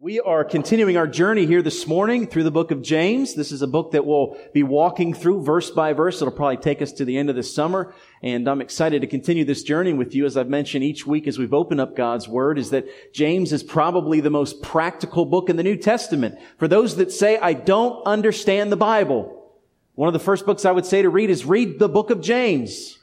We 0.00 0.18
are 0.18 0.44
continuing 0.44 0.96
our 0.96 1.06
journey 1.06 1.46
here 1.46 1.62
this 1.62 1.86
morning 1.86 2.26
through 2.26 2.42
the 2.42 2.50
book 2.50 2.72
of 2.72 2.82
James. 2.82 3.34
This 3.34 3.52
is 3.52 3.62
a 3.62 3.66
book 3.68 3.92
that 3.92 4.04
we'll 4.04 4.36
be 4.52 4.64
walking 4.64 5.14
through 5.14 5.44
verse 5.44 5.70
by 5.70 5.92
verse. 5.92 6.20
It'll 6.20 6.34
probably 6.34 6.56
take 6.56 6.82
us 6.82 6.90
to 6.94 7.04
the 7.04 7.16
end 7.16 7.30
of 7.30 7.36
this 7.36 7.54
summer. 7.54 7.94
And 8.20 8.48
I'm 8.48 8.60
excited 8.60 9.02
to 9.02 9.06
continue 9.06 9.44
this 9.44 9.62
journey 9.62 9.92
with 9.92 10.12
you. 10.12 10.26
As 10.26 10.36
I've 10.36 10.48
mentioned 10.48 10.82
each 10.82 11.06
week 11.06 11.28
as 11.28 11.38
we've 11.38 11.54
opened 11.54 11.80
up 11.80 11.94
God's 11.94 12.26
Word 12.26 12.58
is 12.58 12.70
that 12.70 12.86
James 13.14 13.52
is 13.52 13.62
probably 13.62 14.18
the 14.18 14.30
most 14.30 14.62
practical 14.62 15.24
book 15.24 15.48
in 15.48 15.56
the 15.56 15.62
New 15.62 15.76
Testament. 15.76 16.40
For 16.58 16.66
those 16.66 16.96
that 16.96 17.12
say, 17.12 17.38
I 17.38 17.52
don't 17.52 18.04
understand 18.04 18.72
the 18.72 18.76
Bible, 18.76 19.48
one 19.94 20.08
of 20.08 20.12
the 20.12 20.18
first 20.18 20.44
books 20.44 20.64
I 20.64 20.72
would 20.72 20.86
say 20.86 21.02
to 21.02 21.08
read 21.08 21.30
is 21.30 21.44
read 21.44 21.78
the 21.78 21.88
book 21.88 22.10
of 22.10 22.20
James. 22.20 22.98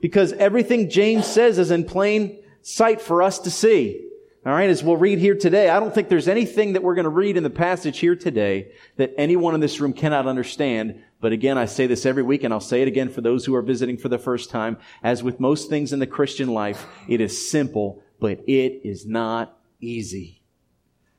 Because 0.00 0.32
everything 0.34 0.90
James 0.90 1.26
says 1.26 1.58
is 1.58 1.72
in 1.72 1.84
plain 1.84 2.38
sight 2.62 3.00
for 3.00 3.20
us 3.20 3.40
to 3.40 3.50
see. 3.50 4.09
All 4.46 4.52
right, 4.54 4.70
as 4.70 4.82
we'll 4.82 4.96
read 4.96 5.18
here 5.18 5.34
today, 5.34 5.68
I 5.68 5.78
don't 5.78 5.94
think 5.94 6.08
there's 6.08 6.26
anything 6.26 6.72
that 6.72 6.82
we're 6.82 6.94
going 6.94 7.04
to 7.04 7.10
read 7.10 7.36
in 7.36 7.42
the 7.42 7.50
passage 7.50 7.98
here 7.98 8.16
today 8.16 8.72
that 8.96 9.12
anyone 9.18 9.54
in 9.54 9.60
this 9.60 9.80
room 9.80 9.92
cannot 9.92 10.26
understand. 10.26 11.02
But 11.20 11.32
again, 11.32 11.58
I 11.58 11.66
say 11.66 11.86
this 11.86 12.06
every 12.06 12.22
week 12.22 12.42
and 12.42 12.54
I'll 12.54 12.58
say 12.58 12.80
it 12.80 12.88
again 12.88 13.10
for 13.10 13.20
those 13.20 13.44
who 13.44 13.54
are 13.54 13.60
visiting 13.60 13.98
for 13.98 14.08
the 14.08 14.18
first 14.18 14.48
time. 14.48 14.78
As 15.02 15.22
with 15.22 15.40
most 15.40 15.68
things 15.68 15.92
in 15.92 15.98
the 15.98 16.06
Christian 16.06 16.48
life, 16.54 16.86
it 17.06 17.20
is 17.20 17.50
simple, 17.50 18.02
but 18.18 18.40
it 18.48 18.80
is 18.82 19.04
not 19.04 19.58
easy. 19.78 20.40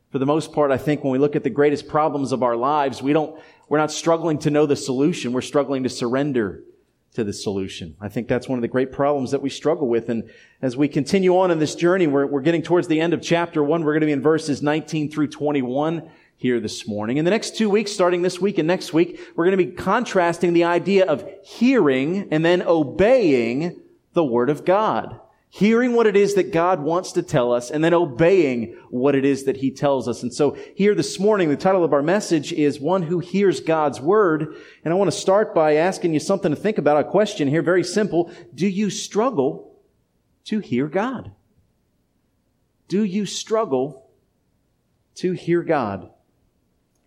For 0.10 0.18
the 0.18 0.26
most 0.26 0.52
part, 0.52 0.72
I 0.72 0.78
think 0.78 1.04
when 1.04 1.14
we 1.14 1.20
look 1.20 1.36
at 1.36 1.44
the 1.44 1.52
greatest 1.52 1.88
problems 1.88 2.32
of 2.32 2.42
our 2.42 2.56
lives, 2.56 3.04
we 3.04 3.14
don't, 3.14 3.40
we're 3.70 3.78
not 3.78 3.92
struggling 3.92 4.40
to 4.40 4.50
know 4.50 4.66
the 4.66 4.76
solution. 4.76 5.32
We're 5.32 5.42
struggling 5.42 5.84
to 5.84 5.90
surrender 5.90 6.64
to 7.14 7.24
the 7.24 7.34
solution. 7.34 7.96
I 8.00 8.08
think 8.08 8.28
that's 8.28 8.48
one 8.48 8.58
of 8.58 8.62
the 8.62 8.68
great 8.68 8.92
problems 8.92 9.32
that 9.32 9.42
we 9.42 9.50
struggle 9.50 9.88
with. 9.88 10.10
And 10.10 10.30
as 10.62 10.78
we 10.78 10.88
continue 10.88 11.38
on 11.38 11.52
in 11.52 11.60
this 11.60 11.76
journey, 11.76 12.08
we're, 12.08 12.26
we're 12.26 12.42
getting 12.42 12.62
towards 12.62 12.88
the 12.88 13.02
end 13.02 13.14
of 13.14 13.22
chapter 13.22 13.64
one. 13.64 13.84
We're 13.84 13.94
going 13.94 14.02
to 14.02 14.08
be 14.08 14.14
in 14.14 14.22
verses 14.22 14.62
19 14.62 15.12
through 15.12 15.28
21 15.28 16.10
here 16.38 16.60
this 16.60 16.88
morning. 16.88 17.18
In 17.18 17.26
the 17.26 17.32
next 17.32 17.58
two 17.58 17.70
weeks, 17.70 17.92
starting 17.92 18.22
this 18.22 18.40
week 18.40 18.58
and 18.58 18.68
next 18.68 18.94
week, 18.94 19.20
we're 19.36 19.46
going 19.46 19.58
to 19.58 19.64
be 19.64 19.72
contrasting 19.72 20.54
the 20.54 20.64
idea 20.64 21.06
of 21.06 21.28
hearing 21.44 22.30
and 22.32 22.46
then 22.46 22.62
obeying 22.62 23.82
the 24.14 24.24
Word 24.24 24.50
of 24.50 24.66
God 24.66 25.20
hearing 25.54 25.94
what 25.94 26.08
it 26.08 26.16
is 26.16 26.36
that 26.36 26.54
God 26.54 26.82
wants 26.82 27.12
to 27.12 27.22
tell 27.22 27.52
us 27.52 27.70
and 27.70 27.84
then 27.84 27.94
obeying 27.94 28.74
what 28.90 29.16
it 29.16 29.26
is 29.26 29.44
that 29.44 29.58
He 29.58 29.70
tells 29.70 30.08
us. 30.08 30.24
And 30.24 30.34
so 30.34 30.58
here 30.76 30.96
this 30.96 31.20
morning, 31.20 31.50
the 31.50 31.58
title 31.58 31.84
of 31.84 31.92
our 31.92 32.02
message 32.02 32.54
is 32.54 32.80
One 32.80 33.04
Who 33.04 33.20
Hears 33.20 33.60
God's 33.60 34.00
Word. 34.00 34.56
And 34.86 34.94
I 34.94 34.98
want 34.98 35.12
to 35.12 35.18
start 35.18 35.54
by 35.54 35.76
asking 35.76 36.14
you 36.14 36.22
something 36.22 36.52
to 36.52 36.56
think 36.56 36.78
about, 36.78 37.02
a 37.02 37.04
question 37.04 37.50
here, 37.50 37.62
very 37.62 37.84
simple. 37.84 38.32
Do 38.56 38.66
you 38.66 38.90
struggle 38.90 39.78
to 40.46 40.60
hear 40.60 40.88
God? 40.88 41.34
Do 42.88 43.04
you 43.04 43.26
struggle 43.26 44.10
to 45.16 45.34
hear 45.34 45.64
God? 45.64 46.12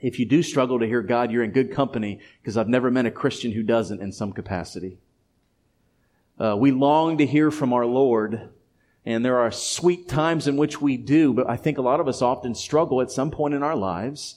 If 0.01 0.19
you 0.19 0.27
do 0.27 0.43
struggle 0.43 0.81
to 0.81 0.87
hear 0.87 1.01
God, 1.01 1.31
you're 1.31 1.45
in 1.45 1.53
good 1.53 1.73
company 1.73 2.21
because 2.43 2.59
I've 2.59 2.69
never 2.69 2.91
met 2.91 3.07
a 3.07 3.11
Christian 3.11 3.53
who 3.53 3.63
doesn't 3.63 4.03
in 4.03 4.13
some 4.13 4.33
capacity. 4.33 4.99
Uh, 6.39 6.57
we 6.57 6.73
long 6.73 7.19
to 7.19 7.27
hear 7.27 7.51
from 7.51 7.73
our 7.73 7.87
Lord, 7.87 8.49
and 9.07 9.25
there 9.25 9.39
are 9.39 9.53
sweet 9.53 10.09
times 10.09 10.49
in 10.49 10.57
which 10.57 10.81
we 10.81 10.97
do, 10.97 11.33
but 11.33 11.49
I 11.49 11.57
think 11.57 11.79
a 11.79 11.83
lot 11.83 12.01
of 12.01 12.09
us 12.09 12.23
often 12.23 12.55
struggle 12.55 13.01
at 13.01 13.11
some 13.13 13.31
point 13.31 13.55
in 13.55 13.63
our 13.63 13.77
lives 13.77 14.37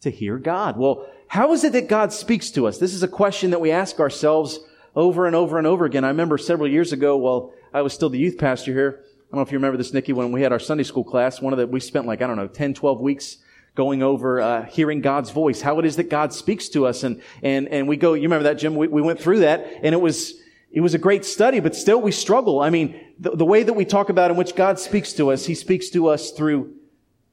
to 0.00 0.10
hear 0.10 0.38
God. 0.38 0.76
Well, 0.76 1.06
how 1.28 1.52
is 1.52 1.62
it 1.62 1.72
that 1.72 1.88
God 1.88 2.12
speaks 2.12 2.50
to 2.52 2.66
us? 2.66 2.78
This 2.78 2.94
is 2.94 3.02
a 3.02 3.08
question 3.08 3.50
that 3.50 3.60
we 3.60 3.70
ask 3.70 4.00
ourselves 4.00 4.58
over 4.96 5.26
and 5.26 5.36
over 5.36 5.58
and 5.58 5.66
over 5.66 5.84
again. 5.84 6.04
I 6.04 6.08
remember 6.08 6.36
several 6.36 6.68
years 6.68 6.92
ago, 6.92 7.16
while 7.16 7.52
I 7.72 7.82
was 7.82 7.92
still 7.92 8.10
the 8.10 8.18
youth 8.18 8.38
pastor 8.38 8.72
here, 8.72 9.00
I 9.04 9.30
don't 9.30 9.38
know 9.38 9.42
if 9.42 9.52
you 9.52 9.58
remember 9.58 9.76
this, 9.76 9.92
Nikki, 9.92 10.12
when 10.12 10.32
we 10.32 10.42
had 10.42 10.52
our 10.52 10.58
Sunday 10.58 10.84
school 10.84 11.04
class, 11.04 11.40
one 11.40 11.52
of 11.52 11.58
the, 11.58 11.66
we 11.68 11.78
spent 11.78 12.06
like, 12.06 12.22
I 12.22 12.26
don't 12.26 12.36
know, 12.36 12.48
10, 12.48 12.74
12 12.74 13.00
weeks 13.00 13.38
going 13.76 14.02
over 14.02 14.40
uh, 14.40 14.64
hearing 14.64 15.00
God's 15.00 15.30
voice, 15.30 15.60
how 15.60 15.78
it 15.78 15.84
is 15.84 15.96
that 15.96 16.10
God 16.10 16.32
speaks 16.32 16.68
to 16.70 16.86
us, 16.86 17.04
and 17.04 17.20
and 17.42 17.68
and 17.68 17.86
we 17.86 17.96
go. 17.96 18.14
You 18.14 18.22
remember 18.22 18.44
that, 18.44 18.54
Jim? 18.54 18.74
We, 18.74 18.88
we 18.88 19.02
went 19.02 19.20
through 19.20 19.40
that, 19.40 19.66
and 19.82 19.94
it 19.94 20.00
was 20.00 20.34
it 20.76 20.82
was 20.82 20.92
a 20.92 20.98
great 20.98 21.24
study, 21.24 21.58
but 21.58 21.74
still 21.74 22.02
we 22.02 22.12
struggle. 22.12 22.60
I 22.60 22.68
mean, 22.68 23.00
the, 23.18 23.30
the, 23.30 23.46
way 23.46 23.62
that 23.62 23.72
we 23.72 23.86
talk 23.86 24.10
about 24.10 24.30
in 24.30 24.36
which 24.36 24.54
God 24.54 24.78
speaks 24.78 25.14
to 25.14 25.32
us, 25.32 25.46
He 25.46 25.54
speaks 25.54 25.88
to 25.88 26.08
us 26.08 26.32
through 26.32 26.74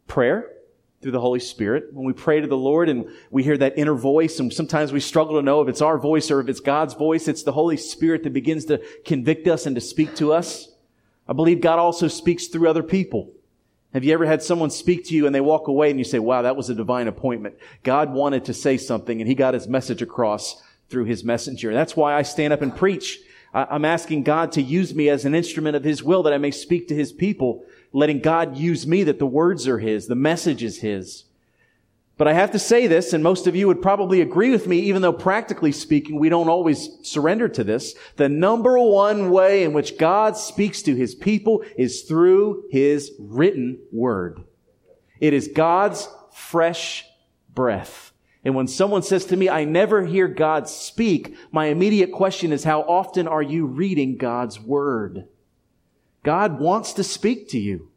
prayer, 0.07 0.49
through 1.01 1.11
the 1.11 1.19
Holy 1.19 1.41
Spirit. 1.41 1.89
When 1.91 2.05
we 2.05 2.13
pray 2.13 2.39
to 2.39 2.47
the 2.47 2.55
Lord 2.55 2.87
and 2.87 3.05
we 3.31 3.43
hear 3.43 3.57
that 3.57 3.77
inner 3.77 3.95
voice, 3.95 4.39
and 4.39 4.53
sometimes 4.53 4.93
we 4.93 5.01
struggle 5.01 5.35
to 5.35 5.41
know 5.41 5.61
if 5.61 5.67
it's 5.67 5.81
our 5.81 5.97
voice 5.97 6.31
or 6.31 6.39
if 6.39 6.47
it's 6.47 6.61
God's 6.61 6.93
voice, 6.93 7.27
it's 7.27 7.43
the 7.43 7.51
Holy 7.51 7.75
Spirit 7.75 8.23
that 8.23 8.31
begins 8.31 8.63
to 8.65 8.81
convict 9.03 9.45
us 9.49 9.65
and 9.65 9.75
to 9.75 9.81
speak 9.81 10.15
to 10.15 10.31
us. 10.31 10.69
I 11.27 11.33
believe 11.33 11.59
God 11.59 11.79
also 11.79 12.07
speaks 12.07 12.47
through 12.47 12.69
other 12.69 12.81
people. 12.81 13.33
Have 13.93 14.05
you 14.05 14.13
ever 14.13 14.25
had 14.25 14.41
someone 14.41 14.69
speak 14.69 15.03
to 15.07 15.15
you 15.15 15.25
and 15.25 15.35
they 15.35 15.41
walk 15.41 15.67
away 15.67 15.89
and 15.89 15.99
you 15.99 16.05
say, 16.05 16.19
wow, 16.19 16.43
that 16.43 16.55
was 16.55 16.69
a 16.69 16.75
divine 16.75 17.09
appointment. 17.09 17.55
God 17.83 18.13
wanted 18.13 18.45
to 18.45 18.53
say 18.53 18.77
something 18.77 19.19
and 19.19 19.27
he 19.27 19.35
got 19.35 19.53
his 19.53 19.67
message 19.67 20.01
across 20.01 20.63
through 20.87 21.05
his 21.05 21.25
messenger. 21.25 21.73
That's 21.73 21.97
why 21.97 22.13
I 22.13 22.21
stand 22.21 22.53
up 22.53 22.61
and 22.61 22.73
preach 22.73 23.19
I'm 23.53 23.85
asking 23.85 24.23
God 24.23 24.51
to 24.53 24.61
use 24.61 24.95
me 24.95 25.09
as 25.09 25.25
an 25.25 25.35
instrument 25.35 25.75
of 25.75 25.83
His 25.83 26.01
will 26.01 26.23
that 26.23 26.33
I 26.33 26.39
may 26.39 26.51
speak 26.51 26.87
to 26.87 26.95
His 26.95 27.11
people, 27.11 27.65
letting 27.91 28.19
God 28.19 28.57
use 28.57 28.87
me 28.87 29.03
that 29.03 29.19
the 29.19 29.27
words 29.27 29.67
are 29.67 29.77
His, 29.77 30.07
the 30.07 30.15
message 30.15 30.63
is 30.63 30.79
His. 30.79 31.25
But 32.17 32.27
I 32.27 32.33
have 32.33 32.51
to 32.51 32.59
say 32.59 32.87
this, 32.87 33.11
and 33.11 33.23
most 33.23 33.47
of 33.47 33.55
you 33.55 33.67
would 33.67 33.81
probably 33.81 34.21
agree 34.21 34.51
with 34.51 34.67
me, 34.67 34.79
even 34.81 35.01
though 35.01 35.13
practically 35.13 35.71
speaking, 35.71 36.19
we 36.19 36.29
don't 36.29 36.49
always 36.49 36.89
surrender 37.01 37.49
to 37.49 37.63
this. 37.63 37.95
The 38.17 38.29
number 38.29 38.77
one 38.79 39.31
way 39.31 39.63
in 39.63 39.73
which 39.73 39.97
God 39.97 40.37
speaks 40.37 40.83
to 40.83 40.95
His 40.95 41.15
people 41.15 41.63
is 41.75 42.03
through 42.03 42.65
His 42.71 43.11
written 43.19 43.79
word. 43.91 44.43
It 45.19 45.33
is 45.33 45.47
God's 45.47 46.07
fresh 46.31 47.05
breath. 47.53 48.12
And 48.43 48.55
when 48.55 48.67
someone 48.67 49.03
says 49.03 49.25
to 49.27 49.37
me, 49.37 49.49
I 49.49 49.63
never 49.63 50.05
hear 50.05 50.27
God 50.27 50.67
speak, 50.67 51.35
my 51.51 51.67
immediate 51.67 52.11
question 52.11 52.51
is, 52.51 52.63
how 52.63 52.81
often 52.81 53.27
are 53.27 53.41
you 53.41 53.65
reading 53.65 54.17
God's 54.17 54.59
word? 54.59 55.27
God 56.23 56.59
wants 56.59 56.93
to 56.93 57.03
speak 57.03 57.49
to 57.49 57.59
you. 57.59 57.89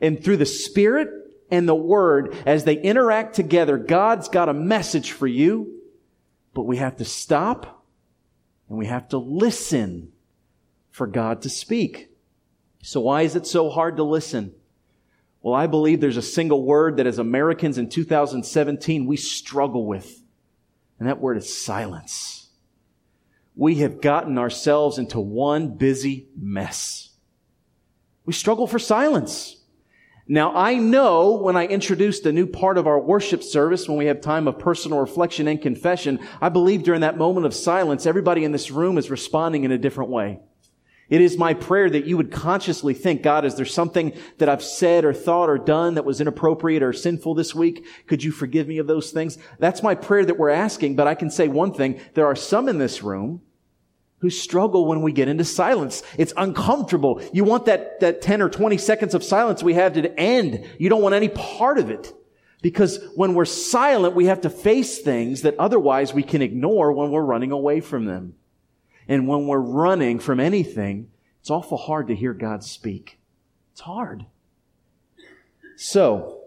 And 0.00 0.22
through 0.22 0.38
the 0.38 0.46
Spirit 0.46 1.08
and 1.50 1.68
the 1.68 1.74
Word, 1.74 2.36
as 2.44 2.64
they 2.64 2.80
interact 2.80 3.34
together, 3.34 3.78
God's 3.78 4.28
got 4.28 4.48
a 4.48 4.54
message 4.54 5.12
for 5.12 5.26
you, 5.26 5.80
but 6.54 6.64
we 6.64 6.78
have 6.78 6.96
to 6.96 7.04
stop 7.04 7.84
and 8.68 8.78
we 8.78 8.86
have 8.86 9.08
to 9.10 9.18
listen 9.18 10.12
for 10.90 11.06
God 11.06 11.42
to 11.42 11.48
speak. 11.48 12.10
So 12.82 13.00
why 13.00 13.22
is 13.22 13.36
it 13.36 13.46
so 13.46 13.70
hard 13.70 13.96
to 13.96 14.02
listen? 14.02 14.54
Well, 15.46 15.54
I 15.54 15.68
believe 15.68 16.00
there's 16.00 16.16
a 16.16 16.22
single 16.22 16.64
word 16.64 16.96
that 16.96 17.06
as 17.06 17.20
Americans 17.20 17.78
in 17.78 17.88
2017 17.88 19.06
we 19.06 19.16
struggle 19.16 19.86
with, 19.86 20.20
and 20.98 21.08
that 21.08 21.20
word 21.20 21.36
is 21.36 21.56
silence. 21.56 22.48
We 23.54 23.76
have 23.76 24.00
gotten 24.00 24.38
ourselves 24.38 24.98
into 24.98 25.20
one 25.20 25.76
busy 25.76 26.26
mess. 26.36 27.10
We 28.24 28.32
struggle 28.32 28.66
for 28.66 28.80
silence. 28.80 29.56
Now, 30.26 30.52
I 30.52 30.74
know 30.74 31.36
when 31.36 31.56
I 31.56 31.66
introduced 31.66 32.26
a 32.26 32.32
new 32.32 32.48
part 32.48 32.76
of 32.76 32.88
our 32.88 32.98
worship 32.98 33.44
service, 33.44 33.88
when 33.88 33.98
we 33.98 34.06
have 34.06 34.20
time 34.20 34.48
of 34.48 34.58
personal 34.58 34.98
reflection 34.98 35.46
and 35.46 35.62
confession, 35.62 36.18
I 36.40 36.48
believe 36.48 36.82
during 36.82 37.02
that 37.02 37.18
moment 37.18 37.46
of 37.46 37.54
silence, 37.54 38.04
everybody 38.04 38.42
in 38.42 38.50
this 38.50 38.72
room 38.72 38.98
is 38.98 39.12
responding 39.12 39.62
in 39.62 39.70
a 39.70 39.78
different 39.78 40.10
way. 40.10 40.40
It 41.08 41.20
is 41.20 41.38
my 41.38 41.54
prayer 41.54 41.88
that 41.88 42.06
you 42.06 42.16
would 42.16 42.32
consciously 42.32 42.92
think, 42.92 43.22
God, 43.22 43.44
is 43.44 43.54
there 43.54 43.64
something 43.64 44.12
that 44.38 44.48
I've 44.48 44.62
said 44.62 45.04
or 45.04 45.14
thought 45.14 45.48
or 45.48 45.56
done 45.56 45.94
that 45.94 46.04
was 46.04 46.20
inappropriate 46.20 46.82
or 46.82 46.92
sinful 46.92 47.34
this 47.34 47.54
week? 47.54 47.86
Could 48.08 48.24
you 48.24 48.32
forgive 48.32 48.66
me 48.66 48.78
of 48.78 48.88
those 48.88 49.12
things? 49.12 49.38
That's 49.60 49.84
my 49.84 49.94
prayer 49.94 50.24
that 50.24 50.38
we're 50.38 50.50
asking, 50.50 50.96
but 50.96 51.06
I 51.06 51.14
can 51.14 51.30
say 51.30 51.46
one 51.46 51.72
thing. 51.72 52.00
There 52.14 52.26
are 52.26 52.34
some 52.34 52.68
in 52.68 52.78
this 52.78 53.04
room 53.04 53.40
who 54.18 54.30
struggle 54.30 54.86
when 54.86 55.02
we 55.02 55.12
get 55.12 55.28
into 55.28 55.44
silence. 55.44 56.02
It's 56.18 56.32
uncomfortable. 56.36 57.22
You 57.32 57.44
want 57.44 57.66
that, 57.66 58.00
that 58.00 58.20
10 58.20 58.42
or 58.42 58.48
20 58.48 58.76
seconds 58.78 59.14
of 59.14 59.22
silence 59.22 59.62
we 59.62 59.74
have 59.74 59.92
to 59.92 60.18
end. 60.18 60.66
You 60.78 60.88
don't 60.88 61.02
want 61.02 61.14
any 61.14 61.28
part 61.28 61.78
of 61.78 61.90
it. 61.90 62.12
Because 62.62 62.98
when 63.14 63.34
we're 63.34 63.44
silent, 63.44 64.16
we 64.16 64.24
have 64.26 64.40
to 64.40 64.50
face 64.50 64.98
things 64.98 65.42
that 65.42 65.56
otherwise 65.58 66.12
we 66.12 66.24
can 66.24 66.42
ignore 66.42 66.90
when 66.92 67.12
we're 67.12 67.22
running 67.22 67.52
away 67.52 67.80
from 67.80 68.06
them. 68.06 68.34
And 69.08 69.28
when 69.28 69.46
we're 69.46 69.58
running 69.58 70.18
from 70.18 70.40
anything, 70.40 71.10
it's 71.40 71.50
awful 71.50 71.78
hard 71.78 72.08
to 72.08 72.14
hear 72.14 72.32
God 72.34 72.64
speak. 72.64 73.18
It's 73.72 73.80
hard. 73.80 74.26
So, 75.76 76.40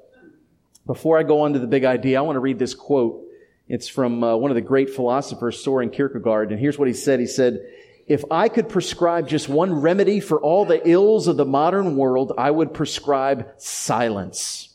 before 0.86 1.18
I 1.20 1.24
go 1.24 1.42
on 1.42 1.54
to 1.54 1.60
the 1.60 1.68
big 1.68 1.86
idea, 1.86 2.18
I 2.18 2.22
want 2.22 2.36
to 2.36 2.42
read 2.42 2.60
this 2.60 2.74
quote. 2.74 3.24
It's 3.68 3.88
from 3.88 4.24
uh, 4.24 4.36
one 4.36 4.50
of 4.50 4.56
the 4.56 4.62
great 4.62 4.90
philosophers, 4.90 5.64
Soren 5.64 5.92
Kierkegaard, 5.92 6.52
and 6.52 6.60
here's 6.60 6.80
what 6.80 6.88
he 6.88 6.94
said. 6.94 7.20
He 7.20 7.28
said, 7.28 7.62
if 8.08 8.24
I 8.32 8.50
could 8.50 8.68
prescribe 8.68 9.28
just 9.28 9.48
one 9.48 9.82
remedy 9.82 10.20
for 10.20 10.42
all 10.42 10.66
the 10.66 10.82
ills 10.90 11.28
of 11.28 11.38
the 11.38 11.46
modern 11.46 11.96
world, 11.96 12.34
I 12.36 12.50
would 12.50 12.74
prescribe 12.74 13.52
silence. 13.58 14.69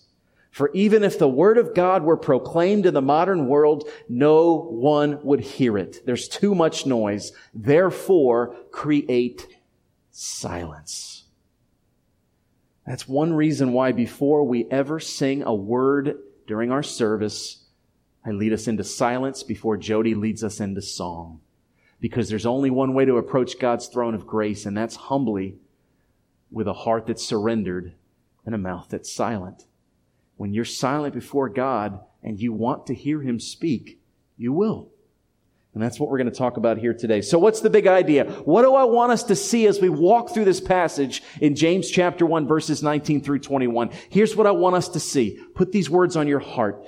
For 0.55 0.71
even 0.73 1.03
if 1.03 1.19
the 1.19 1.27
word 1.27 1.59
of 1.59 1.75
God 1.75 2.05
were 2.05 2.17
proclaimed 2.17 2.87
in 2.87 2.95
the 2.95 3.03
modern 3.03 3.49
world, 3.49 3.89
no 4.09 4.55
one 4.55 5.19
would 5.25 5.41
hear 5.41 5.77
it. 5.77 6.07
There's 6.07 6.29
too 6.29 6.55
much 6.55 6.87
noise. 6.87 7.33
Therefore, 7.53 8.55
create 8.71 9.49
silence. 10.13 11.25
That's 12.87 13.09
one 13.09 13.33
reason 13.33 13.73
why 13.73 13.91
before 13.91 14.45
we 14.45 14.67
ever 14.71 15.01
sing 15.01 15.43
a 15.43 15.53
word 15.53 16.19
during 16.47 16.71
our 16.71 16.85
service, 16.85 17.65
I 18.25 18.31
lead 18.31 18.53
us 18.53 18.69
into 18.69 18.85
silence 18.85 19.43
before 19.43 19.77
Jody 19.77 20.15
leads 20.15 20.45
us 20.45 20.61
into 20.61 20.83
song. 20.83 21.41
Because 21.99 22.29
there's 22.29 22.47
only 22.47 22.71
one 22.71 22.95
way 22.95 23.05
to 23.05 23.17
approach 23.17 23.59
God's 23.59 23.89
throne 23.89 24.15
of 24.15 24.25
grace, 24.25 24.67
and 24.67 24.77
that's 24.77 24.95
humbly 24.95 25.57
with 26.53 26.69
a 26.69 26.73
heart 26.73 27.09
that's 27.09 27.27
surrendered 27.27 27.95
and 28.47 28.55
a 28.55 28.59
mouth 28.59 28.87
that's 28.89 29.13
silent. 29.13 29.65
When 30.37 30.53
you're 30.53 30.65
silent 30.65 31.15
before 31.15 31.49
God 31.49 32.01
and 32.23 32.41
you 32.41 32.53
want 32.53 32.87
to 32.87 32.95
hear 32.95 33.23
Him 33.23 33.39
speak, 33.39 34.01
you 34.37 34.53
will. 34.53 34.91
And 35.75 35.83
that's 35.83 35.99
what 35.99 36.09
we're 36.09 36.19
going 36.19 36.31
to 36.31 36.37
talk 36.37 36.57
about 36.57 36.79
here 36.79 36.95
today. 36.95 37.21
So 37.21 37.37
what's 37.37 37.61
the 37.61 37.69
big 37.69 37.89
idea? 37.89 38.25
What 38.45 38.63
do 38.63 38.75
I 38.75 38.85
want 38.85 39.11
us 39.11 39.25
to 39.25 39.35
see 39.35 39.67
as 39.67 39.81
we 39.81 39.89
walk 39.89 40.31
through 40.31 40.45
this 40.45 40.61
passage 40.61 41.23
in 41.41 41.57
James 41.57 41.91
chapter 41.91 42.25
1 42.25 42.47
verses 42.47 42.83
19 42.83 43.21
through 43.23 43.41
21? 43.41 43.91
Here's 44.09 44.37
what 44.37 44.47
I 44.47 44.53
want 44.53 44.77
us 44.77 44.89
to 44.91 45.01
see. 45.01 45.41
Put 45.55 45.73
these 45.73 45.91
words 45.91 46.17
on 46.17 46.29
your 46.29 46.39
heart. 46.39 46.85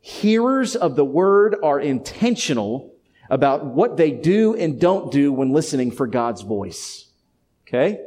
Hearers 0.00 0.76
of 0.76 0.94
the 0.94 1.04
word 1.04 1.56
are 1.64 1.80
intentional 1.80 2.94
about 3.28 3.66
what 3.66 3.96
they 3.96 4.12
do 4.12 4.54
and 4.54 4.80
don't 4.80 5.10
do 5.10 5.32
when 5.32 5.52
listening 5.52 5.90
for 5.90 6.06
God's 6.06 6.42
voice. 6.42 7.10
Okay? 7.66 7.98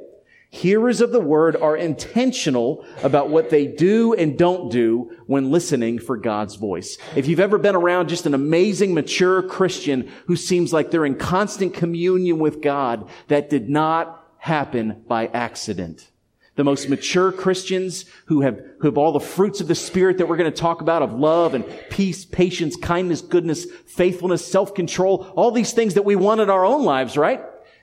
Hearers 0.53 1.00
of 1.00 1.13
the 1.13 1.21
word 1.21 1.56
are 1.56 1.77
intentional 1.77 2.86
about 3.03 3.30
what 3.30 3.50
they 3.50 3.68
do 3.68 4.13
and 4.13 4.38
don't 4.38 4.69
do 4.69 5.18
when 5.25 5.50
listening 5.50 5.98
for 5.98 6.18
God's 6.18 6.56
voice. 6.56 6.98
If 7.15 7.25
you've 7.27 7.39
ever 7.39 7.57
been 7.57 7.75
around 7.75 8.09
just 8.09 8.25
an 8.25 8.33
amazing, 8.33 8.94
mature 8.94 9.42
Christian 9.44 10.12
who 10.27 10.36
seems 10.36 10.74
like 10.74 10.92
they're 10.92 11.06
in 11.06 11.15
constant 11.15 11.74
communion 11.74 12.38
with 12.38 12.62
God, 12.62 13.07
that 13.30 13.50
did 13.50 13.69
not 13.69 14.27
happen 14.39 15.06
by 15.07 15.27
accident. 15.27 16.09
The 16.56 16.65
most 16.65 16.89
mature 16.89 17.31
Christians 17.31 18.04
who 18.25 18.42
have, 18.42 18.62
who 18.80 18.88
have 18.88 18.97
all 18.97 19.13
the 19.13 19.21
fruits 19.21 19.62
of 19.62 19.69
the 19.69 19.74
Spirit 19.74 20.18
that 20.18 20.27
we're 20.27 20.36
going 20.36 20.51
to 20.51 20.62
talk 20.62 20.81
about 20.81 21.01
of 21.01 21.13
love 21.13 21.54
and 21.54 21.63
peace, 21.89 22.25
patience, 22.25 22.75
kindness, 22.75 23.21
goodness, 23.21 23.65
faithfulness, 23.86 24.45
self-control, 24.45 25.31
all 25.38 25.51
these 25.51 25.71
things 25.71 25.94
that 25.94 26.04
we 26.04 26.18
want 26.18 26.42
in 26.42 26.50
our 26.50 26.65
own 26.65 26.83
lives, 26.83 27.15
right? 27.15 27.42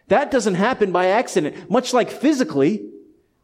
That 0.09 0.31
doesn't 0.31 0.55
happen 0.55 0.93
by 0.93 1.07
accident. 1.07 1.71
Much 1.71 1.93
like 1.93 2.11
physically, 2.11 2.89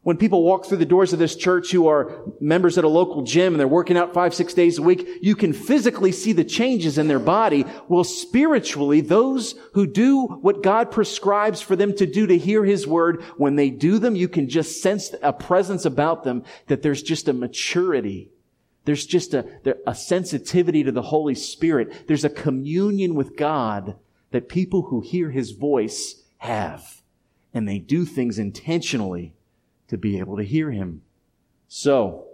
when 0.04 0.18
people 0.18 0.42
walk 0.42 0.66
through 0.66 0.76
the 0.76 0.84
doors 0.84 1.14
of 1.14 1.18
this 1.18 1.34
church 1.34 1.70
who 1.72 1.88
are 1.88 2.22
members 2.38 2.76
at 2.76 2.84
a 2.84 2.88
local 2.88 3.22
gym 3.22 3.54
and 3.54 3.60
they're 3.60 3.66
working 3.66 3.96
out 3.96 4.12
five, 4.12 4.34
six 4.34 4.52
days 4.52 4.76
a 4.76 4.82
week, 4.82 5.08
you 5.22 5.34
can 5.34 5.54
physically 5.54 6.12
see 6.12 6.32
the 6.32 6.44
changes 6.44 6.98
in 6.98 7.08
their 7.08 7.18
body. 7.18 7.64
Well, 7.88 8.04
spiritually, 8.04 9.00
those 9.00 9.54
who 9.72 9.86
do 9.86 10.26
what 10.26 10.62
God 10.62 10.90
prescribes 10.90 11.62
for 11.62 11.74
them 11.74 11.96
to 11.96 12.06
do 12.06 12.26
to 12.26 12.36
hear 12.36 12.64
His 12.64 12.86
word, 12.86 13.22
when 13.38 13.56
they 13.56 13.70
do 13.70 13.98
them, 13.98 14.14
you 14.14 14.28
can 14.28 14.48
just 14.48 14.82
sense 14.82 15.14
a 15.22 15.32
presence 15.32 15.86
about 15.86 16.22
them 16.22 16.44
that 16.66 16.82
there's 16.82 17.02
just 17.02 17.26
a 17.28 17.32
maturity. 17.32 18.30
There's 18.84 19.06
just 19.06 19.32
a, 19.32 19.46
a 19.86 19.94
sensitivity 19.94 20.84
to 20.84 20.92
the 20.92 21.00
Holy 21.00 21.34
Spirit. 21.34 22.06
There's 22.06 22.24
a 22.24 22.30
communion 22.30 23.14
with 23.14 23.38
God 23.38 23.96
that 24.32 24.50
people 24.50 24.82
who 24.82 25.00
hear 25.00 25.30
His 25.30 25.52
voice 25.52 26.23
have. 26.44 27.02
And 27.52 27.68
they 27.68 27.78
do 27.78 28.04
things 28.04 28.38
intentionally 28.38 29.34
to 29.88 29.96
be 29.96 30.18
able 30.18 30.36
to 30.36 30.42
hear 30.42 30.70
him. 30.70 31.02
So, 31.68 32.26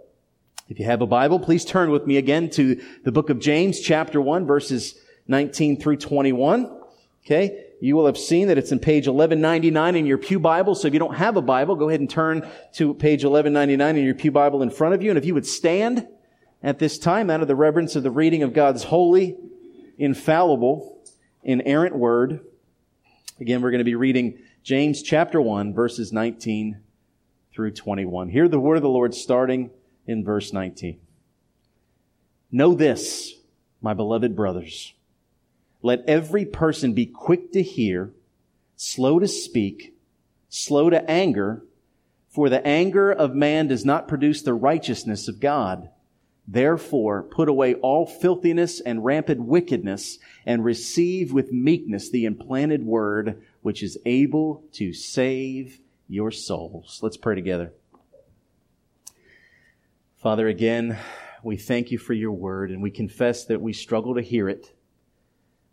if 0.67 0.79
you 0.79 0.85
have 0.85 1.01
a 1.01 1.07
Bible, 1.07 1.39
please 1.39 1.65
turn 1.65 1.91
with 1.91 2.07
me 2.07 2.17
again 2.17 2.49
to 2.51 2.81
the 3.03 3.11
book 3.11 3.29
of 3.29 3.39
James, 3.39 3.79
chapter 3.79 4.21
1, 4.21 4.45
verses 4.45 4.95
19 5.27 5.79
through 5.79 5.97
21. 5.97 6.71
Okay? 7.25 7.65
You 7.81 7.95
will 7.95 8.05
have 8.05 8.17
seen 8.17 8.47
that 8.47 8.57
it's 8.57 8.71
in 8.71 8.79
page 8.79 9.07
1199 9.07 9.95
in 9.95 10.05
your 10.05 10.17
Pew 10.17 10.39
Bible. 10.39 10.75
So 10.75 10.87
if 10.87 10.93
you 10.93 10.99
don't 10.99 11.15
have 11.15 11.35
a 11.35 11.41
Bible, 11.41 11.75
go 11.75 11.89
ahead 11.89 11.99
and 11.99 12.09
turn 12.09 12.47
to 12.75 12.93
page 12.93 13.23
1199 13.23 13.97
in 13.97 14.05
your 14.05 14.15
Pew 14.15 14.31
Bible 14.31 14.61
in 14.61 14.69
front 14.69 14.93
of 14.93 15.01
you. 15.01 15.09
And 15.09 15.17
if 15.17 15.25
you 15.25 15.33
would 15.33 15.47
stand 15.47 16.07
at 16.63 16.79
this 16.79 16.99
time 16.99 17.29
out 17.29 17.41
of 17.41 17.47
the 17.47 17.55
reverence 17.55 17.95
of 17.95 18.03
the 18.03 18.11
reading 18.11 18.43
of 18.43 18.53
God's 18.53 18.83
holy, 18.83 19.37
infallible, 19.97 21.01
inerrant 21.43 21.95
word, 21.95 22.41
Again, 23.41 23.63
we're 23.63 23.71
going 23.71 23.79
to 23.79 23.83
be 23.83 23.95
reading 23.95 24.37
James 24.61 25.01
chapter 25.01 25.41
1, 25.41 25.73
verses 25.73 26.13
19 26.13 26.79
through 27.51 27.71
21. 27.71 28.29
Hear 28.29 28.47
the 28.47 28.59
word 28.59 28.75
of 28.75 28.83
the 28.83 28.87
Lord 28.87 29.15
starting 29.15 29.71
in 30.05 30.23
verse 30.23 30.53
19. 30.53 30.99
Know 32.51 32.75
this, 32.75 33.33
my 33.81 33.95
beloved 33.95 34.35
brothers. 34.35 34.93
Let 35.81 36.03
every 36.07 36.45
person 36.45 36.93
be 36.93 37.07
quick 37.07 37.51
to 37.53 37.63
hear, 37.63 38.11
slow 38.75 39.17
to 39.17 39.27
speak, 39.27 39.95
slow 40.47 40.91
to 40.91 41.09
anger, 41.09 41.63
for 42.29 42.47
the 42.47 42.63
anger 42.63 43.11
of 43.11 43.33
man 43.33 43.67
does 43.67 43.83
not 43.83 44.07
produce 44.07 44.43
the 44.43 44.53
righteousness 44.53 45.27
of 45.27 45.39
God. 45.39 45.89
Therefore, 46.51 47.23
put 47.23 47.47
away 47.47 47.75
all 47.75 48.05
filthiness 48.05 48.81
and 48.81 49.05
rampant 49.05 49.39
wickedness 49.39 50.19
and 50.45 50.65
receive 50.65 51.31
with 51.31 51.53
meekness 51.53 52.09
the 52.09 52.25
implanted 52.25 52.85
word 52.85 53.41
which 53.61 53.81
is 53.81 53.97
able 54.05 54.65
to 54.73 54.91
save 54.91 55.79
your 56.09 56.29
souls. 56.29 56.99
Let's 57.01 57.15
pray 57.15 57.35
together. 57.35 57.71
Father, 60.17 60.49
again, 60.49 60.97
we 61.41 61.55
thank 61.55 61.89
you 61.89 61.97
for 61.97 62.11
your 62.11 62.33
word 62.33 62.69
and 62.69 62.81
we 62.81 62.91
confess 62.91 63.45
that 63.45 63.61
we 63.61 63.71
struggle 63.71 64.15
to 64.15 64.21
hear 64.21 64.49
it. 64.49 64.75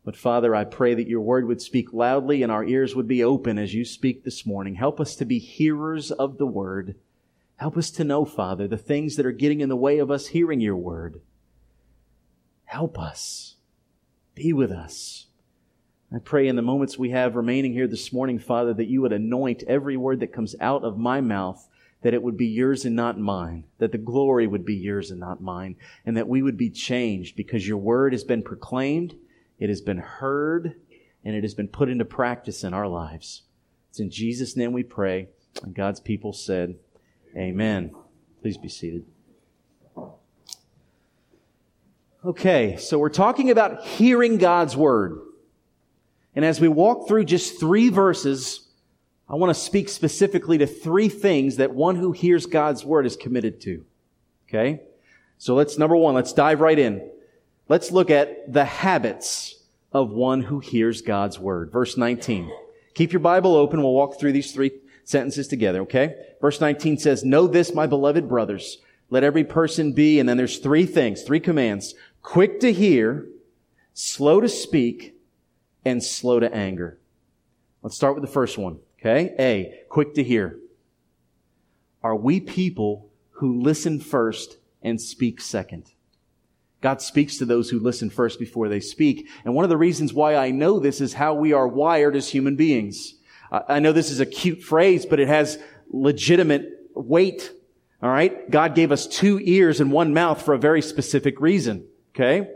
But 0.04 0.16
Father, 0.16 0.54
I 0.54 0.62
pray 0.62 0.94
that 0.94 1.08
your 1.08 1.22
word 1.22 1.48
would 1.48 1.60
speak 1.60 1.92
loudly 1.92 2.44
and 2.44 2.52
our 2.52 2.64
ears 2.64 2.94
would 2.94 3.08
be 3.08 3.24
open 3.24 3.58
as 3.58 3.74
you 3.74 3.84
speak 3.84 4.22
this 4.22 4.46
morning. 4.46 4.76
Help 4.76 5.00
us 5.00 5.16
to 5.16 5.24
be 5.24 5.40
hearers 5.40 6.12
of 6.12 6.38
the 6.38 6.46
word 6.46 6.94
Help 7.58 7.76
us 7.76 7.90
to 7.90 8.04
know, 8.04 8.24
Father, 8.24 8.68
the 8.68 8.76
things 8.76 9.16
that 9.16 9.26
are 9.26 9.32
getting 9.32 9.60
in 9.60 9.68
the 9.68 9.76
way 9.76 9.98
of 9.98 10.10
us 10.10 10.28
hearing 10.28 10.60
your 10.60 10.76
word. 10.76 11.20
Help 12.64 12.98
us. 12.98 13.56
Be 14.34 14.52
with 14.52 14.70
us. 14.70 15.26
I 16.14 16.18
pray 16.20 16.46
in 16.46 16.54
the 16.54 16.62
moments 16.62 16.96
we 16.96 17.10
have 17.10 17.34
remaining 17.34 17.72
here 17.72 17.88
this 17.88 18.12
morning, 18.12 18.38
Father, 18.38 18.72
that 18.74 18.86
you 18.86 19.02
would 19.02 19.12
anoint 19.12 19.64
every 19.66 19.96
word 19.96 20.20
that 20.20 20.32
comes 20.32 20.54
out 20.60 20.84
of 20.84 20.96
my 20.96 21.20
mouth, 21.20 21.68
that 22.02 22.14
it 22.14 22.22
would 22.22 22.36
be 22.36 22.46
yours 22.46 22.84
and 22.84 22.94
not 22.94 23.18
mine, 23.18 23.64
that 23.78 23.90
the 23.90 23.98
glory 23.98 24.46
would 24.46 24.64
be 24.64 24.76
yours 24.76 25.10
and 25.10 25.18
not 25.18 25.42
mine, 25.42 25.74
and 26.06 26.16
that 26.16 26.28
we 26.28 26.40
would 26.40 26.56
be 26.56 26.70
changed 26.70 27.34
because 27.36 27.66
your 27.66 27.76
word 27.76 28.12
has 28.12 28.22
been 28.22 28.42
proclaimed, 28.42 29.16
it 29.58 29.68
has 29.68 29.80
been 29.80 29.98
heard, 29.98 30.74
and 31.24 31.34
it 31.34 31.42
has 31.42 31.54
been 31.54 31.68
put 31.68 31.90
into 31.90 32.04
practice 32.04 32.62
in 32.62 32.72
our 32.72 32.86
lives. 32.86 33.42
It's 33.90 33.98
in 33.98 34.10
Jesus' 34.10 34.56
name 34.56 34.72
we 34.72 34.84
pray, 34.84 35.28
and 35.62 35.74
God's 35.74 36.00
people 36.00 36.32
said, 36.32 36.76
Amen. 37.36 37.94
Please 38.42 38.56
be 38.56 38.68
seated. 38.68 39.04
Okay, 42.24 42.76
so 42.78 42.98
we're 42.98 43.10
talking 43.10 43.50
about 43.50 43.84
hearing 43.84 44.38
God's 44.38 44.76
word. 44.76 45.20
And 46.34 46.44
as 46.44 46.60
we 46.60 46.68
walk 46.68 47.08
through 47.08 47.24
just 47.24 47.60
three 47.60 47.88
verses, 47.88 48.68
I 49.28 49.34
want 49.34 49.54
to 49.54 49.60
speak 49.60 49.88
specifically 49.88 50.58
to 50.58 50.66
three 50.66 51.08
things 51.08 51.56
that 51.56 51.72
one 51.72 51.96
who 51.96 52.12
hears 52.12 52.46
God's 52.46 52.84
word 52.84 53.06
is 53.06 53.16
committed 53.16 53.60
to. 53.62 53.84
Okay? 54.48 54.80
So 55.38 55.54
let's, 55.54 55.78
number 55.78 55.96
one, 55.96 56.14
let's 56.14 56.32
dive 56.32 56.60
right 56.60 56.78
in. 56.78 57.08
Let's 57.68 57.92
look 57.92 58.10
at 58.10 58.52
the 58.52 58.64
habits 58.64 59.54
of 59.92 60.10
one 60.10 60.42
who 60.42 60.58
hears 60.58 61.02
God's 61.02 61.38
word. 61.38 61.70
Verse 61.70 61.96
19. 61.96 62.50
Keep 62.94 63.12
your 63.12 63.20
Bible 63.20 63.54
open. 63.54 63.80
We'll 63.82 63.92
walk 63.92 64.18
through 64.18 64.32
these 64.32 64.52
three 64.52 64.72
sentences 65.08 65.48
together, 65.48 65.80
okay? 65.80 66.14
Verse 66.38 66.60
19 66.60 66.98
says, 66.98 67.24
Know 67.24 67.46
this, 67.46 67.74
my 67.74 67.86
beloved 67.86 68.28
brothers. 68.28 68.76
Let 69.08 69.24
every 69.24 69.42
person 69.42 69.94
be, 69.94 70.20
and 70.20 70.28
then 70.28 70.36
there's 70.36 70.58
three 70.58 70.84
things, 70.84 71.22
three 71.22 71.40
commands. 71.40 71.94
Quick 72.20 72.60
to 72.60 72.70
hear, 72.70 73.26
slow 73.94 74.38
to 74.42 74.50
speak, 74.50 75.14
and 75.82 76.04
slow 76.04 76.40
to 76.40 76.54
anger. 76.54 76.98
Let's 77.82 77.96
start 77.96 78.16
with 78.16 78.22
the 78.22 78.30
first 78.30 78.58
one, 78.58 78.80
okay? 79.00 79.34
A, 79.38 79.84
quick 79.88 80.12
to 80.14 80.22
hear. 80.22 80.58
Are 82.02 82.16
we 82.16 82.38
people 82.38 83.08
who 83.30 83.62
listen 83.62 84.00
first 84.00 84.58
and 84.82 85.00
speak 85.00 85.40
second? 85.40 85.90
God 86.82 87.00
speaks 87.00 87.38
to 87.38 87.46
those 87.46 87.70
who 87.70 87.80
listen 87.80 88.10
first 88.10 88.38
before 88.38 88.68
they 88.68 88.80
speak. 88.80 89.26
And 89.46 89.54
one 89.54 89.64
of 89.64 89.70
the 89.70 89.78
reasons 89.78 90.12
why 90.12 90.36
I 90.36 90.50
know 90.50 90.78
this 90.78 91.00
is 91.00 91.14
how 91.14 91.32
we 91.32 91.54
are 91.54 91.66
wired 91.66 92.14
as 92.14 92.28
human 92.28 92.56
beings. 92.56 93.14
I 93.50 93.80
know 93.80 93.92
this 93.92 94.10
is 94.10 94.20
a 94.20 94.26
cute 94.26 94.62
phrase, 94.62 95.06
but 95.06 95.20
it 95.20 95.28
has 95.28 95.58
legitimate 95.90 96.68
weight. 96.94 97.52
All 98.02 98.10
right. 98.10 98.50
God 98.50 98.74
gave 98.74 98.92
us 98.92 99.06
two 99.06 99.40
ears 99.42 99.80
and 99.80 99.90
one 99.90 100.12
mouth 100.12 100.42
for 100.42 100.54
a 100.54 100.58
very 100.58 100.82
specific 100.82 101.40
reason. 101.40 101.86
Okay. 102.14 102.48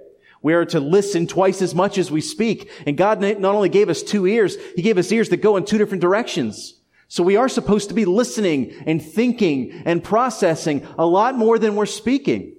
We 0.42 0.54
are 0.54 0.64
to 0.66 0.80
listen 0.80 1.26
twice 1.26 1.62
as 1.62 1.74
much 1.74 1.98
as 1.98 2.10
we 2.10 2.20
speak. 2.20 2.70
And 2.86 2.96
God 2.96 3.20
not 3.20 3.54
only 3.54 3.68
gave 3.68 3.88
us 3.88 4.02
two 4.02 4.26
ears, 4.26 4.56
He 4.76 4.82
gave 4.82 4.98
us 4.98 5.10
ears 5.12 5.28
that 5.30 5.38
go 5.38 5.56
in 5.56 5.64
two 5.64 5.78
different 5.78 6.00
directions. 6.00 6.74
So 7.08 7.22
we 7.22 7.36
are 7.36 7.48
supposed 7.48 7.88
to 7.90 7.94
be 7.94 8.04
listening 8.04 8.74
and 8.86 9.00
thinking 9.00 9.82
and 9.84 10.02
processing 10.02 10.86
a 10.98 11.06
lot 11.06 11.36
more 11.36 11.58
than 11.58 11.76
we're 11.76 11.86
speaking. 11.86 12.54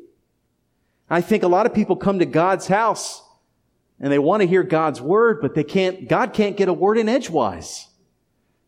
I 1.09 1.21
think 1.21 1.43
a 1.43 1.47
lot 1.47 1.65
of 1.65 1.73
people 1.73 1.95
come 1.95 2.19
to 2.19 2.25
God's 2.25 2.67
house 2.67 3.21
and 3.99 4.11
they 4.11 4.19
want 4.19 4.41
to 4.41 4.47
hear 4.47 4.63
God's 4.63 5.01
word, 5.01 5.41
but 5.41 5.55
they 5.55 5.63
can't, 5.63 6.07
God 6.07 6.33
can't 6.33 6.55
get 6.55 6.69
a 6.69 6.73
word 6.73 6.97
in 6.97 7.09
edgewise 7.09 7.87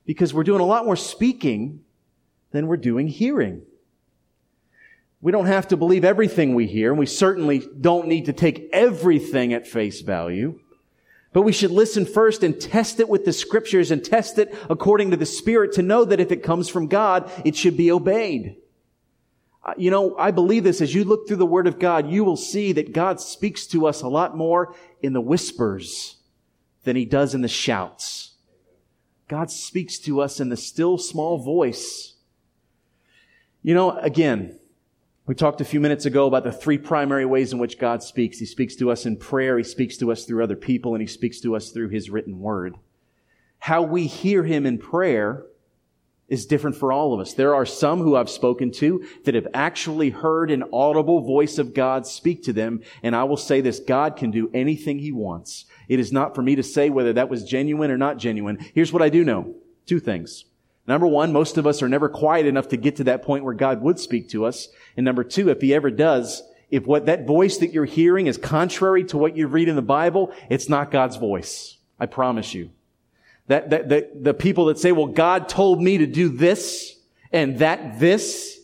because 0.06 0.34
we're 0.34 0.44
doing 0.44 0.62
a 0.62 0.66
lot 0.66 0.86
more 0.86 0.96
speaking 0.96 1.84
than 2.52 2.68
we're 2.68 2.78
doing 2.78 3.08
hearing. 3.08 3.64
We 5.22 5.32
don't 5.32 5.48
have 5.48 5.70
to 5.70 5.78
believe 5.78 6.06
everything 6.06 6.54
we 6.54 6.68
hear, 6.68 6.92
and 6.92 7.00
we 7.00 7.08
certainly 7.08 7.68
don't 7.82 8.08
need 8.08 8.26
to 8.26 8.34
take 8.34 8.70
everything 8.72 9.54
at 9.54 9.68
face 9.68 10.02
value. 10.02 10.60
But 11.34 11.42
we 11.42 11.52
should 11.52 11.72
listen 11.72 12.06
first 12.06 12.44
and 12.44 12.60
test 12.62 13.00
it 13.00 13.10
with 13.10 13.26
the 13.26 13.34
scriptures 13.34 13.92
and 13.92 14.06
test 14.06 14.38
it 14.38 14.56
according 14.70 15.12
to 15.12 15.18
the 15.18 15.26
Spirit 15.26 15.74
to 15.74 15.82
know 15.82 16.06
that 16.06 16.20
if 16.20 16.32
it 16.32 16.44
comes 16.44 16.70
from 16.70 16.88
God, 16.88 17.30
it 17.44 17.56
should 17.56 17.76
be 17.76 17.92
obeyed. 17.92 18.56
Uh, 19.62 19.74
you 19.76 19.92
know, 19.92 20.16
I 20.18 20.32
believe 20.32 20.64
this 20.64 20.80
as 20.80 20.94
you 20.94 21.04
look 21.04 21.28
through 21.28 21.38
the 21.38 21.46
Word 21.46 21.68
of 21.68 21.80
God, 21.80 22.10
you 22.10 22.24
will 22.24 22.38
see 22.38 22.72
that 22.74 22.94
God 22.94 23.20
speaks 23.20 23.66
to 23.68 23.88
us 23.88 24.02
a 24.02 24.08
lot 24.08 24.38
more 24.38 24.76
in 25.02 25.12
the 25.12 25.20
whispers 25.20 26.18
than 26.84 26.96
He 26.96 27.04
does 27.04 27.34
in 27.34 27.42
the 27.42 27.48
shouts. 27.48 28.25
God 29.28 29.50
speaks 29.50 29.98
to 30.00 30.22
us 30.22 30.40
in 30.40 30.50
the 30.50 30.58
still 30.58 30.98
small 30.98 31.38
voice. 31.38 32.14
You 33.64 33.74
know, 33.74 33.98
again, 33.98 34.60
we 35.26 35.34
talked 35.34 35.60
a 35.60 35.66
few 35.66 35.80
minutes 35.80 36.06
ago 36.06 36.28
about 36.28 36.44
the 36.44 36.52
three 36.52 36.78
primary 36.78 37.26
ways 37.26 37.52
in 37.52 37.58
which 37.58 37.80
God 37.80 38.04
speaks. 38.04 38.38
He 38.38 38.46
speaks 38.46 38.76
to 38.76 38.92
us 38.92 39.08
in 39.08 39.18
prayer, 39.18 39.58
He 39.58 39.64
speaks 39.64 39.98
to 39.98 40.12
us 40.12 40.26
through 40.26 40.44
other 40.44 40.56
people, 40.56 40.94
and 40.94 41.02
He 41.02 41.08
speaks 41.08 41.40
to 41.42 41.56
us 41.56 41.72
through 41.72 41.90
His 41.90 42.12
written 42.12 42.40
word. 42.40 42.76
How 43.58 43.82
we 43.82 44.06
hear 44.06 44.44
Him 44.44 44.68
in 44.68 44.78
prayer 44.78 45.46
is 46.28 46.46
different 46.46 46.76
for 46.76 46.92
all 46.92 47.14
of 47.14 47.20
us. 47.20 47.34
There 47.34 47.56
are 47.56 47.66
some 47.66 48.00
who 48.00 48.16
I've 48.16 48.30
spoken 48.30 48.72
to 48.74 49.06
that 49.26 49.36
have 49.36 49.48
actually 49.54 50.12
heard 50.12 50.52
an 50.52 50.64
audible 50.72 51.22
voice 51.22 51.58
of 51.58 51.74
God 51.74 52.06
speak 52.06 52.44
to 52.44 52.54
them, 52.54 52.82
and 53.02 53.16
I 53.16 53.24
will 53.24 53.38
say 53.38 53.62
this, 53.62 53.80
God 53.80 54.16
can 54.16 54.30
do 54.30 54.52
anything 54.54 55.00
He 55.00 55.12
wants. 55.12 55.66
It 55.88 56.00
is 56.00 56.12
not 56.12 56.36
for 56.36 56.42
me 56.42 56.56
to 56.56 56.64
say 56.64 56.90
whether 56.90 57.14
that 57.14 57.30
was 57.30 57.44
genuine 57.44 57.92
or 57.92 57.98
not 57.98 58.18
genuine. 58.18 58.58
Here's 58.74 58.94
what 58.94 59.02
I 59.02 59.10
do 59.10 59.24
know. 59.24 59.56
Two 59.86 60.00
things. 60.00 60.46
Number 60.88 61.08
one, 61.08 61.34
most 61.34 61.58
of 61.58 61.66
us 61.66 61.82
are 61.82 61.90
never 61.90 62.10
quiet 62.10 62.46
enough 62.46 62.70
to 62.70 62.78
get 62.78 62.98
to 62.98 63.06
that 63.06 63.24
point 63.24 63.44
where 63.44 63.54
God 63.54 63.82
would 63.82 64.00
speak 64.00 64.30
to 64.30 64.46
us. 64.46 64.70
And 64.96 65.04
number 65.04 65.24
two, 65.24 65.50
if 65.50 65.62
he 65.62 65.74
ever 65.74 65.90
does, 65.90 66.44
if 66.70 66.86
what 66.86 67.08
that 67.08 67.26
voice 67.26 67.58
that 67.58 67.74
you're 67.74 67.86
hearing 67.86 68.28
is 68.28 68.38
contrary 68.38 69.04
to 69.06 69.18
what 69.18 69.36
you 69.36 69.48
read 69.48 69.68
in 69.68 69.76
the 69.76 69.82
Bible, 69.82 70.34
it's 70.50 70.70
not 70.70 70.92
God's 70.92 71.18
voice. 71.18 71.78
I 72.00 72.06
promise 72.06 72.54
you. 72.54 72.72
That, 73.48 73.70
that, 73.70 73.90
that 73.90 74.24
the 74.24 74.34
people 74.34 74.66
that 74.66 74.80
say, 74.80 74.92
well, 74.92 75.08
God 75.08 75.50
told 75.50 75.82
me 75.82 76.00
to 76.00 76.08
do 76.08 76.30
this 76.30 76.98
and 77.32 77.60
that 77.60 78.00
this 78.00 78.60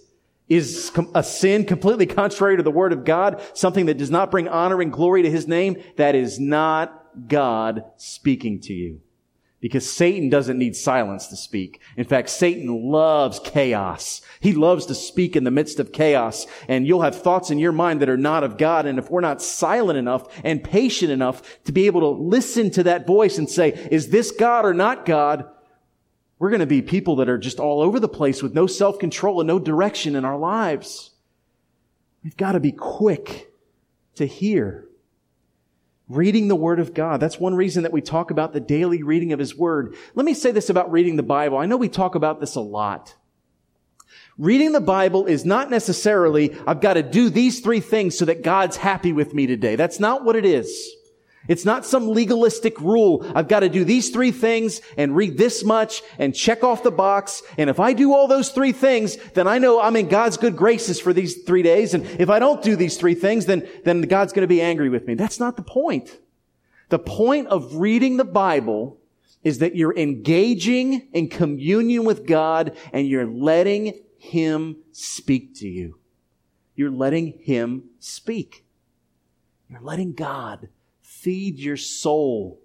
is 0.49 0.91
a 1.15 1.23
sin 1.23 1.65
completely 1.65 2.05
contrary 2.05 2.57
to 2.57 2.63
the 2.63 2.71
word 2.71 2.91
of 2.91 3.05
God, 3.05 3.41
something 3.53 3.85
that 3.85 3.97
does 3.97 4.11
not 4.11 4.31
bring 4.31 4.47
honor 4.47 4.81
and 4.81 4.91
glory 4.91 5.21
to 5.21 5.29
his 5.29 5.47
name, 5.47 5.81
that 5.95 6.13
is 6.13 6.39
not 6.39 7.00
God 7.27 7.83
speaking 7.97 8.59
to 8.61 8.73
you. 8.73 9.01
Because 9.59 9.87
Satan 9.87 10.29
doesn't 10.29 10.57
need 10.57 10.75
silence 10.75 11.27
to 11.27 11.35
speak. 11.35 11.81
In 11.95 12.03
fact, 12.03 12.29
Satan 12.29 12.89
loves 12.89 13.39
chaos. 13.43 14.21
He 14.39 14.53
loves 14.53 14.87
to 14.87 14.95
speak 14.95 15.35
in 15.35 15.43
the 15.43 15.51
midst 15.51 15.79
of 15.79 15.91
chaos. 15.91 16.47
And 16.67 16.87
you'll 16.87 17.03
have 17.03 17.21
thoughts 17.21 17.51
in 17.51 17.59
your 17.59 17.71
mind 17.71 18.01
that 18.01 18.09
are 18.09 18.17
not 18.17 18.43
of 18.43 18.57
God. 18.57 18.87
And 18.87 18.97
if 18.97 19.11
we're 19.11 19.21
not 19.21 19.39
silent 19.39 19.99
enough 19.99 20.27
and 20.43 20.63
patient 20.63 21.11
enough 21.11 21.63
to 21.65 21.71
be 21.71 21.85
able 21.85 22.01
to 22.01 22.07
listen 22.07 22.71
to 22.71 22.83
that 22.83 23.05
voice 23.05 23.37
and 23.37 23.47
say, 23.47 23.87
is 23.91 24.09
this 24.09 24.31
God 24.31 24.65
or 24.65 24.73
not 24.73 25.05
God? 25.05 25.45
We're 26.39 26.49
going 26.49 26.61
to 26.61 26.65
be 26.65 26.81
people 26.81 27.17
that 27.17 27.29
are 27.29 27.37
just 27.37 27.59
all 27.59 27.81
over 27.81 27.99
the 27.99 28.09
place 28.09 28.41
with 28.41 28.55
no 28.55 28.65
self-control 28.65 29.41
and 29.41 29.47
no 29.47 29.59
direction 29.59 30.15
in 30.15 30.25
our 30.25 30.39
lives. 30.39 31.11
We've 32.23 32.35
got 32.35 32.53
to 32.53 32.59
be 32.59 32.71
quick 32.71 33.53
to 34.15 34.25
hear 34.25 34.87
Reading 36.11 36.47
the 36.47 36.55
Word 36.55 36.79
of 36.79 36.93
God. 36.93 37.19
That's 37.19 37.39
one 37.39 37.55
reason 37.55 37.83
that 37.83 37.91
we 37.91 38.01
talk 38.01 38.31
about 38.31 38.53
the 38.53 38.59
daily 38.59 39.03
reading 39.03 39.33
of 39.33 39.39
His 39.39 39.55
Word. 39.55 39.95
Let 40.13 40.25
me 40.25 40.33
say 40.33 40.51
this 40.51 40.69
about 40.69 40.91
reading 40.91 41.15
the 41.15 41.23
Bible. 41.23 41.57
I 41.57 41.65
know 41.65 41.77
we 41.77 41.89
talk 41.89 42.15
about 42.15 42.39
this 42.39 42.55
a 42.55 42.61
lot. 42.61 43.15
Reading 44.37 44.71
the 44.71 44.81
Bible 44.81 45.25
is 45.25 45.45
not 45.45 45.69
necessarily, 45.69 46.55
I've 46.65 46.81
got 46.81 46.93
to 46.93 47.03
do 47.03 47.29
these 47.29 47.59
three 47.59 47.79
things 47.79 48.17
so 48.17 48.25
that 48.25 48.43
God's 48.43 48.77
happy 48.77 49.13
with 49.13 49.33
me 49.33 49.47
today. 49.47 49.75
That's 49.75 49.99
not 49.99 50.23
what 50.23 50.35
it 50.35 50.45
is. 50.45 50.89
It's 51.47 51.65
not 51.65 51.85
some 51.85 52.09
legalistic 52.09 52.79
rule. 52.79 53.25
I've 53.33 53.47
got 53.47 53.61
to 53.61 53.69
do 53.69 53.83
these 53.83 54.09
three 54.11 54.31
things 54.31 54.79
and 54.95 55.15
read 55.15 55.37
this 55.37 55.63
much 55.63 56.03
and 56.19 56.35
check 56.35 56.63
off 56.63 56.83
the 56.83 56.91
box. 56.91 57.41
And 57.57 57.69
if 57.69 57.79
I 57.79 57.93
do 57.93 58.13
all 58.13 58.27
those 58.27 58.49
three 58.49 58.71
things, 58.71 59.17
then 59.33 59.47
I 59.47 59.57
know 59.57 59.81
I'm 59.81 59.95
in 59.95 60.07
God's 60.07 60.37
good 60.37 60.55
graces 60.55 60.99
for 60.99 61.13
these 61.13 61.41
three 61.43 61.63
days. 61.63 61.93
And 61.93 62.05
if 62.19 62.29
I 62.29 62.37
don't 62.37 62.61
do 62.61 62.75
these 62.75 62.97
three 62.97 63.15
things, 63.15 63.47
then, 63.47 63.67
then 63.83 64.01
God's 64.01 64.33
going 64.33 64.43
to 64.43 64.47
be 64.47 64.61
angry 64.61 64.89
with 64.89 65.07
me. 65.07 65.15
That's 65.15 65.39
not 65.39 65.57
the 65.57 65.63
point. 65.63 66.19
The 66.89 66.99
point 66.99 67.47
of 67.47 67.75
reading 67.75 68.17
the 68.17 68.25
Bible 68.25 68.99
is 69.43 69.59
that 69.59 69.75
you're 69.75 69.97
engaging 69.97 71.07
in 71.13 71.27
communion 71.27 72.03
with 72.03 72.27
God 72.27 72.77
and 72.93 73.07
you're 73.07 73.25
letting 73.25 73.99
Him 74.19 74.77
speak 74.91 75.55
to 75.55 75.67
you. 75.67 75.97
You're 76.75 76.91
letting 76.91 77.39
Him 77.39 77.85
speak. 77.99 78.63
You're 79.69 79.81
letting 79.81 80.13
God 80.13 80.69
feed 81.21 81.59
your 81.59 81.77
soul 81.77 82.59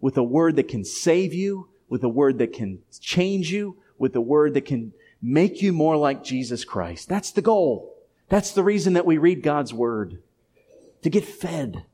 with 0.00 0.16
a 0.16 0.22
word 0.22 0.56
that 0.56 0.68
can 0.68 0.84
save 0.84 1.34
you, 1.34 1.68
with 1.88 2.04
a 2.04 2.08
word 2.08 2.38
that 2.38 2.52
can 2.52 2.78
change 3.00 3.50
you, 3.50 3.76
with 3.98 4.14
a 4.14 4.20
word 4.20 4.54
that 4.54 4.64
can 4.64 4.92
make 5.20 5.60
you 5.60 5.72
more 5.72 5.96
like 5.96 6.22
Jesus 6.22 6.64
Christ. 6.64 7.08
That's 7.08 7.32
the 7.32 7.42
goal. 7.42 7.96
That's 8.28 8.52
the 8.52 8.62
reason 8.62 8.92
that 8.92 9.06
we 9.06 9.18
read 9.18 9.42
God's 9.42 9.72
word. 9.72 10.22
To 11.02 11.10
get 11.10 11.24
fed. 11.24 11.84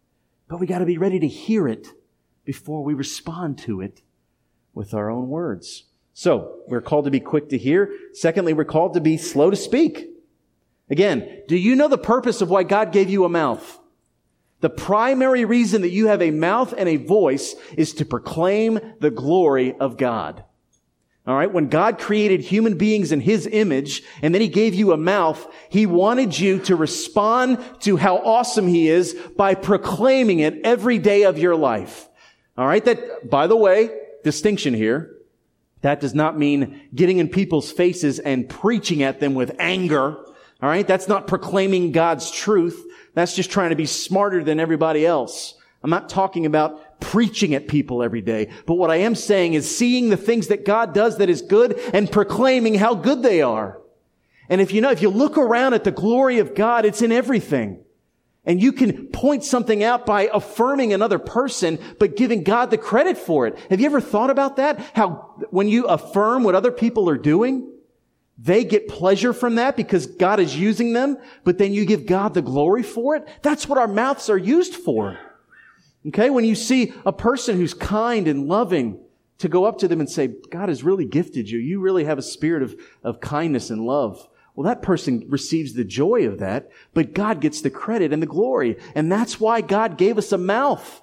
But 0.48 0.60
we 0.60 0.66
gotta 0.66 0.84
be 0.84 0.98
ready 0.98 1.18
to 1.20 1.28
hear 1.28 1.66
it 1.66 1.88
before 2.44 2.82
we 2.84 2.94
respond 2.94 3.58
to 3.58 3.80
it 3.80 4.02
with 4.74 4.92
our 4.94 5.10
own 5.10 5.28
words. 5.28 5.84
So, 6.14 6.60
we're 6.68 6.82
called 6.82 7.06
to 7.06 7.10
be 7.10 7.20
quick 7.20 7.48
to 7.50 7.58
hear. 7.58 7.90
Secondly, 8.12 8.52
we're 8.52 8.64
called 8.64 8.94
to 8.94 9.00
be 9.00 9.16
slow 9.16 9.48
to 9.48 9.56
speak. 9.56 10.10
Again, 10.90 11.42
do 11.48 11.56
you 11.56 11.74
know 11.74 11.88
the 11.88 11.96
purpose 11.96 12.42
of 12.42 12.50
why 12.50 12.64
God 12.64 12.92
gave 12.92 13.08
you 13.08 13.24
a 13.24 13.30
mouth? 13.30 13.78
The 14.62 14.70
primary 14.70 15.44
reason 15.44 15.82
that 15.82 15.90
you 15.90 16.06
have 16.06 16.22
a 16.22 16.30
mouth 16.30 16.72
and 16.76 16.88
a 16.88 16.96
voice 16.96 17.56
is 17.76 17.92
to 17.94 18.04
proclaim 18.04 18.78
the 19.00 19.10
glory 19.10 19.74
of 19.74 19.96
God. 19.96 20.44
All 21.26 21.34
right. 21.36 21.52
When 21.52 21.68
God 21.68 21.98
created 21.98 22.40
human 22.40 22.78
beings 22.78 23.10
in 23.10 23.20
his 23.20 23.46
image 23.46 24.02
and 24.22 24.32
then 24.32 24.40
he 24.40 24.48
gave 24.48 24.74
you 24.74 24.92
a 24.92 24.96
mouth, 24.96 25.46
he 25.68 25.84
wanted 25.84 26.38
you 26.38 26.60
to 26.60 26.76
respond 26.76 27.58
to 27.80 27.96
how 27.96 28.18
awesome 28.18 28.68
he 28.68 28.88
is 28.88 29.14
by 29.36 29.54
proclaiming 29.54 30.38
it 30.38 30.60
every 30.64 30.98
day 30.98 31.24
of 31.24 31.38
your 31.38 31.56
life. 31.56 32.08
All 32.56 32.66
right. 32.66 32.84
That, 32.84 33.28
by 33.28 33.48
the 33.48 33.56
way, 33.56 33.90
distinction 34.22 34.74
here. 34.74 35.16
That 35.80 35.98
does 35.98 36.14
not 36.14 36.38
mean 36.38 36.80
getting 36.94 37.18
in 37.18 37.28
people's 37.28 37.72
faces 37.72 38.20
and 38.20 38.48
preaching 38.48 39.02
at 39.02 39.18
them 39.18 39.34
with 39.34 39.56
anger. 39.58 40.16
All 40.62 40.68
right. 40.68 40.86
That's 40.86 41.08
not 41.08 41.26
proclaiming 41.26 41.90
God's 41.90 42.30
truth. 42.30 42.84
That's 43.14 43.34
just 43.34 43.50
trying 43.50 43.70
to 43.70 43.76
be 43.76 43.86
smarter 43.86 44.42
than 44.42 44.60
everybody 44.60 45.04
else. 45.04 45.54
I'm 45.82 45.90
not 45.90 46.08
talking 46.08 46.46
about 46.46 47.00
preaching 47.00 47.54
at 47.54 47.66
people 47.66 48.02
every 48.02 48.22
day. 48.22 48.50
But 48.66 48.74
what 48.74 48.90
I 48.90 48.96
am 48.96 49.14
saying 49.14 49.54
is 49.54 49.76
seeing 49.76 50.08
the 50.08 50.16
things 50.16 50.46
that 50.48 50.64
God 50.64 50.94
does 50.94 51.18
that 51.18 51.28
is 51.28 51.42
good 51.42 51.78
and 51.92 52.10
proclaiming 52.10 52.76
how 52.76 52.94
good 52.94 53.22
they 53.22 53.42
are. 53.42 53.80
And 54.48 54.60
if 54.60 54.72
you 54.72 54.80
know, 54.80 54.90
if 54.90 55.02
you 55.02 55.08
look 55.08 55.36
around 55.36 55.74
at 55.74 55.84
the 55.84 55.90
glory 55.90 56.38
of 56.38 56.54
God, 56.54 56.84
it's 56.84 57.02
in 57.02 57.10
everything. 57.10 57.82
And 58.44 58.60
you 58.60 58.72
can 58.72 59.06
point 59.08 59.44
something 59.44 59.84
out 59.84 60.04
by 60.04 60.28
affirming 60.32 60.92
another 60.92 61.18
person, 61.18 61.78
but 61.98 62.16
giving 62.16 62.42
God 62.42 62.70
the 62.70 62.78
credit 62.78 63.16
for 63.16 63.46
it. 63.46 63.56
Have 63.70 63.80
you 63.80 63.86
ever 63.86 64.00
thought 64.00 64.30
about 64.30 64.56
that? 64.56 64.80
How 64.94 65.34
when 65.50 65.68
you 65.68 65.86
affirm 65.86 66.42
what 66.42 66.56
other 66.56 66.72
people 66.72 67.08
are 67.08 67.18
doing, 67.18 67.71
they 68.38 68.64
get 68.64 68.88
pleasure 68.88 69.32
from 69.32 69.56
that 69.56 69.76
because 69.76 70.06
God 70.06 70.40
is 70.40 70.56
using 70.56 70.92
them, 70.92 71.18
but 71.44 71.58
then 71.58 71.72
you 71.72 71.84
give 71.84 72.06
God 72.06 72.34
the 72.34 72.42
glory 72.42 72.82
for 72.82 73.16
it. 73.16 73.28
That's 73.42 73.68
what 73.68 73.78
our 73.78 73.88
mouths 73.88 74.30
are 74.30 74.38
used 74.38 74.74
for. 74.74 75.18
Okay? 76.08 76.30
When 76.30 76.44
you 76.44 76.54
see 76.54 76.92
a 77.06 77.12
person 77.12 77.56
who's 77.56 77.74
kind 77.74 78.26
and 78.26 78.48
loving, 78.48 78.98
to 79.42 79.48
go 79.48 79.64
up 79.64 79.78
to 79.78 79.88
them 79.88 79.98
and 79.98 80.08
say, 80.08 80.28
God 80.50 80.68
has 80.68 80.84
really 80.84 81.04
gifted 81.04 81.50
you. 81.50 81.58
You 81.58 81.80
really 81.80 82.04
have 82.04 82.16
a 82.16 82.22
spirit 82.22 82.62
of, 82.62 82.76
of 83.02 83.20
kindness 83.20 83.70
and 83.70 83.84
love. 83.84 84.28
Well, 84.54 84.68
that 84.68 84.82
person 84.82 85.26
receives 85.28 85.72
the 85.72 85.82
joy 85.82 86.28
of 86.28 86.38
that, 86.38 86.70
but 86.94 87.12
God 87.12 87.40
gets 87.40 87.60
the 87.60 87.68
credit 87.68 88.12
and 88.12 88.22
the 88.22 88.26
glory. 88.26 88.76
And 88.94 89.10
that's 89.10 89.40
why 89.40 89.60
God 89.60 89.98
gave 89.98 90.16
us 90.16 90.30
a 90.30 90.38
mouth 90.38 91.02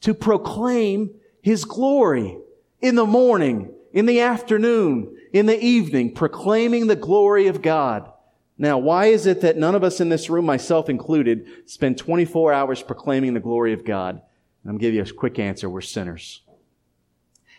to 0.00 0.12
proclaim 0.12 1.14
His 1.40 1.64
glory 1.64 2.38
in 2.80 2.96
the 2.96 3.06
morning, 3.06 3.72
in 3.92 4.06
the 4.06 4.20
afternoon, 4.20 5.16
in 5.32 5.46
the 5.46 5.58
evening, 5.58 6.14
proclaiming 6.14 6.86
the 6.86 6.96
glory 6.96 7.46
of 7.46 7.62
God. 7.62 8.10
Now, 8.56 8.78
why 8.78 9.06
is 9.06 9.26
it 9.26 9.40
that 9.42 9.56
none 9.56 9.74
of 9.74 9.84
us 9.84 10.00
in 10.00 10.08
this 10.08 10.28
room, 10.28 10.44
myself 10.44 10.88
included, 10.88 11.46
spend 11.66 11.96
24 11.96 12.52
hours 12.52 12.82
proclaiming 12.82 13.34
the 13.34 13.40
glory 13.40 13.72
of 13.72 13.84
God? 13.84 14.20
I'm 14.64 14.72
going 14.72 14.78
to 14.78 14.82
give 14.82 14.94
you 14.94 15.02
a 15.02 15.16
quick 15.18 15.38
answer. 15.38 15.70
We're 15.70 15.80
sinners. 15.80 16.42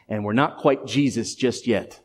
And 0.08 0.26
we're 0.26 0.34
not 0.34 0.58
quite 0.58 0.86
Jesus 0.86 1.36
just 1.36 1.68
yet. 1.68 2.02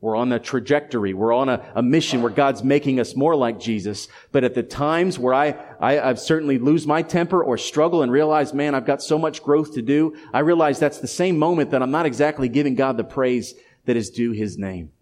We're 0.00 0.14
on 0.14 0.30
a 0.30 0.38
trajectory. 0.38 1.12
We're 1.12 1.32
on 1.32 1.48
a, 1.48 1.72
a, 1.74 1.82
mission 1.82 2.22
where 2.22 2.30
God's 2.30 2.62
making 2.62 3.00
us 3.00 3.16
more 3.16 3.34
like 3.34 3.58
Jesus. 3.58 4.06
But 4.30 4.44
at 4.44 4.54
the 4.54 4.62
times 4.62 5.18
where 5.18 5.34
I, 5.34 5.56
I, 5.80 5.98
I've 5.98 6.20
certainly 6.20 6.58
lose 6.58 6.86
my 6.86 7.02
temper 7.02 7.42
or 7.42 7.58
struggle 7.58 8.02
and 8.02 8.12
realize, 8.12 8.54
man, 8.54 8.76
I've 8.76 8.86
got 8.86 9.02
so 9.02 9.18
much 9.18 9.42
growth 9.42 9.74
to 9.74 9.82
do, 9.82 10.16
I 10.32 10.40
realize 10.40 10.78
that's 10.78 11.00
the 11.00 11.08
same 11.08 11.36
moment 11.36 11.72
that 11.72 11.82
I'm 11.82 11.90
not 11.90 12.06
exactly 12.06 12.48
giving 12.48 12.76
God 12.76 12.96
the 12.96 13.02
praise 13.02 13.54
that 13.86 13.96
is 13.96 14.10
due 14.10 14.30
his 14.30 14.56
name. 14.56 14.92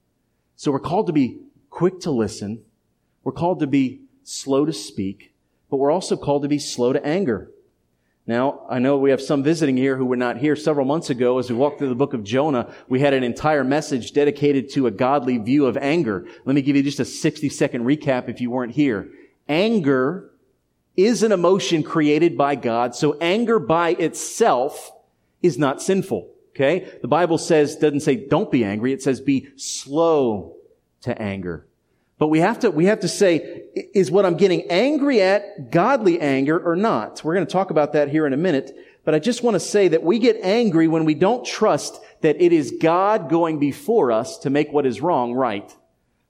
So 0.55 0.73
we're 0.73 0.81
called 0.81 1.09
to 1.09 1.13
be 1.13 1.41
quick 1.69 2.01
to 2.01 2.11
listen. 2.11 2.65
We're 3.23 3.33
called 3.33 3.61
to 3.61 3.67
be 3.67 4.01
slow 4.23 4.65
to 4.65 4.73
speak, 4.73 5.35
but 5.71 5.77
we're 5.77 5.91
also 5.91 6.17
called 6.17 6.43
to 6.43 6.49
be 6.49 6.59
slow 6.59 6.95
to 6.95 7.05
anger. 7.05 7.51
Now, 8.27 8.67
I 8.69 8.81
know 8.81 8.99
we 8.99 9.11
have 9.11 9.23
some 9.23 9.45
visiting 9.45 9.77
here 9.77 9.97
who 9.97 10.05
were 10.05 10.17
not 10.17 10.39
here 10.39 10.57
several 10.57 10.85
months 10.85 11.11
ago. 11.11 11.39
As 11.39 11.49
we 11.49 11.55
walked 11.55 11.79
through 11.79 11.91
the 11.91 11.95
book 11.95 12.13
of 12.13 12.25
Jonah, 12.25 12.75
we 12.89 12.99
had 12.99 13.15
an 13.15 13.23
entire 13.23 13.63
message 13.63 14.13
dedicated 14.13 14.69
to 14.73 14.89
a 14.89 14.91
godly 14.91 15.39
view 15.39 15.67
of 15.67 15.77
anger. 15.77 16.27
Let 16.45 16.55
me 16.55 16.63
give 16.63 16.75
you 16.75 16.83
just 16.83 16.99
a 16.99 17.05
60 17.05 17.49
second 17.51 17.85
recap 17.85 18.29
if 18.29 18.41
you 18.41 18.51
weren't 18.51 18.73
here. 18.73 19.09
Anger 19.49 20.33
is 20.97 21.23
an 21.23 21.31
emotion 21.31 21.85
created 21.85 22.37
by 22.37 22.57
God, 22.57 22.97
so 22.97 23.17
anger 23.21 23.61
by 23.61 23.91
itself 23.91 24.91
is 25.41 25.57
not 25.57 25.81
sinful. 25.81 26.29
Okay? 26.51 26.99
The 27.03 27.09
Bible 27.09 27.39
says, 27.39 27.77
doesn't 27.77 28.01
say 28.01 28.17
don't 28.17 28.51
be 28.51 28.65
angry, 28.65 28.93
it 28.93 29.03
says 29.03 29.21
be 29.21 29.49
slow 29.57 30.57
to 31.03 31.21
anger. 31.21 31.67
But 32.19 32.29
we 32.29 32.41
have 32.41 32.61
to, 32.61 32.71
we 32.71 32.87
have 32.87 33.01
to 33.01 33.09
say, 33.09 33.65
is 33.75 34.11
what 34.11 34.25
I'm 34.25 34.37
getting 34.37 34.71
angry 34.71 35.21
at 35.21 35.71
godly 35.71 36.21
anger 36.21 36.59
or 36.59 36.75
not? 36.75 37.23
We're 37.23 37.35
going 37.35 37.47
to 37.47 37.53
talk 37.53 37.71
about 37.71 37.93
that 37.93 38.09
here 38.09 38.27
in 38.27 38.33
a 38.33 38.39
minute. 38.39 38.75
But 39.05 39.15
I 39.15 39.19
just 39.19 39.43
want 39.43 39.55
to 39.55 39.61
say 39.61 39.89
that 39.89 40.03
we 40.03 40.19
get 40.19 40.39
angry 40.43 40.89
when 40.89 41.05
we 41.05 41.15
don't 41.15 41.45
trust 41.45 42.01
that 42.23 42.41
it 42.41 42.53
is 42.53 42.79
God 42.81 43.29
going 43.29 43.59
before 43.59 44.13
us 44.13 44.39
to 44.39 44.51
make 44.51 44.73
what 44.73 44.87
is 44.87 45.01
wrong 45.01 45.35
right. 45.35 45.73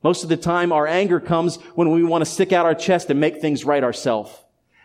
Most 0.02 0.24
of 0.24 0.28
the 0.28 0.36
time, 0.36 0.72
our 0.72 0.86
anger 0.86 1.20
comes 1.20 1.56
when 1.74 1.90
we 1.90 2.02
want 2.02 2.22
to 2.22 2.30
stick 2.30 2.52
out 2.52 2.66
our 2.66 2.74
chest 2.74 3.08
and 3.08 3.20
make 3.20 3.40
things 3.40 3.64
right 3.64 3.82
ourselves. 3.82 4.30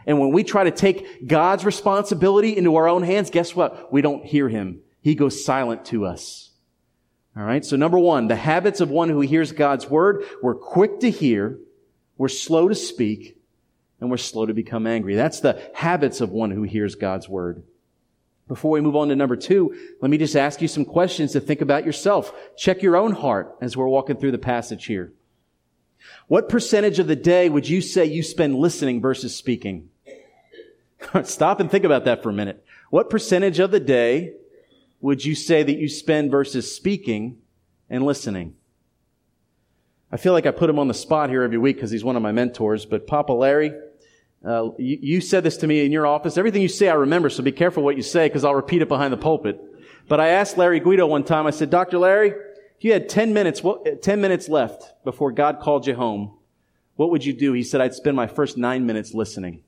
And 0.05 0.19
when 0.19 0.31
we 0.31 0.43
try 0.43 0.63
to 0.63 0.71
take 0.71 1.27
God's 1.27 1.65
responsibility 1.65 2.55
into 2.55 2.75
our 2.75 2.87
own 2.87 3.03
hands, 3.03 3.29
guess 3.29 3.55
what? 3.55 3.91
We 3.91 4.01
don't 4.01 4.25
hear 4.25 4.49
Him. 4.49 4.81
He 5.01 5.15
goes 5.15 5.43
silent 5.43 5.85
to 5.85 6.05
us. 6.05 6.50
All 7.35 7.43
right. 7.43 7.63
So 7.63 7.77
number 7.77 7.97
one, 7.97 8.27
the 8.27 8.35
habits 8.35 8.81
of 8.81 8.89
one 8.89 9.09
who 9.09 9.21
hears 9.21 9.51
God's 9.51 9.89
word. 9.89 10.23
We're 10.41 10.55
quick 10.55 10.99
to 10.99 11.09
hear. 11.09 11.59
We're 12.17 12.27
slow 12.27 12.67
to 12.67 12.75
speak 12.75 13.37
and 13.99 14.09
we're 14.09 14.17
slow 14.17 14.45
to 14.45 14.53
become 14.53 14.85
angry. 14.85 15.15
That's 15.15 15.39
the 15.39 15.61
habits 15.73 16.21
of 16.21 16.31
one 16.31 16.51
who 16.51 16.63
hears 16.63 16.95
God's 16.95 17.29
word. 17.29 17.63
Before 18.47 18.71
we 18.71 18.81
move 18.81 18.97
on 18.97 19.07
to 19.07 19.15
number 19.15 19.37
two, 19.37 19.73
let 20.01 20.11
me 20.11 20.17
just 20.17 20.35
ask 20.35 20.61
you 20.61 20.67
some 20.67 20.83
questions 20.83 21.31
to 21.31 21.39
think 21.39 21.61
about 21.61 21.85
yourself. 21.85 22.33
Check 22.57 22.81
your 22.81 22.97
own 22.97 23.13
heart 23.13 23.55
as 23.61 23.77
we're 23.77 23.87
walking 23.87 24.17
through 24.17 24.31
the 24.31 24.37
passage 24.37 24.85
here. 24.85 25.13
What 26.27 26.49
percentage 26.49 26.99
of 26.99 27.07
the 27.07 27.15
day 27.15 27.47
would 27.47 27.69
you 27.69 27.79
say 27.79 28.05
you 28.05 28.23
spend 28.23 28.55
listening 28.55 28.99
versus 28.99 29.35
speaking? 29.35 29.89
Stop 31.23 31.59
and 31.59 31.71
think 31.71 31.85
about 31.85 32.05
that 32.05 32.23
for 32.23 32.29
a 32.29 32.33
minute. 32.33 32.65
What 32.89 33.09
percentage 33.09 33.59
of 33.59 33.71
the 33.71 33.79
day 33.79 34.33
would 35.01 35.25
you 35.25 35.35
say 35.35 35.63
that 35.63 35.77
you 35.77 35.89
spend 35.89 36.31
versus 36.31 36.73
speaking 36.73 37.39
and 37.89 38.05
listening? 38.05 38.55
I 40.11 40.17
feel 40.17 40.33
like 40.33 40.45
I 40.45 40.51
put 40.51 40.69
him 40.69 40.77
on 40.77 40.87
the 40.87 40.93
spot 40.93 41.29
here 41.29 41.41
every 41.41 41.57
week 41.57 41.77
because 41.77 41.91
he's 41.91 42.03
one 42.03 42.15
of 42.15 42.21
my 42.21 42.31
mentors, 42.31 42.85
but 42.85 43.07
Papa 43.07 43.33
Larry, 43.33 43.73
uh, 44.45 44.69
you, 44.77 44.97
you, 45.01 45.21
said 45.21 45.43
this 45.43 45.57
to 45.57 45.67
me 45.67 45.85
in 45.85 45.91
your 45.91 46.05
office. 46.05 46.37
Everything 46.37 46.61
you 46.61 46.67
say, 46.67 46.89
I 46.89 46.95
remember, 46.95 47.29
so 47.29 47.43
be 47.43 47.51
careful 47.51 47.83
what 47.83 47.95
you 47.95 48.03
say 48.03 48.27
because 48.27 48.43
I'll 48.43 48.55
repeat 48.55 48.81
it 48.81 48.89
behind 48.89 49.13
the 49.13 49.17
pulpit. 49.17 49.59
But 50.07 50.19
I 50.19 50.29
asked 50.29 50.57
Larry 50.57 50.79
Guido 50.79 51.07
one 51.07 51.23
time, 51.23 51.47
I 51.47 51.51
said, 51.51 51.69
Dr. 51.69 51.97
Larry, 51.99 52.31
if 52.31 52.83
you 52.83 52.91
had 52.91 53.07
10 53.07 53.33
minutes, 53.33 53.61
10 54.01 54.21
minutes 54.21 54.49
left 54.49 55.03
before 55.03 55.31
God 55.31 55.59
called 55.61 55.87
you 55.87 55.95
home, 55.95 56.37
what 56.95 57.11
would 57.11 57.23
you 57.23 57.33
do? 57.33 57.53
He 57.53 57.63
said, 57.63 57.79
I'd 57.79 57.93
spend 57.93 58.15
my 58.15 58.27
first 58.27 58.57
nine 58.57 58.85
minutes 58.85 59.13
listening. 59.13 59.63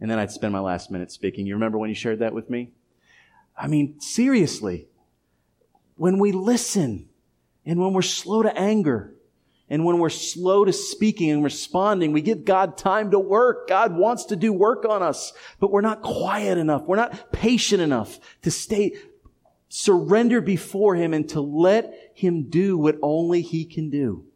And 0.00 0.10
then 0.10 0.18
I'd 0.18 0.32
spend 0.32 0.52
my 0.52 0.60
last 0.60 0.90
minute 0.90 1.10
speaking. 1.10 1.46
You 1.46 1.54
remember 1.54 1.78
when 1.78 1.88
you 1.88 1.94
shared 1.94 2.18
that 2.18 2.34
with 2.34 2.50
me? 2.50 2.72
I 3.56 3.68
mean, 3.68 4.00
seriously, 4.00 4.88
when 5.96 6.18
we 6.18 6.32
listen 6.32 7.08
and 7.64 7.80
when 7.80 7.92
we're 7.92 8.02
slow 8.02 8.42
to 8.42 8.56
anger 8.58 9.14
and 9.68 9.84
when 9.84 9.98
we're 9.98 10.10
slow 10.10 10.64
to 10.64 10.72
speaking 10.72 11.30
and 11.30 11.42
responding, 11.42 12.12
we 12.12 12.20
give 12.20 12.44
God 12.44 12.76
time 12.76 13.10
to 13.12 13.18
work. 13.18 13.68
God 13.68 13.96
wants 13.96 14.26
to 14.26 14.36
do 14.36 14.52
work 14.52 14.84
on 14.84 15.02
us, 15.02 15.32
but 15.60 15.70
we're 15.70 15.80
not 15.80 16.02
quiet 16.02 16.58
enough. 16.58 16.82
We're 16.82 16.96
not 16.96 17.32
patient 17.32 17.80
enough 17.80 18.18
to 18.42 18.50
stay 18.50 18.92
surrender 19.68 20.40
before 20.40 20.94
Him 20.94 21.14
and 21.14 21.28
to 21.30 21.40
let 21.40 22.12
Him 22.14 22.50
do 22.50 22.76
what 22.76 22.96
only 23.02 23.42
He 23.42 23.64
can 23.64 23.88
do. 23.90 24.26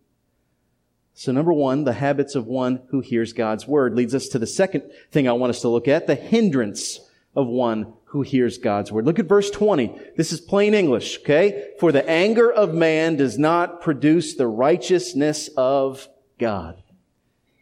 So 1.14 1.32
number 1.32 1.52
one, 1.52 1.82
the 1.82 1.94
habits 1.94 2.36
of 2.36 2.46
one 2.46 2.82
who 2.90 3.00
hears 3.00 3.32
God's 3.32 3.66
word 3.66 3.94
leads 3.94 4.14
us 4.14 4.28
to 4.28 4.38
the 4.38 4.46
second 4.46 4.84
thing 5.10 5.28
I 5.28 5.32
want 5.32 5.50
us 5.50 5.60
to 5.62 5.68
look 5.68 5.88
at, 5.88 6.06
the 6.06 6.14
hindrance 6.14 7.00
of 7.34 7.48
one 7.48 7.92
who 8.08 8.22
hears 8.22 8.58
God's 8.58 8.90
word. 8.90 9.04
Look 9.04 9.18
at 9.18 9.26
verse 9.26 9.50
20. 9.50 9.98
This 10.16 10.32
is 10.32 10.40
plain 10.40 10.72
English, 10.72 11.18
okay? 11.20 11.72
For 11.78 11.92
the 11.92 12.08
anger 12.08 12.50
of 12.50 12.72
man 12.72 13.16
does 13.16 13.38
not 13.38 13.82
produce 13.82 14.34
the 14.34 14.46
righteousness 14.46 15.48
of 15.56 16.08
God. 16.38 16.82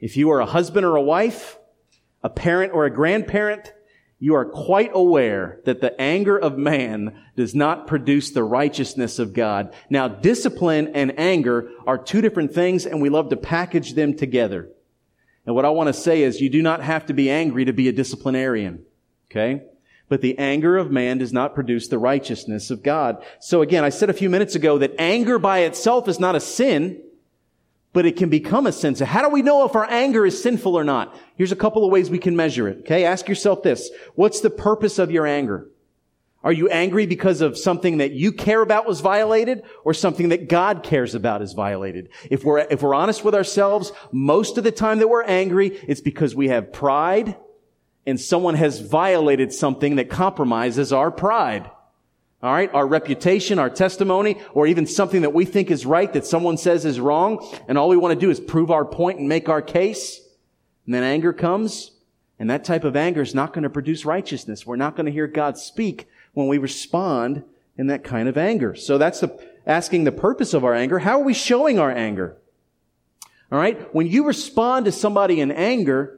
If 0.00 0.16
you 0.16 0.30
are 0.30 0.40
a 0.40 0.46
husband 0.46 0.86
or 0.86 0.94
a 0.94 1.02
wife, 1.02 1.58
a 2.22 2.30
parent 2.30 2.72
or 2.74 2.84
a 2.84 2.90
grandparent, 2.90 3.72
you 4.20 4.34
are 4.34 4.44
quite 4.44 4.92
aware 4.94 5.60
that 5.64 5.80
the 5.80 6.00
anger 6.00 6.38
of 6.38 6.56
man 6.56 7.20
does 7.36 7.54
not 7.54 7.88
produce 7.88 8.30
the 8.30 8.44
righteousness 8.44 9.18
of 9.18 9.34
God. 9.34 9.74
Now, 9.90 10.06
discipline 10.06 10.92
and 10.94 11.18
anger 11.18 11.70
are 11.86 11.98
two 11.98 12.20
different 12.20 12.54
things 12.54 12.86
and 12.86 13.02
we 13.02 13.08
love 13.08 13.30
to 13.30 13.36
package 13.36 13.94
them 13.94 14.16
together. 14.16 14.70
And 15.44 15.54
what 15.56 15.64
I 15.64 15.70
want 15.70 15.88
to 15.88 15.92
say 15.92 16.22
is 16.22 16.40
you 16.40 16.50
do 16.50 16.62
not 16.62 16.82
have 16.82 17.06
to 17.06 17.14
be 17.14 17.30
angry 17.30 17.64
to 17.64 17.72
be 17.72 17.88
a 17.88 17.92
disciplinarian. 17.92 18.84
Okay? 19.30 19.64
But 20.08 20.20
the 20.20 20.38
anger 20.38 20.76
of 20.76 20.90
man 20.90 21.18
does 21.18 21.32
not 21.32 21.54
produce 21.54 21.88
the 21.88 21.98
righteousness 21.98 22.70
of 22.70 22.82
God. 22.82 23.24
So 23.40 23.62
again, 23.62 23.82
I 23.82 23.88
said 23.88 24.08
a 24.08 24.14
few 24.14 24.30
minutes 24.30 24.54
ago 24.54 24.78
that 24.78 24.94
anger 24.98 25.38
by 25.38 25.60
itself 25.60 26.08
is 26.08 26.20
not 26.20 26.36
a 26.36 26.40
sin, 26.40 27.02
but 27.92 28.06
it 28.06 28.16
can 28.16 28.28
become 28.28 28.66
a 28.66 28.72
sin. 28.72 28.94
So 28.94 29.04
how 29.04 29.22
do 29.22 29.30
we 29.30 29.42
know 29.42 29.64
if 29.64 29.74
our 29.74 29.90
anger 29.90 30.24
is 30.24 30.40
sinful 30.40 30.76
or 30.76 30.84
not? 30.84 31.16
Here's 31.36 31.50
a 31.50 31.56
couple 31.56 31.84
of 31.84 31.90
ways 31.90 32.08
we 32.08 32.18
can 32.18 32.36
measure 32.36 32.68
it. 32.68 32.80
Okay. 32.80 33.04
Ask 33.04 33.28
yourself 33.28 33.62
this. 33.62 33.90
What's 34.14 34.40
the 34.40 34.50
purpose 34.50 34.98
of 34.98 35.10
your 35.10 35.26
anger? 35.26 35.68
Are 36.44 36.52
you 36.52 36.68
angry 36.68 37.06
because 37.06 37.40
of 37.40 37.58
something 37.58 37.98
that 37.98 38.12
you 38.12 38.30
care 38.30 38.62
about 38.62 38.86
was 38.86 39.00
violated 39.00 39.64
or 39.82 39.92
something 39.92 40.28
that 40.28 40.48
God 40.48 40.84
cares 40.84 41.16
about 41.16 41.42
is 41.42 41.54
violated? 41.54 42.10
If 42.30 42.44
we're, 42.44 42.60
if 42.60 42.82
we're 42.82 42.94
honest 42.94 43.24
with 43.24 43.34
ourselves, 43.34 43.90
most 44.12 44.56
of 44.56 44.62
the 44.62 44.70
time 44.70 45.00
that 45.00 45.08
we're 45.08 45.24
angry, 45.24 45.68
it's 45.88 46.00
because 46.00 46.36
we 46.36 46.46
have 46.46 46.72
pride 46.72 47.34
and 48.06 48.20
someone 48.20 48.54
has 48.54 48.80
violated 48.80 49.52
something 49.52 49.96
that 49.96 50.08
compromises 50.08 50.92
our 50.92 51.10
pride. 51.10 51.70
All 52.42 52.52
right, 52.52 52.72
our 52.74 52.86
reputation, 52.86 53.58
our 53.58 53.70
testimony, 53.70 54.38
or 54.52 54.66
even 54.66 54.86
something 54.86 55.22
that 55.22 55.32
we 55.32 55.44
think 55.44 55.70
is 55.70 55.86
right 55.86 56.12
that 56.12 56.26
someone 56.26 56.58
says 56.58 56.84
is 56.84 57.00
wrong, 57.00 57.44
and 57.66 57.76
all 57.76 57.88
we 57.88 57.96
want 57.96 58.14
to 58.14 58.20
do 58.20 58.30
is 58.30 58.38
prove 58.38 58.70
our 58.70 58.84
point 58.84 59.18
and 59.18 59.28
make 59.28 59.48
our 59.48 59.62
case. 59.62 60.20
And 60.84 60.94
then 60.94 61.02
anger 61.02 61.32
comes, 61.32 61.92
and 62.38 62.48
that 62.50 62.62
type 62.62 62.84
of 62.84 62.94
anger 62.94 63.22
is 63.22 63.34
not 63.34 63.52
going 63.52 63.64
to 63.64 63.70
produce 63.70 64.04
righteousness. 64.04 64.66
We're 64.66 64.76
not 64.76 64.94
going 64.94 65.06
to 65.06 65.12
hear 65.12 65.26
God 65.26 65.58
speak 65.58 66.08
when 66.34 66.46
we 66.46 66.58
respond 66.58 67.42
in 67.78 67.88
that 67.88 68.04
kind 68.04 68.28
of 68.28 68.36
anger. 68.36 68.74
So 68.74 68.98
that's 68.98 69.20
the, 69.20 69.36
asking 69.66 70.04
the 70.04 70.12
purpose 70.12 70.54
of 70.54 70.64
our 70.64 70.74
anger. 70.74 71.00
How 71.00 71.20
are 71.20 71.24
we 71.24 71.34
showing 71.34 71.78
our 71.78 71.90
anger? 71.90 72.36
All 73.50 73.58
right, 73.58 73.92
when 73.94 74.06
you 74.06 74.24
respond 74.24 74.84
to 74.84 74.92
somebody 74.92 75.40
in 75.40 75.50
anger, 75.50 76.15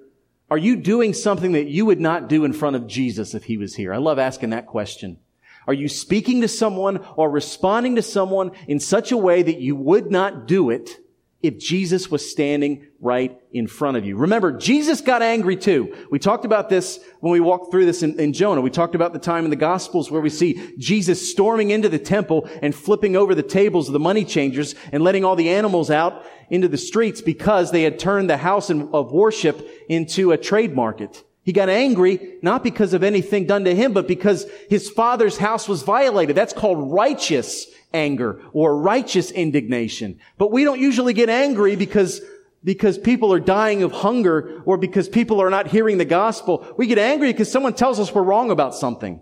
are 0.50 0.58
you 0.58 0.76
doing 0.76 1.12
something 1.12 1.52
that 1.52 1.66
you 1.66 1.84
would 1.86 2.00
not 2.00 2.28
do 2.28 2.44
in 2.44 2.52
front 2.52 2.76
of 2.76 2.86
Jesus 2.86 3.34
if 3.34 3.44
he 3.44 3.58
was 3.58 3.74
here? 3.74 3.92
I 3.92 3.98
love 3.98 4.18
asking 4.18 4.50
that 4.50 4.66
question. 4.66 5.18
Are 5.66 5.74
you 5.74 5.88
speaking 5.88 6.40
to 6.40 6.48
someone 6.48 7.04
or 7.16 7.30
responding 7.30 7.96
to 7.96 8.02
someone 8.02 8.52
in 8.66 8.80
such 8.80 9.12
a 9.12 9.18
way 9.18 9.42
that 9.42 9.60
you 9.60 9.76
would 9.76 10.10
not 10.10 10.46
do 10.46 10.70
it 10.70 10.98
if 11.40 11.58
Jesus 11.58 12.10
was 12.10 12.28
standing 12.28 12.88
right 13.00 13.40
in 13.52 13.66
front 13.68 13.96
of 13.96 14.04
you? 14.04 14.16
Remember, 14.16 14.52
Jesus 14.52 15.00
got 15.00 15.22
angry 15.22 15.56
too. 15.56 15.94
We 16.10 16.18
talked 16.18 16.44
about 16.44 16.68
this 16.68 16.98
when 17.20 17.32
we 17.32 17.40
walked 17.40 17.70
through 17.70 17.86
this 17.86 18.02
in, 18.02 18.18
in, 18.18 18.32
Jonah. 18.32 18.60
We 18.60 18.70
talked 18.70 18.96
about 18.96 19.12
the 19.12 19.20
time 19.20 19.44
in 19.44 19.50
the 19.50 19.56
Gospels 19.56 20.10
where 20.10 20.20
we 20.20 20.30
see 20.30 20.74
Jesus 20.78 21.30
storming 21.30 21.70
into 21.70 21.88
the 21.88 21.98
temple 21.98 22.48
and 22.60 22.74
flipping 22.74 23.14
over 23.14 23.34
the 23.34 23.42
tables 23.42 23.88
of 23.88 23.92
the 23.92 24.00
money 24.00 24.24
changers 24.24 24.74
and 24.92 25.04
letting 25.04 25.24
all 25.24 25.36
the 25.36 25.50
animals 25.50 25.90
out 25.90 26.24
into 26.50 26.66
the 26.66 26.78
streets 26.78 27.20
because 27.20 27.70
they 27.70 27.82
had 27.82 27.98
turned 27.98 28.28
the 28.28 28.36
house 28.36 28.70
of 28.70 29.12
worship 29.12 29.66
into 29.88 30.32
a 30.32 30.36
trade 30.36 30.74
market. 30.74 31.24
He 31.48 31.52
got 31.52 31.70
angry, 31.70 32.34
not 32.42 32.62
because 32.62 32.92
of 32.92 33.02
anything 33.02 33.46
done 33.46 33.64
to 33.64 33.74
him, 33.74 33.94
but 33.94 34.06
because 34.06 34.44
his 34.68 34.90
father's 34.90 35.38
house 35.38 35.66
was 35.66 35.82
violated. 35.82 36.36
That's 36.36 36.52
called 36.52 36.92
righteous 36.92 37.66
anger 37.92 38.42
or 38.52 38.78
righteous 38.78 39.30
indignation. 39.30 40.18
But 40.36 40.52
we 40.52 40.64
don't 40.64 40.80
usually 40.80 41.12
get 41.12 41.28
angry 41.28 41.76
because 41.76 42.20
because 42.64 42.98
people 42.98 43.32
are 43.32 43.40
dying 43.40 43.82
of 43.82 43.92
hunger 43.92 44.62
or 44.64 44.76
because 44.76 45.08
people 45.08 45.40
are 45.40 45.50
not 45.50 45.68
hearing 45.68 45.98
the 45.98 46.04
gospel. 46.04 46.66
We 46.76 46.86
get 46.86 46.98
angry 46.98 47.32
because 47.32 47.50
someone 47.50 47.74
tells 47.74 48.00
us 48.00 48.12
we're 48.12 48.22
wrong 48.22 48.50
about 48.50 48.74
something. 48.74 49.20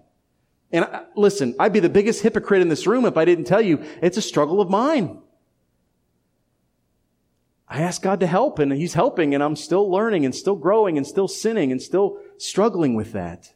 And 0.72 0.84
I, 0.84 1.04
listen, 1.14 1.54
I'd 1.58 1.72
be 1.72 1.80
the 1.80 1.88
biggest 1.88 2.22
hypocrite 2.22 2.62
in 2.62 2.68
this 2.68 2.86
room 2.86 3.04
if 3.04 3.16
I 3.16 3.24
didn't 3.24 3.44
tell 3.44 3.60
you 3.60 3.84
it's 4.02 4.16
a 4.16 4.22
struggle 4.22 4.60
of 4.60 4.70
mine. 4.70 5.20
I 7.68 7.82
ask 7.82 8.00
God 8.00 8.20
to 8.20 8.26
help 8.26 8.58
and 8.58 8.72
He's 8.72 8.94
helping 8.94 9.34
and 9.34 9.42
I'm 9.42 9.56
still 9.56 9.90
learning 9.90 10.24
and 10.24 10.34
still 10.34 10.56
growing 10.56 10.96
and 10.96 11.06
still 11.06 11.28
sinning 11.28 11.72
and 11.72 11.82
still 11.82 12.18
struggling 12.38 12.94
with 12.94 13.12
that. 13.12 13.52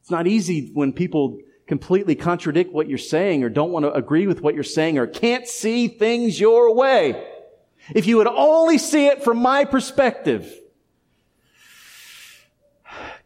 It's 0.00 0.10
not 0.10 0.26
easy 0.26 0.70
when 0.72 0.92
people 0.92 1.38
completely 1.66 2.14
contradict 2.14 2.72
what 2.72 2.88
you're 2.88 2.98
saying 2.98 3.42
or 3.42 3.48
don't 3.48 3.72
want 3.72 3.84
to 3.84 3.92
agree 3.92 4.26
with 4.26 4.40
what 4.40 4.54
you're 4.54 4.62
saying 4.62 4.98
or 4.98 5.06
can't 5.06 5.48
see 5.48 5.88
things 5.88 6.38
your 6.38 6.74
way. 6.74 7.26
If 7.94 8.06
you 8.06 8.16
would 8.16 8.26
only 8.26 8.78
see 8.78 9.06
it 9.06 9.22
from 9.22 9.38
my 9.38 9.64
perspective, 9.64 10.52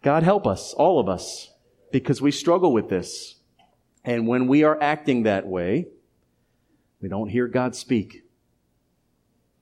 God 0.03 0.22
help 0.22 0.46
us, 0.46 0.72
all 0.74 0.98
of 0.98 1.09
us, 1.09 1.50
because 1.92 2.22
we 2.22 2.31
struggle 2.31 2.72
with 2.72 2.88
this. 2.88 3.37
And 4.05 4.26
when 4.26 4.46
we 4.46 4.64
are 4.64 4.81
acting 4.81 5.24
that 5.24 5.46
way, 5.46 5.87
we 7.00 7.09
don't 7.09 7.29
hear 7.29 7.46
God 7.46 7.74
speak. 7.74 8.22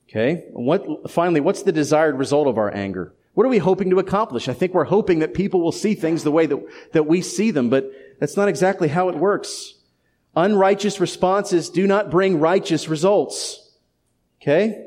Okay? 0.09 0.45
What, 0.53 1.11
finally, 1.11 1.41
what's 1.41 1.63
the 1.63 1.73
desired 1.73 2.17
result 2.17 2.47
of 2.47 2.59
our 2.59 2.73
anger? 2.73 3.15
What 3.35 3.45
are 3.45 3.51
we 3.51 3.59
hoping 3.59 3.91
to 3.91 3.99
accomplish? 3.99 4.49
I 4.49 4.53
think 4.53 4.75
we're 4.75 4.85
hoping 4.85 5.21
that 5.21 5.35
people 5.35 5.61
will 5.61 5.73
see 5.73 5.95
things 5.95 6.25
the 6.25 6.33
way 6.33 6.47
that, 6.47 6.59
that 6.93 7.07
we 7.07 7.23
see 7.23 7.51
them, 7.51 7.69
but 7.71 7.91
that's 8.19 8.37
not 8.37 8.49
exactly 8.49 8.89
how 8.89 9.09
it 9.09 9.17
works. 9.17 9.75
Unrighteous 10.37 11.01
responses 11.01 11.71
do 11.71 11.87
not 11.87 12.11
bring 12.11 12.41
righteous 12.41 12.89
results. 12.89 13.73
Okay? 14.41 14.87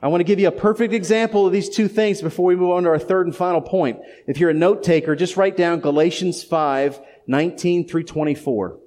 I 0.00 0.08
want 0.08 0.20
to 0.20 0.24
give 0.24 0.38
you 0.38 0.48
a 0.48 0.52
perfect 0.52 0.92
example 0.92 1.46
of 1.46 1.52
these 1.52 1.68
two 1.68 1.88
things 1.88 2.20
before 2.20 2.46
we 2.46 2.56
move 2.56 2.70
on 2.70 2.82
to 2.84 2.90
our 2.90 2.98
third 2.98 3.26
and 3.26 3.34
final 3.34 3.60
point. 3.60 3.98
If 4.26 4.38
you're 4.38 4.50
a 4.50 4.54
note 4.54 4.82
taker, 4.82 5.16
just 5.16 5.36
write 5.36 5.56
down 5.56 5.80
Galatians 5.80 6.42
5, 6.42 7.00
19 7.26 7.88
through 7.88 8.04
24. 8.04 8.78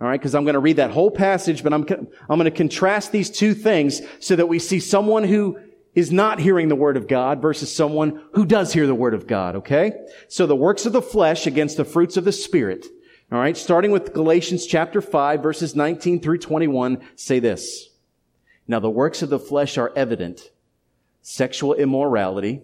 All 0.00 0.06
right, 0.06 0.18
because 0.18 0.36
I'm 0.36 0.44
going 0.44 0.54
to 0.54 0.60
read 0.60 0.76
that 0.76 0.92
whole 0.92 1.10
passage, 1.10 1.64
but 1.64 1.72
I'm, 1.72 1.84
I'm 2.28 2.38
going 2.38 2.44
to 2.44 2.50
contrast 2.52 3.10
these 3.10 3.30
two 3.30 3.52
things 3.52 4.00
so 4.20 4.36
that 4.36 4.46
we 4.46 4.60
see 4.60 4.78
someone 4.78 5.24
who 5.24 5.58
is 5.94 6.12
not 6.12 6.38
hearing 6.38 6.68
the 6.68 6.76
word 6.76 6.96
of 6.96 7.08
God 7.08 7.42
versus 7.42 7.74
someone 7.74 8.22
who 8.32 8.46
does 8.46 8.72
hear 8.72 8.86
the 8.86 8.94
word 8.94 9.14
of 9.14 9.26
God, 9.26 9.56
okay? 9.56 9.92
So 10.28 10.46
the 10.46 10.54
works 10.54 10.86
of 10.86 10.92
the 10.92 11.02
flesh 11.02 11.48
against 11.48 11.76
the 11.76 11.84
fruits 11.84 12.16
of 12.16 12.24
the 12.24 12.30
spirit. 12.30 12.86
All 13.30 13.38
right, 13.38 13.58
starting 13.58 13.90
with 13.90 14.14
Galatians 14.14 14.64
chapter 14.64 15.02
5 15.02 15.42
verses 15.42 15.76
19 15.76 16.20
through 16.20 16.38
21 16.38 16.98
say 17.14 17.40
this. 17.40 17.90
Now 18.66 18.80
the 18.80 18.88
works 18.88 19.20
of 19.20 19.28
the 19.28 19.38
flesh 19.38 19.76
are 19.76 19.92
evident. 19.94 20.50
Sexual 21.20 21.74
immorality, 21.74 22.62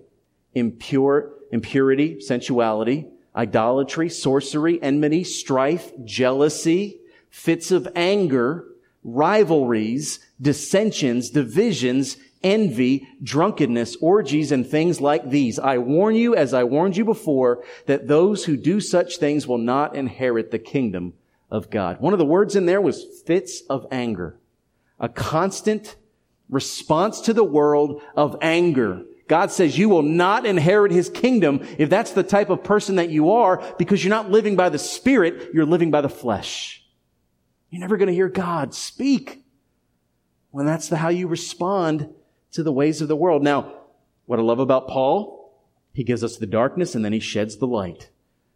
impure, 0.55 1.35
impurity, 1.53 2.19
sensuality, 2.19 3.09
idolatry, 3.37 4.09
sorcery, 4.09 4.83
enmity, 4.83 5.23
strife, 5.23 5.93
jealousy, 6.03 6.99
fits 7.29 7.71
of 7.71 7.87
anger, 7.95 8.65
rivalries, 9.03 10.19
dissensions, 10.41 11.29
divisions, 11.29 12.17
envy, 12.45 13.09
drunkenness, 13.23 13.97
orgies, 13.97 14.53
and 14.53 14.67
things 14.67 15.01
like 15.01 15.31
these. 15.31 15.59
I 15.59 15.79
warn 15.79 16.15
you, 16.15 16.37
as 16.37 16.55
I 16.55 16.63
warned 16.65 16.97
you 16.97 17.05
before, 17.05 17.65
that 17.87 18.07
those 18.07 18.45
who 18.45 18.57
do 18.57 18.81
such 18.81 19.17
things 19.17 19.49
will 19.49 19.59
not 19.59 19.97
inherit 19.97 20.51
the 20.51 20.59
kingdom 20.59 21.15
of 21.51 21.71
God. 21.71 22.01
One 22.01 22.13
of 22.13 22.19
the 22.19 22.25
words 22.25 22.55
in 22.55 22.67
there 22.67 22.81
was 22.81 23.05
fits 23.27 23.63
of 23.69 23.87
anger. 23.91 24.39
A 25.01 25.09
constant 25.09 25.97
response 26.49 27.23
to 27.23 27.33
the 27.33 27.45
world 27.45 28.03
of 28.15 28.37
anger. 28.43 29.03
God 29.27 29.51
says 29.51 29.79
you 29.79 29.89
will 29.89 30.03
not 30.03 30.45
inherit 30.45 30.93
his 30.93 31.09
kingdom 31.09 31.67
if 31.79 31.89
that's 31.89 32.11
the 32.11 32.23
type 32.23 32.51
of 32.51 32.63
person 32.63 32.97
that 32.97 33.09
you 33.09 33.33
are 33.33 33.63
because 33.79 34.05
you're 34.05 34.11
not 34.11 34.31
living 34.31 34.55
by 34.55 34.69
the 34.69 34.79
spirit, 34.79 35.51
you're 35.55 35.65
living 35.65 35.91
by 35.91 36.03
the 36.03 36.09
flesh. 36.09 36.85
You're 37.71 37.81
never 37.81 37.97
going 37.97 38.09
to 38.09 38.15
hear 38.15 38.29
God 38.29 38.75
speak 38.75 39.43
when 40.51 40.67
that's 40.67 40.89
the, 40.89 40.97
how 40.97 41.09
you 41.09 41.27
respond 41.27 42.15
to 42.55 42.63
the 42.63 42.73
ways 42.73 43.01
of 43.01 43.09
the 43.09 43.17
world. 43.17 43.43
Now, 43.43 43.73
what 44.27 44.39
I 44.39 44.43
love 44.43 44.59
about 44.59 44.89
Paul, 44.89 45.53
he 45.93 46.03
gives 46.03 46.25
us 46.25 46.37
the 46.37 46.47
darkness 46.47 46.95
and 46.95 47.05
then 47.05 47.13
he 47.13 47.21
sheds 47.21 47.59
the 47.59 47.67
light. 47.67 48.11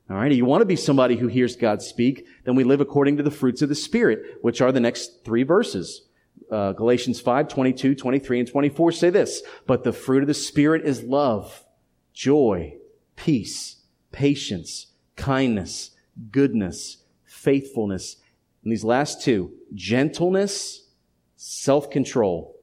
All 0.08 0.16
right. 0.16 0.32
You 0.32 0.46
want 0.46 0.62
to 0.62 0.66
be 0.66 0.76
somebody 0.76 1.16
who 1.16 1.28
hears 1.28 1.54
God 1.54 1.82
speak, 1.82 2.26
then 2.44 2.54
we 2.54 2.64
live 2.64 2.80
according 2.80 3.18
to 3.18 3.22
the 3.22 3.30
fruits 3.30 3.60
of 3.60 3.68
the 3.68 3.74
Spirit, 3.74 4.38
which 4.40 4.60
are 4.62 4.72
the 4.72 4.80
next 4.80 5.24
three 5.24 5.42
verses. 5.42 6.08
Uh, 6.50 6.72
Galatians 6.72 7.20
5, 7.20 7.48
22, 7.48 7.94
23, 7.94 8.40
and 8.40 8.48
24 8.48 8.92
say 8.92 9.10
this, 9.10 9.42
but 9.66 9.84
the 9.84 9.92
fruit 9.92 10.22
of 10.22 10.28
the 10.28 10.32
Spirit 10.34 10.86
is 10.86 11.02
love, 11.02 11.64
joy, 12.14 12.74
peace, 13.16 13.82
patience, 14.12 14.86
kindness, 15.16 15.90
goodness, 16.30 16.98
faithfulness, 17.26 18.16
and 18.62 18.72
these 18.72 18.84
last 18.84 19.20
two, 19.22 19.52
gentleness, 19.74 20.86
self-control. 21.36 22.57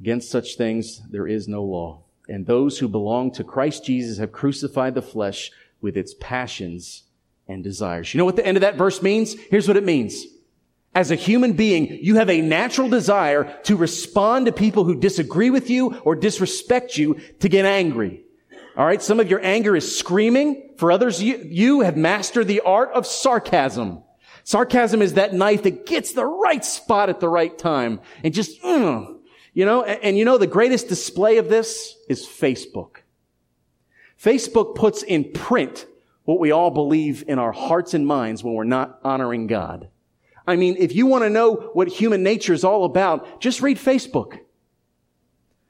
Against 0.00 0.30
such 0.30 0.56
things 0.56 1.02
there 1.10 1.26
is 1.26 1.46
no 1.46 1.62
law. 1.62 2.02
And 2.28 2.46
those 2.46 2.78
who 2.78 2.88
belong 2.88 3.32
to 3.32 3.44
Christ 3.44 3.84
Jesus 3.84 4.18
have 4.18 4.32
crucified 4.32 4.94
the 4.94 5.02
flesh 5.02 5.50
with 5.80 5.96
its 5.96 6.14
passions 6.20 7.04
and 7.48 7.62
desires. 7.62 8.14
You 8.14 8.18
know 8.18 8.24
what 8.24 8.36
the 8.36 8.46
end 8.46 8.56
of 8.56 8.62
that 8.62 8.76
verse 8.76 9.02
means? 9.02 9.34
Here's 9.34 9.68
what 9.68 9.76
it 9.76 9.84
means. 9.84 10.24
As 10.94 11.10
a 11.10 11.16
human 11.16 11.52
being, 11.52 11.98
you 12.02 12.16
have 12.16 12.30
a 12.30 12.40
natural 12.40 12.88
desire 12.88 13.58
to 13.64 13.76
respond 13.76 14.46
to 14.46 14.52
people 14.52 14.84
who 14.84 14.98
disagree 14.98 15.50
with 15.50 15.70
you 15.70 15.96
or 16.00 16.16
disrespect 16.16 16.96
you 16.96 17.20
to 17.40 17.48
get 17.48 17.64
angry. 17.64 18.22
All 18.76 18.86
right. 18.86 19.02
Some 19.02 19.20
of 19.20 19.28
your 19.28 19.44
anger 19.44 19.76
is 19.76 19.96
screaming. 19.96 20.70
For 20.78 20.90
others, 20.90 21.22
you, 21.22 21.36
you 21.44 21.80
have 21.80 21.96
mastered 21.96 22.48
the 22.48 22.60
art 22.60 22.90
of 22.92 23.06
sarcasm. 23.06 24.02
Sarcasm 24.44 25.02
is 25.02 25.14
that 25.14 25.34
knife 25.34 25.64
that 25.64 25.86
gets 25.86 26.12
the 26.12 26.24
right 26.24 26.64
spot 26.64 27.08
at 27.08 27.20
the 27.20 27.28
right 27.28 27.56
time 27.56 28.00
and 28.24 28.32
just, 28.32 28.62
mm, 28.62 29.19
you 29.52 29.64
know, 29.64 29.82
and, 29.82 30.02
and 30.02 30.18
you 30.18 30.24
know, 30.24 30.38
the 30.38 30.46
greatest 30.46 30.88
display 30.88 31.38
of 31.38 31.48
this 31.48 31.96
is 32.08 32.26
Facebook. 32.26 32.98
Facebook 34.18 34.74
puts 34.74 35.02
in 35.02 35.32
print 35.32 35.86
what 36.24 36.38
we 36.38 36.50
all 36.50 36.70
believe 36.70 37.24
in 37.26 37.38
our 37.38 37.52
hearts 37.52 37.94
and 37.94 38.06
minds 38.06 38.44
when 38.44 38.54
we're 38.54 38.64
not 38.64 39.00
honoring 39.02 39.46
God. 39.46 39.88
I 40.46 40.56
mean, 40.56 40.76
if 40.78 40.94
you 40.94 41.06
want 41.06 41.24
to 41.24 41.30
know 41.30 41.70
what 41.72 41.88
human 41.88 42.22
nature 42.22 42.52
is 42.52 42.64
all 42.64 42.84
about, 42.84 43.40
just 43.40 43.62
read 43.62 43.78
Facebook. 43.78 44.38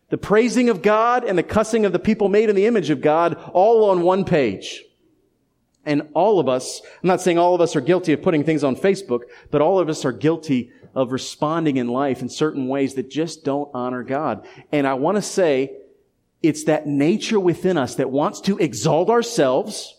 The 0.08 0.18
praising 0.18 0.68
of 0.68 0.82
God 0.82 1.24
and 1.24 1.38
the 1.38 1.42
cussing 1.42 1.84
of 1.84 1.92
the 1.92 1.98
people 1.98 2.28
made 2.28 2.48
in 2.50 2.56
the 2.56 2.66
image 2.66 2.90
of 2.90 3.00
God 3.00 3.34
all 3.52 3.90
on 3.90 4.02
one 4.02 4.24
page. 4.24 4.82
And 5.86 6.08
all 6.14 6.40
of 6.40 6.48
us, 6.48 6.82
I'm 7.02 7.08
not 7.08 7.20
saying 7.20 7.38
all 7.38 7.54
of 7.54 7.60
us 7.60 7.74
are 7.74 7.80
guilty 7.80 8.12
of 8.12 8.20
putting 8.20 8.44
things 8.44 8.64
on 8.64 8.76
Facebook, 8.76 9.20
but 9.50 9.62
all 9.62 9.78
of 9.78 9.88
us 9.88 10.04
are 10.04 10.12
guilty 10.12 10.72
of 10.94 11.12
responding 11.12 11.76
in 11.76 11.88
life 11.88 12.22
in 12.22 12.28
certain 12.28 12.68
ways 12.68 12.94
that 12.94 13.10
just 13.10 13.44
don't 13.44 13.70
honor 13.74 14.02
God. 14.02 14.46
And 14.72 14.86
I 14.86 14.94
want 14.94 15.16
to 15.16 15.22
say 15.22 15.76
it's 16.42 16.64
that 16.64 16.86
nature 16.86 17.38
within 17.38 17.76
us 17.76 17.96
that 17.96 18.10
wants 18.10 18.40
to 18.42 18.58
exalt 18.58 19.10
ourselves 19.10 19.96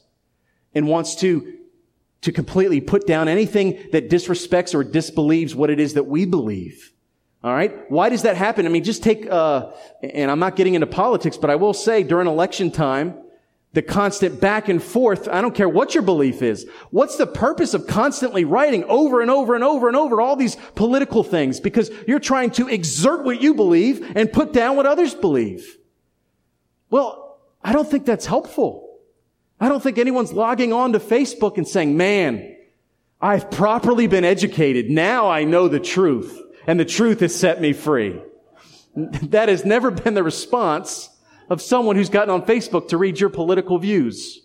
and 0.74 0.88
wants 0.88 1.16
to 1.16 1.58
to 2.22 2.32
completely 2.32 2.80
put 2.80 3.08
down 3.08 3.28
anything 3.28 3.80
that 3.92 4.10
disrespects 4.10 4.76
or 4.76 4.84
disbelieves 4.84 5.56
what 5.56 5.72
it 5.72 5.80
is 5.80 5.96
that 5.96 6.06
we 6.06 6.26
believe. 6.26 6.94
All 7.44 7.52
right. 7.52 7.90
Why 7.90 8.10
does 8.10 8.22
that 8.22 8.38
happen? 8.38 8.68
I 8.68 8.70
mean, 8.70 8.84
just 8.84 9.02
take, 9.02 9.26
uh, 9.26 9.72
and 10.04 10.30
I'm 10.30 10.38
not 10.38 10.56
getting 10.56 10.76
into 10.76 10.86
politics, 10.86 11.38
but 11.38 11.50
I 11.50 11.56
will 11.56 11.74
say 11.74 12.04
during 12.04 12.28
election 12.28 12.70
time, 12.70 13.16
the 13.74 13.82
constant 13.82 14.42
back 14.42 14.68
and 14.68 14.84
forth, 14.84 15.30
I 15.30 15.40
don't 15.42 15.56
care 15.56 15.70
what 15.70 15.96
your 15.96 16.04
belief 16.04 16.42
is. 16.42 16.68
What's 16.90 17.16
the 17.16 17.28
purpose 17.28 17.74
of 17.74 17.88
constantly 17.88 18.44
writing 18.44 18.84
over 18.86 19.22
and 19.22 19.32
over 19.32 19.56
and 19.56 19.64
over 19.64 19.88
and 19.88 19.96
over 19.96 20.20
all 20.20 20.36
these 20.36 20.58
political 20.76 21.24
things? 21.24 21.62
Because 21.62 21.90
you're 22.06 22.20
trying 22.20 22.52
to 22.52 22.68
exert 22.68 23.24
what 23.24 23.42
you 23.42 23.54
believe 23.54 24.12
and 24.16 24.32
put 24.32 24.52
down 24.52 24.76
what 24.76 24.86
others 24.86 25.16
believe. 25.16 25.78
Well, 26.90 27.40
I 27.64 27.72
don't 27.72 27.90
think 27.90 28.06
that's 28.06 28.26
helpful. 28.26 29.00
I 29.58 29.70
don't 29.70 29.82
think 29.82 29.98
anyone's 29.98 30.34
logging 30.34 30.74
on 30.74 30.92
to 30.94 31.00
Facebook 31.00 31.58
and 31.58 31.68
saying, 31.68 31.96
man, 31.96 32.58
I've 33.22 33.52
properly 33.52 34.08
been 34.08 34.26
educated. 34.26 34.90
Now 34.90 35.30
I 35.30 35.46
know 35.46 35.70
the 35.70 35.80
truth 35.80 36.38
and 36.68 36.78
the 36.78 36.86
truth 36.86 37.22
has 37.22 37.34
set 37.34 37.62
me 37.62 37.74
free. 37.74 38.20
That 38.94 39.48
has 39.48 39.64
never 39.64 39.90
been 39.90 40.16
the 40.16 40.24
response 40.24 41.11
of 41.52 41.62
someone 41.62 41.98
who's 41.98 42.10
gotten 42.10 42.30
on 42.30 42.44
Facebook 42.44 42.88
to 42.88 42.98
read 42.98 43.20
your 43.20 43.30
political 43.30 43.78
views. 43.78 44.40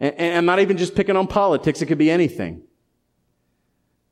And, 0.00 0.14
and 0.16 0.38
I'm 0.38 0.46
not 0.46 0.60
even 0.60 0.78
just 0.78 0.94
picking 0.94 1.14
on 1.14 1.26
politics. 1.26 1.82
It 1.82 1.86
could 1.86 1.98
be 1.98 2.10
anything. 2.10 2.62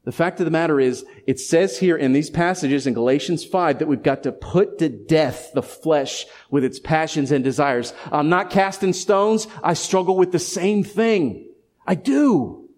The 0.04 0.12
fact 0.12 0.38
of 0.38 0.44
the 0.44 0.50
matter 0.50 0.78
is, 0.78 1.06
it 1.26 1.40
says 1.40 1.78
here 1.78 1.96
in 1.96 2.12
these 2.12 2.28
passages 2.28 2.86
in 2.86 2.92
Galatians 2.92 3.42
5 3.42 3.78
that 3.78 3.88
we've 3.88 4.02
got 4.02 4.24
to 4.24 4.32
put 4.32 4.80
to 4.80 4.90
death 4.90 5.52
the 5.54 5.62
flesh 5.62 6.26
with 6.50 6.62
its 6.62 6.78
passions 6.78 7.32
and 7.32 7.42
desires. 7.42 7.94
I'm 8.12 8.28
not 8.28 8.50
casting 8.50 8.92
stones. 8.92 9.46
I 9.62 9.72
struggle 9.72 10.18
with 10.18 10.30
the 10.30 10.38
same 10.38 10.84
thing. 10.84 11.48
I 11.86 11.94
do. 11.94 12.68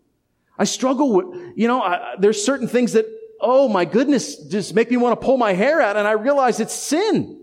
I 0.56 0.64
struggle 0.64 1.14
with, 1.14 1.52
you 1.56 1.66
know, 1.66 1.82
I, 1.82 2.14
there's 2.16 2.44
certain 2.44 2.68
things 2.68 2.92
that 2.92 3.06
oh 3.44 3.68
my 3.68 3.84
goodness, 3.84 4.36
just 4.36 4.72
make 4.72 4.88
me 4.88 4.96
want 4.96 5.20
to 5.20 5.26
pull 5.26 5.36
my 5.36 5.52
hair 5.52 5.80
out. 5.82 5.96
And 5.96 6.06
I 6.06 6.12
realize 6.12 6.60
it's 6.60 6.72
sin. 6.72 7.41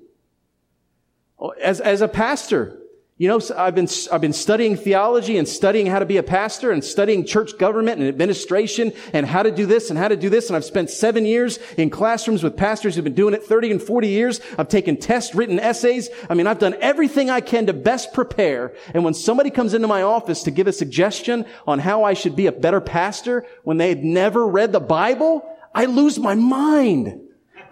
Oh, 1.40 1.50
as, 1.50 1.80
as 1.80 2.02
a 2.02 2.08
pastor, 2.08 2.80
you 3.20 3.28
know, 3.28 3.42
I've 3.58 3.76
been, 3.76 3.90
I've 4.14 4.22
been 4.22 4.32
studying 4.32 4.78
theology 4.78 5.38
and 5.38 5.46
studying 5.46 5.88
how 5.88 6.00
to 6.00 6.06
be 6.06 6.16
a 6.16 6.24
pastor 6.24 6.72
and 6.72 6.82
studying 6.82 7.26
church 7.26 7.58
government 7.58 8.00
and 8.00 8.08
administration 8.08 8.94
and 9.12 9.26
how 9.26 9.44
to 9.44 9.52
do 9.52 9.66
this 9.66 9.90
and 9.90 10.00
how 10.00 10.08
to 10.08 10.16
do 10.16 10.30
this. 10.30 10.48
And 10.48 10.56
I've 10.56 10.64
spent 10.64 10.90
seven 10.90 11.26
years 11.26 11.60
in 11.78 11.90
classrooms 11.90 12.44
with 12.44 12.56
pastors 12.56 12.96
who've 12.96 13.04
been 13.04 13.16
doing 13.16 13.34
it 13.34 13.44
30 13.44 13.72
and 13.72 13.82
40 13.82 14.08
years. 14.08 14.40
I've 14.58 14.70
taken 14.70 14.96
tests, 14.96 15.36
written 15.36 15.60
essays. 15.60 16.10
I 16.30 16.34
mean, 16.34 16.48
I've 16.48 16.60
done 16.60 16.78
everything 16.80 17.30
I 17.30 17.42
can 17.42 17.66
to 17.66 17.74
best 17.74 18.14
prepare. 18.14 18.74
And 18.94 19.04
when 19.04 19.14
somebody 19.14 19.50
comes 19.50 19.74
into 19.74 19.90
my 19.90 20.02
office 20.02 20.44
to 20.44 20.52
give 20.52 20.68
a 20.68 20.74
suggestion 20.74 21.46
on 21.68 21.80
how 21.80 22.06
I 22.06 22.14
should 22.14 22.38
be 22.38 22.48
a 22.48 22.54
better 22.54 22.80
pastor 22.80 23.46
when 23.64 23.76
they 23.76 23.90
had 23.90 24.02
never 24.02 24.48
read 24.48 24.72
the 24.72 24.80
Bible, 24.80 25.44
I 25.76 25.88
lose 25.88 26.18
my 26.18 26.36
mind. 26.36 27.20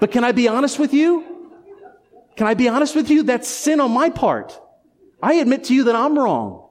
But 0.01 0.11
can 0.11 0.25
I 0.25 0.33
be 0.33 0.49
honest 0.49 0.77
with 0.77 0.93
you? 0.93 1.36
Can 2.37 2.47
I 2.47 2.53
be 2.53 2.69
honest 2.69 2.95
with 2.95 3.09
you? 3.09 3.23
That's 3.23 3.47
sin 3.49 3.81
on 3.81 3.91
my 3.91 4.11
part. 4.11 4.59
I 5.21 5.35
admit 5.35 5.65
to 5.65 5.75
you 5.75 5.85
that 5.85 5.95
I'm 5.95 6.17
wrong. 6.17 6.69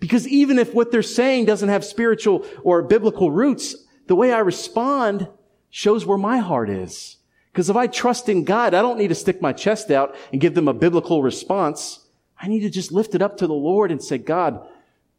Because 0.00 0.28
even 0.28 0.58
if 0.58 0.74
what 0.74 0.92
they're 0.92 1.02
saying 1.02 1.46
doesn't 1.46 1.70
have 1.70 1.84
spiritual 1.84 2.46
or 2.62 2.82
biblical 2.82 3.30
roots, 3.30 3.74
the 4.06 4.14
way 4.14 4.32
I 4.32 4.38
respond 4.38 5.28
shows 5.70 6.06
where 6.06 6.18
my 6.18 6.38
heart 6.38 6.70
is. 6.70 7.16
Because 7.50 7.70
if 7.70 7.76
I 7.76 7.86
trust 7.86 8.28
in 8.28 8.44
God, 8.44 8.74
I 8.74 8.82
don't 8.82 8.98
need 8.98 9.08
to 9.08 9.14
stick 9.14 9.42
my 9.42 9.52
chest 9.52 9.90
out 9.90 10.14
and 10.30 10.40
give 10.40 10.54
them 10.54 10.68
a 10.68 10.74
biblical 10.74 11.22
response. 11.22 12.06
I 12.40 12.46
need 12.46 12.60
to 12.60 12.70
just 12.70 12.92
lift 12.92 13.14
it 13.14 13.22
up 13.22 13.38
to 13.38 13.46
the 13.46 13.54
Lord 13.54 13.90
and 13.90 14.02
say, 14.02 14.18
God, 14.18 14.64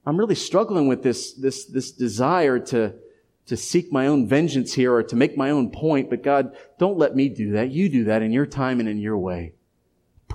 I'm 0.05 0.17
really 0.17 0.35
struggling 0.35 0.87
with 0.87 1.03
this, 1.03 1.33
this, 1.33 1.65
this 1.65 1.91
desire 1.91 2.59
to, 2.59 2.93
to 3.47 3.57
seek 3.57 3.91
my 3.91 4.07
own 4.07 4.27
vengeance 4.27 4.73
here 4.73 4.93
or 4.93 5.03
to 5.03 5.15
make 5.15 5.35
my 5.35 5.49
own 5.49 5.71
point. 5.71 6.09
But 6.09 6.23
God, 6.23 6.55
don't 6.77 6.97
let 6.97 7.15
me 7.15 7.27
do 7.27 7.53
that. 7.53 7.71
You 7.71 7.89
do 7.89 8.03
that 8.05 8.21
in 8.21 8.31
your 8.31 8.45
time 8.45 8.79
and 8.79 8.87
in 8.87 8.99
your 8.99 9.17
way. 9.17 9.53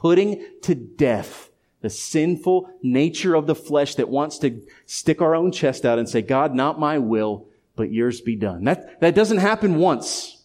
Putting 0.05 0.45
to 0.61 0.75
death 0.75 1.49
the 1.81 1.89
sinful 1.89 2.69
nature 2.83 3.35
of 3.35 3.47
the 3.47 3.55
flesh 3.55 3.95
that 3.95 4.11
wants 4.11 4.37
to 4.41 4.61
stick 4.85 5.23
our 5.23 5.35
own 5.35 5.51
chest 5.51 5.87
out 5.87 5.99
and 5.99 6.07
say, 6.07 6.21
God, 6.21 6.55
not 6.55 6.79
my 6.79 6.99
will, 6.99 7.49
but 7.75 7.91
yours 7.91 8.21
be 8.21 8.37
done. 8.37 8.65
That, 8.65 9.01
that 9.01 9.15
doesn't 9.15 9.39
happen 9.39 9.77
once. 9.77 10.45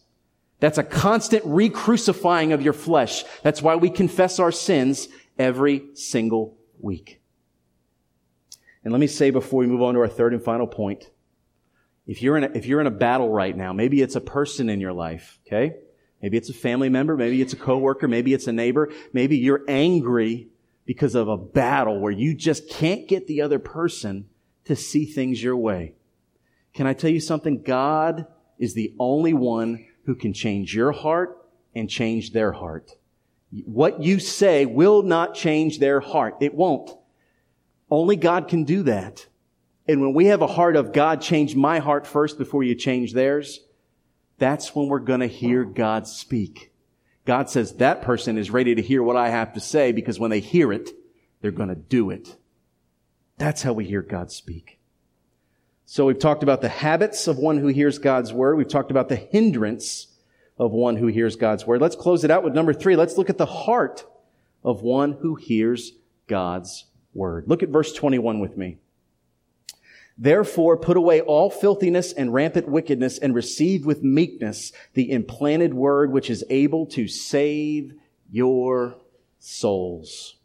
That's 0.61 0.77
a 0.77 0.83
constant 0.83 1.43
re-crucifying 1.45 2.53
of 2.53 2.61
your 2.61 2.71
flesh. 2.71 3.25
That's 3.43 3.61
why 3.61 3.75
we 3.75 3.89
confess 3.89 4.39
our 4.39 4.53
sins 4.53 5.09
every 5.37 5.87
single 5.93 6.57
week. 6.79 7.21
And 8.85 8.93
let 8.93 9.01
me 9.01 9.07
say 9.07 9.29
before 9.29 9.59
we 9.59 9.67
move 9.67 9.81
on 9.81 9.95
to 9.95 9.99
our 9.99 10.07
third 10.07 10.33
and 10.33 10.41
final 10.41 10.67
point, 10.67 11.11
if 12.07 12.21
you're 12.21 12.37
in 12.37 12.45
a, 12.45 12.51
if 12.53 12.65
you're 12.65 12.79
in 12.79 12.87
a 12.87 12.91
battle 12.91 13.29
right 13.29 13.57
now, 13.57 13.73
maybe 13.73 14.01
it's 14.01 14.15
a 14.15 14.21
person 14.21 14.69
in 14.69 14.79
your 14.79 14.93
life, 14.93 15.37
okay? 15.45 15.75
Maybe 16.21 16.37
it's 16.37 16.49
a 16.49 16.53
family 16.53 16.89
member, 16.89 17.15
maybe 17.15 17.41
it's 17.41 17.53
a 17.53 17.57
coworker, 17.57 18.07
maybe 18.07 18.33
it's 18.33 18.47
a 18.47 18.51
neighbor, 18.51 18.91
maybe 19.13 19.37
you're 19.37 19.63
angry 19.67 20.49
because 20.85 21.15
of 21.15 21.27
a 21.27 21.37
battle 21.37 21.99
where 21.99 22.11
you 22.11 22.35
just 22.35 22.69
can't 22.69 23.07
get 23.07 23.27
the 23.27 23.41
other 23.41 23.59
person 23.59 24.27
to 24.65 24.75
see 24.75 25.05
things 25.05 25.41
your 25.41 25.55
way. 25.55 25.93
Can 26.73 26.87
I 26.87 26.93
tell 26.93 27.09
you 27.09 27.19
something? 27.19 27.61
God 27.63 28.27
is 28.57 28.73
the 28.73 28.93
only 28.99 29.33
one 29.33 29.85
who 30.05 30.15
can 30.15 30.33
change 30.33 30.75
your 30.75 30.91
heart 30.91 31.37
and 31.73 31.89
change 31.89 32.33
their 32.33 32.51
heart. 32.51 32.91
What 33.65 34.01
you 34.01 34.19
say 34.19 34.65
will 34.65 35.01
not 35.01 35.33
change 35.33 35.79
their 35.79 35.99
heart. 35.99 36.35
It 36.41 36.53
won't. 36.53 36.91
Only 37.89 38.15
God 38.15 38.47
can 38.47 38.63
do 38.63 38.83
that. 38.83 39.27
And 39.87 40.01
when 40.01 40.13
we 40.13 40.25
have 40.27 40.41
a 40.41 40.47
heart 40.47 40.75
of 40.75 40.93
God, 40.93 41.21
change 41.21 41.55
my 41.55 41.79
heart 41.79 42.05
first 42.05 42.37
before 42.37 42.63
you 42.63 42.75
change 42.75 43.13
theirs, 43.13 43.61
that's 44.39 44.75
when 44.75 44.87
we're 44.87 44.99
going 44.99 45.19
to 45.19 45.27
hear 45.27 45.63
God 45.63 46.07
speak. 46.07 46.71
God 47.25 47.49
says 47.49 47.73
that 47.73 48.01
person 48.01 48.37
is 48.37 48.49
ready 48.49 48.73
to 48.75 48.81
hear 48.81 49.03
what 49.03 49.15
I 49.15 49.29
have 49.29 49.53
to 49.53 49.59
say 49.59 49.91
because 49.91 50.19
when 50.19 50.31
they 50.31 50.39
hear 50.39 50.73
it, 50.73 50.89
they're 51.41 51.51
going 51.51 51.69
to 51.69 51.75
do 51.75 52.09
it. 52.09 52.35
That's 53.37 53.61
how 53.61 53.73
we 53.73 53.85
hear 53.85 54.01
God 54.01 54.31
speak. 54.31 54.79
So 55.85 56.05
we've 56.05 56.19
talked 56.19 56.43
about 56.43 56.61
the 56.61 56.69
habits 56.69 57.27
of 57.27 57.37
one 57.37 57.57
who 57.57 57.67
hears 57.67 57.97
God's 57.97 58.33
word. 58.33 58.57
We've 58.57 58.67
talked 58.67 58.91
about 58.91 59.09
the 59.09 59.15
hindrance 59.15 60.07
of 60.57 60.71
one 60.71 60.97
who 60.97 61.07
hears 61.07 61.35
God's 61.35 61.65
word. 61.65 61.81
Let's 61.81 61.95
close 61.95 62.23
it 62.23 62.31
out 62.31 62.43
with 62.43 62.53
number 62.53 62.73
three. 62.73 62.95
Let's 62.95 63.17
look 63.17 63.29
at 63.29 63.37
the 63.37 63.45
heart 63.45 64.05
of 64.63 64.81
one 64.81 65.13
who 65.13 65.35
hears 65.35 65.93
God's 66.27 66.85
word. 67.13 67.45
Look 67.47 67.63
at 67.63 67.69
verse 67.69 67.93
21 67.93 68.39
with 68.39 68.57
me. 68.57 68.77
Therefore, 70.21 70.75
put 70.75 70.97
away 70.97 71.21
all 71.21 71.49
filthiness 71.49 72.11
and 72.11 72.33
rampant 72.33 72.67
wickedness 72.67 73.17
and 73.17 73.33
receive 73.33 73.85
with 73.85 74.03
meekness 74.03 74.73
the 74.93 75.11
implanted 75.11 75.73
word 75.73 76.11
which 76.11 76.29
is 76.29 76.43
able 76.49 76.85
to 76.87 77.07
save 77.07 77.93
your 78.29 78.97
souls. 79.39 80.35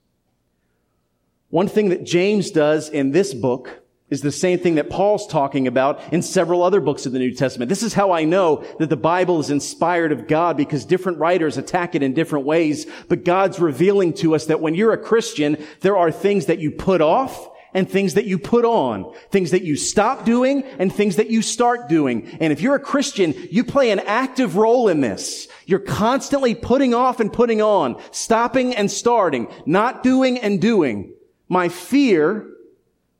One 1.50 1.66
thing 1.66 1.88
that 1.88 2.04
James 2.04 2.52
does 2.52 2.88
in 2.88 3.10
this 3.10 3.34
book 3.34 3.82
is 4.10 4.20
the 4.20 4.30
same 4.30 4.60
thing 4.60 4.76
that 4.76 4.90
Paul's 4.90 5.26
talking 5.26 5.66
about 5.66 6.00
in 6.12 6.22
several 6.22 6.62
other 6.62 6.80
books 6.80 7.04
of 7.04 7.10
the 7.10 7.18
New 7.18 7.34
Testament. 7.34 7.68
This 7.68 7.82
is 7.82 7.94
how 7.94 8.12
I 8.12 8.22
know 8.24 8.64
that 8.78 8.90
the 8.90 8.96
Bible 8.96 9.40
is 9.40 9.50
inspired 9.50 10.12
of 10.12 10.28
God 10.28 10.56
because 10.56 10.84
different 10.84 11.18
writers 11.18 11.58
attack 11.58 11.96
it 11.96 12.02
in 12.04 12.14
different 12.14 12.46
ways, 12.46 12.86
but 13.08 13.24
God's 13.24 13.58
revealing 13.58 14.12
to 14.14 14.36
us 14.36 14.46
that 14.46 14.60
when 14.60 14.76
you're 14.76 14.92
a 14.92 14.98
Christian, 14.98 15.56
there 15.80 15.96
are 15.96 16.12
things 16.12 16.46
that 16.46 16.60
you 16.60 16.70
put 16.70 17.00
off 17.00 17.48
and 17.74 17.90
things 17.90 18.14
that 18.14 18.24
you 18.24 18.38
put 18.38 18.64
on, 18.64 19.12
things 19.30 19.50
that 19.50 19.64
you 19.64 19.76
stop 19.76 20.24
doing 20.24 20.62
and 20.78 20.92
things 20.92 21.16
that 21.16 21.28
you 21.28 21.42
start 21.42 21.88
doing. 21.88 22.26
And 22.40 22.52
if 22.52 22.60
you're 22.60 22.76
a 22.76 22.80
Christian, 22.80 23.34
you 23.50 23.64
play 23.64 23.90
an 23.90 23.98
active 24.00 24.56
role 24.56 24.88
in 24.88 25.00
this. 25.00 25.48
You're 25.66 25.80
constantly 25.80 26.54
putting 26.54 26.94
off 26.94 27.20
and 27.20 27.32
putting 27.32 27.60
on, 27.60 28.00
stopping 28.12 28.74
and 28.74 28.90
starting, 28.90 29.48
not 29.66 30.02
doing 30.02 30.38
and 30.38 30.60
doing. 30.60 31.12
My 31.48 31.68
fear 31.68 32.48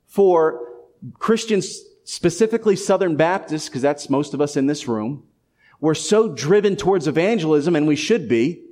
for 0.07 0.61
Christians, 1.19 1.81
specifically 2.05 2.77
Southern 2.77 3.17
Baptists, 3.17 3.69
because 3.69 3.83
that's 3.83 4.09
most 4.09 4.33
of 4.33 4.41
us 4.41 4.57
in 4.57 4.67
this 4.67 4.87
room, 4.87 5.25
we're 5.81 5.95
so 5.95 6.33
driven 6.33 6.77
towards 6.77 7.09
evangelism, 7.09 7.77
and 7.77 7.87
we 7.87 7.97
should 7.97 8.29
be, 8.29 8.64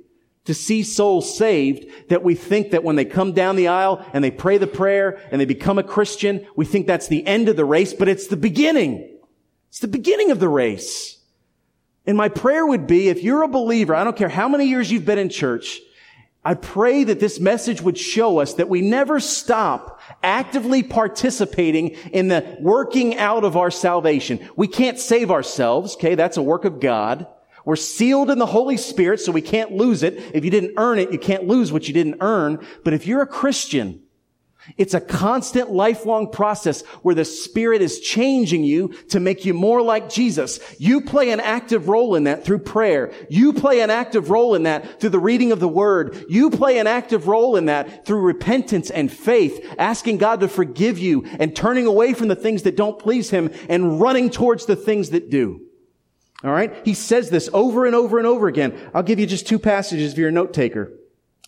to 0.45 0.53
see 0.53 0.83
souls 0.83 1.37
saved 1.37 2.09
that 2.09 2.23
we 2.23 2.35
think 2.35 2.71
that 2.71 2.83
when 2.83 2.95
they 2.95 3.05
come 3.05 3.31
down 3.31 3.55
the 3.55 3.69
aisle 3.69 4.05
and 4.13 4.23
they 4.23 4.31
pray 4.31 4.57
the 4.57 4.67
prayer 4.67 5.19
and 5.31 5.39
they 5.39 5.45
become 5.45 5.79
a 5.79 5.83
Christian, 5.83 6.45
we 6.55 6.65
think 6.65 6.85
that's 6.85 7.07
the 7.07 7.25
end 7.25 7.47
of 7.47 7.55
the 7.55 7.65
race, 7.65 7.93
but 7.93 8.09
it's 8.09 8.27
the 8.27 8.37
beginning. 8.37 9.09
It's 9.69 9.79
the 9.79 9.87
beginning 9.87 10.31
of 10.31 10.39
the 10.39 10.49
race. 10.49 11.17
And 12.05 12.17
my 12.17 12.27
prayer 12.27 12.65
would 12.65 12.85
be, 12.85 13.07
if 13.07 13.23
you're 13.23 13.43
a 13.43 13.47
believer, 13.47 13.95
I 13.95 14.03
don't 14.03 14.17
care 14.17 14.29
how 14.29 14.49
many 14.49 14.65
years 14.65 14.91
you've 14.91 15.05
been 15.05 15.17
in 15.17 15.29
church, 15.29 15.79
I 16.45 16.55
pray 16.55 17.05
that 17.05 17.21
this 17.21 17.39
message 17.39 17.81
would 17.81 17.97
show 17.97 18.39
us 18.39 18.55
that 18.55 18.67
we 18.67 18.81
never 18.81 19.21
stop 19.21 20.01
actively 20.21 20.83
participating 20.83 21.91
in 22.11 22.27
the 22.27 22.57
working 22.59 23.17
out 23.17 23.45
of 23.45 23.55
our 23.55 23.71
salvation. 23.71 24.45
We 24.57 24.67
can't 24.67 24.99
save 24.99 25.31
ourselves, 25.31 25.95
okay? 25.95 26.15
That's 26.15 26.35
a 26.35 26.41
work 26.41 26.65
of 26.65 26.81
God. 26.81 27.27
We're 27.65 27.75
sealed 27.75 28.29
in 28.29 28.39
the 28.39 28.45
Holy 28.45 28.77
Spirit, 28.77 29.19
so 29.19 29.31
we 29.31 29.41
can't 29.41 29.71
lose 29.71 30.03
it. 30.03 30.15
If 30.33 30.43
you 30.43 30.51
didn't 30.51 30.73
earn 30.77 30.99
it, 30.99 31.11
you 31.11 31.19
can't 31.19 31.47
lose 31.47 31.71
what 31.71 31.87
you 31.87 31.93
didn't 31.93 32.17
earn. 32.19 32.65
But 32.83 32.93
if 32.93 33.07
you're 33.07 33.21
a 33.21 33.27
Christian, 33.27 34.01
it's 34.77 34.93
a 34.93 35.01
constant 35.01 35.71
lifelong 35.71 36.31
process 36.31 36.83
where 37.01 37.15
the 37.15 37.25
Spirit 37.25 37.81
is 37.81 37.99
changing 37.99 38.63
you 38.63 38.89
to 39.09 39.19
make 39.19 39.43
you 39.43 39.53
more 39.53 39.81
like 39.81 40.09
Jesus. 40.09 40.59
You 40.79 41.01
play 41.01 41.31
an 41.31 41.41
active 41.41 41.89
role 41.89 42.15
in 42.15 42.23
that 42.25 42.45
through 42.45 42.59
prayer. 42.59 43.11
You 43.29 43.51
play 43.51 43.81
an 43.81 43.89
active 43.89 44.29
role 44.29 44.55
in 44.55 44.63
that 44.63 45.01
through 45.01 45.09
the 45.09 45.19
reading 45.19 45.51
of 45.51 45.59
the 45.59 45.67
Word. 45.67 46.25
You 46.29 46.49
play 46.49 46.79
an 46.79 46.87
active 46.87 47.27
role 47.27 47.57
in 47.57 47.65
that 47.65 48.05
through 48.05 48.21
repentance 48.21 48.89
and 48.89 49.11
faith, 49.11 49.75
asking 49.77 50.17
God 50.17 50.39
to 50.39 50.47
forgive 50.47 50.97
you 50.97 51.25
and 51.39 51.53
turning 51.53 51.85
away 51.85 52.13
from 52.13 52.29
the 52.29 52.35
things 52.35 52.63
that 52.63 52.77
don't 52.77 52.99
please 52.99 53.29
Him 53.31 53.51
and 53.67 53.99
running 53.99 54.29
towards 54.29 54.65
the 54.65 54.77
things 54.77 55.09
that 55.09 55.29
do. 55.29 55.61
All 56.43 56.51
right? 56.51 56.85
He 56.85 56.93
says 56.93 57.29
this 57.29 57.49
over 57.53 57.85
and 57.85 57.95
over 57.95 58.17
and 58.17 58.27
over 58.27 58.47
again. 58.47 58.77
I'll 58.93 59.03
give 59.03 59.19
you 59.19 59.25
just 59.25 59.47
two 59.47 59.59
passages 59.59 60.11
if 60.11 60.17
you're 60.17 60.29
a 60.29 60.31
note 60.31 60.53
taker. 60.53 60.91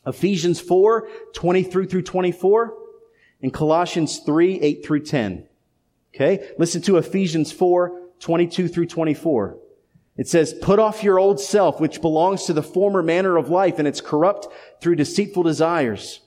Ephesians 0.08 0.60
4, 0.60 1.08
23 1.34 1.88
through 1.88 2.04
24 2.04 2.78
and 3.42 3.54
Colossians 3.54 4.20
3, 4.20 4.62
8 4.62 4.86
through 4.86 5.04
10. 5.04 5.48
Okay? 6.14 6.50
Listen 6.58 6.82
to 6.84 6.98
Ephesians 6.98 7.52
4, 7.52 8.02
22 8.20 8.68
through 8.70 8.86
24. 8.86 9.58
It 10.18 10.30
says, 10.30 10.54
put 10.62 10.80
off 10.80 11.04
your 11.04 11.20
old 11.20 11.42
self, 11.42 11.82
which 11.82 12.02
belongs 12.02 12.46
to 12.46 12.54
the 12.54 12.64
former 12.64 13.04
manner 13.04 13.36
of 13.36 13.50
life, 13.50 13.80
and 13.80 13.88
it's 13.88 14.00
corrupt 14.00 14.48
through 14.80 14.96
deceitful 14.96 15.44
desires, 15.44 16.22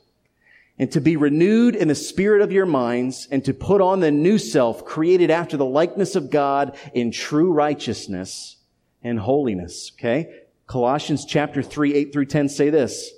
and 0.78 0.92
to 0.92 1.00
be 1.00 1.16
renewed 1.16 1.74
in 1.74 1.88
the 1.88 1.94
spirit 1.94 2.42
of 2.42 2.52
your 2.52 2.66
minds, 2.66 3.26
and 3.31 3.42
to 3.46 3.54
put 3.54 3.81
on 3.81 4.00
the 4.00 4.11
new 4.11 4.37
self, 4.37 4.85
created 4.85 5.31
after 5.31 5.57
the 5.57 5.64
likeness 5.64 6.16
of 6.16 6.31
God 6.31 6.76
in 6.92 7.11
true 7.11 7.50
righteousness 7.50 8.57
and 9.02 9.18
holiness. 9.18 9.92
Okay? 9.98 10.42
Colossians 10.66 11.24
chapter 11.24 11.62
3, 11.62 11.94
8 11.94 12.12
through 12.12 12.26
10 12.26 12.48
say 12.48 12.70
this. 12.70 13.12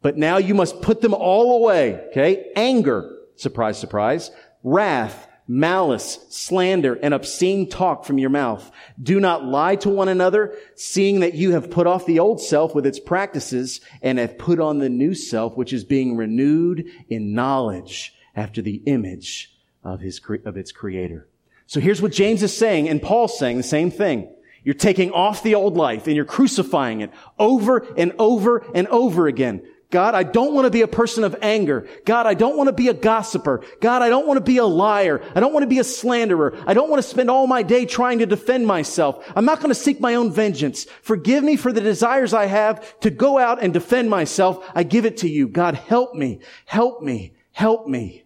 But 0.00 0.16
now 0.16 0.38
you 0.38 0.54
must 0.54 0.80
put 0.80 1.00
them 1.00 1.14
all 1.14 1.62
away. 1.62 2.00
Okay? 2.10 2.50
Anger 2.56 3.18
surprise, 3.38 3.78
surprise, 3.78 4.30
wrath, 4.62 5.26
malice, 5.46 6.18
slander, 6.28 6.94
and 6.94 7.14
obscene 7.14 7.68
talk 7.68 8.04
from 8.04 8.18
your 8.18 8.30
mouth. 8.30 8.70
Do 9.02 9.18
not 9.18 9.44
lie 9.44 9.76
to 9.76 9.88
one 9.88 10.08
another, 10.08 10.54
seeing 10.74 11.20
that 11.20 11.34
you 11.34 11.52
have 11.52 11.70
put 11.70 11.86
off 11.86 12.04
the 12.04 12.18
old 12.18 12.40
self 12.40 12.74
with 12.74 12.84
its 12.84 13.00
practices 13.00 13.80
and 14.02 14.18
have 14.18 14.36
put 14.36 14.60
on 14.60 14.78
the 14.78 14.90
new 14.90 15.14
self, 15.14 15.56
which 15.56 15.72
is 15.72 15.84
being 15.84 16.16
renewed 16.16 16.84
in 17.08 17.32
knowledge 17.34 18.14
after 18.36 18.60
the 18.60 18.82
image 18.86 19.56
of 19.82 20.00
his, 20.00 20.20
of 20.44 20.56
its 20.56 20.72
creator. 20.72 21.26
So 21.66 21.80
here's 21.80 22.02
what 22.02 22.12
James 22.12 22.42
is 22.42 22.56
saying, 22.56 22.88
and 22.88 23.00
Paul's 23.00 23.38
saying 23.38 23.56
the 23.56 23.62
same 23.62 23.90
thing. 23.90 24.34
You're 24.64 24.74
taking 24.74 25.12
off 25.12 25.42
the 25.42 25.54
old 25.54 25.76
life 25.76 26.06
and 26.06 26.16
you're 26.16 26.24
crucifying 26.24 27.00
it 27.00 27.10
over 27.38 27.86
and 27.96 28.12
over 28.18 28.64
and 28.74 28.86
over 28.88 29.26
again. 29.26 29.62
God, 29.90 30.14
I 30.14 30.22
don't 30.22 30.52
want 30.52 30.66
to 30.66 30.70
be 30.70 30.82
a 30.82 30.88
person 30.88 31.24
of 31.24 31.34
anger. 31.40 31.88
God, 32.04 32.26
I 32.26 32.34
don't 32.34 32.58
want 32.58 32.68
to 32.68 32.74
be 32.74 32.88
a 32.88 32.94
gossiper. 32.94 33.64
God, 33.80 34.02
I 34.02 34.10
don't 34.10 34.26
want 34.26 34.36
to 34.36 34.44
be 34.44 34.58
a 34.58 34.66
liar. 34.66 35.22
I 35.34 35.40
don't 35.40 35.54
want 35.54 35.62
to 35.62 35.68
be 35.68 35.78
a 35.78 35.84
slanderer. 35.84 36.58
I 36.66 36.74
don't 36.74 36.90
want 36.90 37.02
to 37.02 37.08
spend 37.08 37.30
all 37.30 37.46
my 37.46 37.62
day 37.62 37.86
trying 37.86 38.18
to 38.18 38.26
defend 38.26 38.66
myself. 38.66 39.24
I'm 39.34 39.46
not 39.46 39.60
going 39.60 39.70
to 39.70 39.74
seek 39.74 39.98
my 39.98 40.16
own 40.16 40.30
vengeance. 40.30 40.84
Forgive 41.00 41.42
me 41.42 41.56
for 41.56 41.72
the 41.72 41.80
desires 41.80 42.34
I 42.34 42.46
have 42.46 43.00
to 43.00 43.08
go 43.08 43.38
out 43.38 43.62
and 43.62 43.72
defend 43.72 44.10
myself. 44.10 44.62
I 44.74 44.82
give 44.82 45.06
it 45.06 45.16
to 45.18 45.28
you. 45.28 45.48
God, 45.48 45.74
help 45.74 46.14
me. 46.14 46.40
Help 46.66 47.02
me. 47.02 47.32
Help 47.52 47.86
me. 47.86 48.24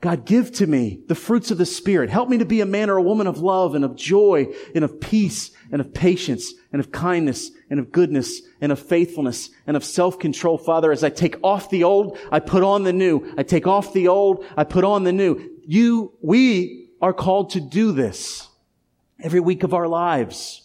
God, 0.00 0.24
give 0.24 0.52
to 0.52 0.66
me 0.66 1.00
the 1.08 1.16
fruits 1.16 1.50
of 1.50 1.58
the 1.58 1.66
Spirit. 1.66 2.08
Help 2.08 2.28
me 2.28 2.38
to 2.38 2.44
be 2.44 2.60
a 2.60 2.66
man 2.66 2.88
or 2.88 2.98
a 2.98 3.02
woman 3.02 3.26
of 3.26 3.40
love 3.40 3.74
and 3.74 3.84
of 3.84 3.96
joy 3.96 4.46
and 4.72 4.84
of 4.84 5.00
peace 5.00 5.50
and 5.72 5.80
of 5.80 5.92
patience 5.92 6.54
and 6.72 6.78
of 6.78 6.92
kindness 6.92 7.50
and 7.68 7.80
of 7.80 7.90
goodness 7.90 8.42
and 8.60 8.70
of 8.70 8.78
faithfulness 8.78 9.50
and 9.66 9.76
of 9.76 9.84
self-control. 9.84 10.58
Father, 10.58 10.92
as 10.92 11.02
I 11.02 11.10
take 11.10 11.36
off 11.42 11.68
the 11.70 11.82
old, 11.82 12.16
I 12.30 12.38
put 12.38 12.62
on 12.62 12.84
the 12.84 12.92
new. 12.92 13.34
I 13.36 13.42
take 13.42 13.66
off 13.66 13.92
the 13.92 14.06
old, 14.06 14.44
I 14.56 14.62
put 14.62 14.84
on 14.84 15.02
the 15.02 15.12
new. 15.12 15.50
You, 15.66 16.12
we 16.22 16.90
are 17.02 17.12
called 17.12 17.50
to 17.50 17.60
do 17.60 17.90
this 17.90 18.46
every 19.20 19.40
week 19.40 19.64
of 19.64 19.74
our 19.74 19.88
lives. 19.88 20.62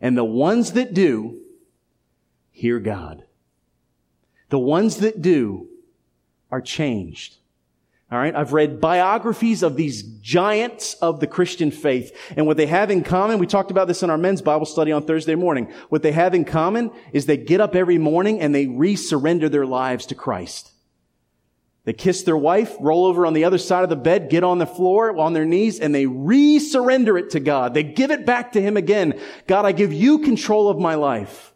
And 0.00 0.16
the 0.16 0.24
ones 0.24 0.72
that 0.72 0.94
do, 0.94 1.38
hear 2.50 2.78
God. 2.78 3.24
The 4.48 4.58
ones 4.58 4.98
that 4.98 5.20
do 5.20 5.68
are 6.50 6.62
changed. 6.62 7.36
All 8.12 8.18
right. 8.18 8.34
I've 8.34 8.52
read 8.52 8.80
biographies 8.80 9.62
of 9.62 9.76
these 9.76 10.02
giants 10.02 10.94
of 10.94 11.20
the 11.20 11.26
Christian 11.26 11.70
faith. 11.70 12.16
And 12.36 12.46
what 12.46 12.56
they 12.56 12.66
have 12.66 12.90
in 12.90 13.02
common, 13.02 13.38
we 13.38 13.46
talked 13.46 13.70
about 13.70 13.88
this 13.88 14.02
in 14.02 14.10
our 14.10 14.18
men's 14.18 14.42
Bible 14.42 14.66
study 14.66 14.92
on 14.92 15.04
Thursday 15.04 15.34
morning. 15.34 15.72
What 15.88 16.02
they 16.02 16.12
have 16.12 16.34
in 16.34 16.44
common 16.44 16.90
is 17.12 17.26
they 17.26 17.38
get 17.38 17.60
up 17.60 17.74
every 17.74 17.98
morning 17.98 18.40
and 18.40 18.54
they 18.54 18.66
re-surrender 18.66 19.48
their 19.48 19.66
lives 19.66 20.06
to 20.06 20.14
Christ. 20.14 20.70
They 21.84 21.92
kiss 21.92 22.22
their 22.22 22.36
wife, 22.36 22.76
roll 22.80 23.04
over 23.06 23.26
on 23.26 23.34
the 23.34 23.44
other 23.44 23.58
side 23.58 23.84
of 23.84 23.90
the 23.90 23.96
bed, 23.96 24.30
get 24.30 24.44
on 24.44 24.58
the 24.58 24.66
floor, 24.66 25.18
on 25.18 25.32
their 25.32 25.44
knees, 25.44 25.80
and 25.80 25.94
they 25.94 26.06
re-surrender 26.06 27.18
it 27.18 27.30
to 27.30 27.40
God. 27.40 27.74
They 27.74 27.82
give 27.82 28.10
it 28.10 28.24
back 28.24 28.52
to 28.52 28.62
Him 28.62 28.76
again. 28.76 29.18
God, 29.46 29.66
I 29.66 29.72
give 29.72 29.92
you 29.92 30.20
control 30.20 30.68
of 30.68 30.78
my 30.78 30.94
life. 30.94 31.53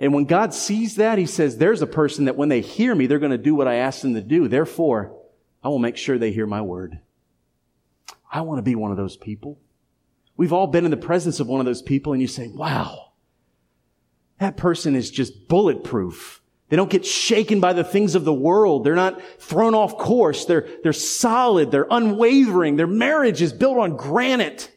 And 0.00 0.14
when 0.14 0.24
God 0.24 0.54
sees 0.54 0.96
that, 0.96 1.18
He 1.18 1.26
says, 1.26 1.58
there's 1.58 1.82
a 1.82 1.86
person 1.86 2.24
that 2.24 2.36
when 2.36 2.48
they 2.48 2.62
hear 2.62 2.94
me, 2.94 3.06
they're 3.06 3.18
going 3.18 3.30
to 3.30 3.38
do 3.38 3.54
what 3.54 3.68
I 3.68 3.76
ask 3.76 4.00
them 4.00 4.14
to 4.14 4.22
do. 4.22 4.48
Therefore, 4.48 5.14
I 5.62 5.68
will 5.68 5.78
make 5.78 5.98
sure 5.98 6.18
they 6.18 6.32
hear 6.32 6.46
my 6.46 6.62
word. 6.62 6.98
I 8.32 8.40
want 8.40 8.58
to 8.58 8.62
be 8.62 8.74
one 8.74 8.90
of 8.90 8.96
those 8.96 9.16
people. 9.16 9.58
We've 10.36 10.52
all 10.52 10.66
been 10.66 10.86
in 10.86 10.90
the 10.90 10.96
presence 10.96 11.38
of 11.38 11.48
one 11.48 11.60
of 11.60 11.66
those 11.66 11.82
people 11.82 12.14
and 12.14 12.22
you 12.22 12.28
say, 12.28 12.48
wow, 12.48 13.12
that 14.38 14.56
person 14.56 14.96
is 14.96 15.10
just 15.10 15.48
bulletproof. 15.48 16.40
They 16.70 16.76
don't 16.76 16.88
get 16.88 17.04
shaken 17.04 17.60
by 17.60 17.72
the 17.72 17.84
things 17.84 18.14
of 18.14 18.24
the 18.24 18.32
world. 18.32 18.84
They're 18.84 18.94
not 18.94 19.20
thrown 19.40 19.74
off 19.74 19.98
course. 19.98 20.44
They're, 20.44 20.66
they're 20.82 20.92
solid. 20.92 21.72
They're 21.72 21.86
unwavering. 21.90 22.76
Their 22.76 22.86
marriage 22.86 23.42
is 23.42 23.52
built 23.52 23.76
on 23.76 23.96
granite. 23.96 24.70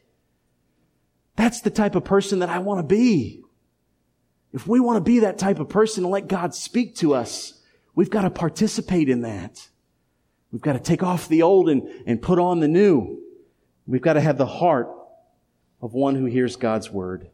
That's 1.36 1.62
the 1.62 1.70
type 1.70 1.96
of 1.96 2.04
person 2.04 2.40
that 2.40 2.50
I 2.50 2.60
want 2.60 2.80
to 2.80 2.96
be. 2.96 3.43
If 4.54 4.68
we 4.68 4.80
want 4.80 4.98
to 4.98 5.02
be 5.02 5.20
that 5.20 5.40
type 5.40 5.60
of 5.60 5.68
person 5.68 6.04
and 6.04 6.12
let 6.12 6.28
God 6.28 6.54
speak 6.54 6.96
to 6.98 7.16
us, 7.16 7.54
we've 7.96 8.12
got 8.12 8.22
to 8.22 8.30
participate 8.30 9.10
in 9.10 9.22
that. 9.22 9.68
We've 10.52 10.62
got 10.62 10.74
to 10.74 10.80
take 10.80 11.02
off 11.02 11.28
the 11.28 11.42
old 11.42 11.70
and, 11.70 11.90
and 12.06 12.22
put 12.22 12.38
on 12.38 12.60
the 12.60 12.68
new. 12.68 13.20
We've 13.88 14.02
got 14.02 14.14
to 14.14 14.22
have 14.22 14.38
the 14.38 14.46
heart 14.46 14.90
of 15.82 15.94
one 15.94 16.16
who 16.16 16.26
hears 16.26 16.56
God's 16.56 16.92
word. 16.92 17.30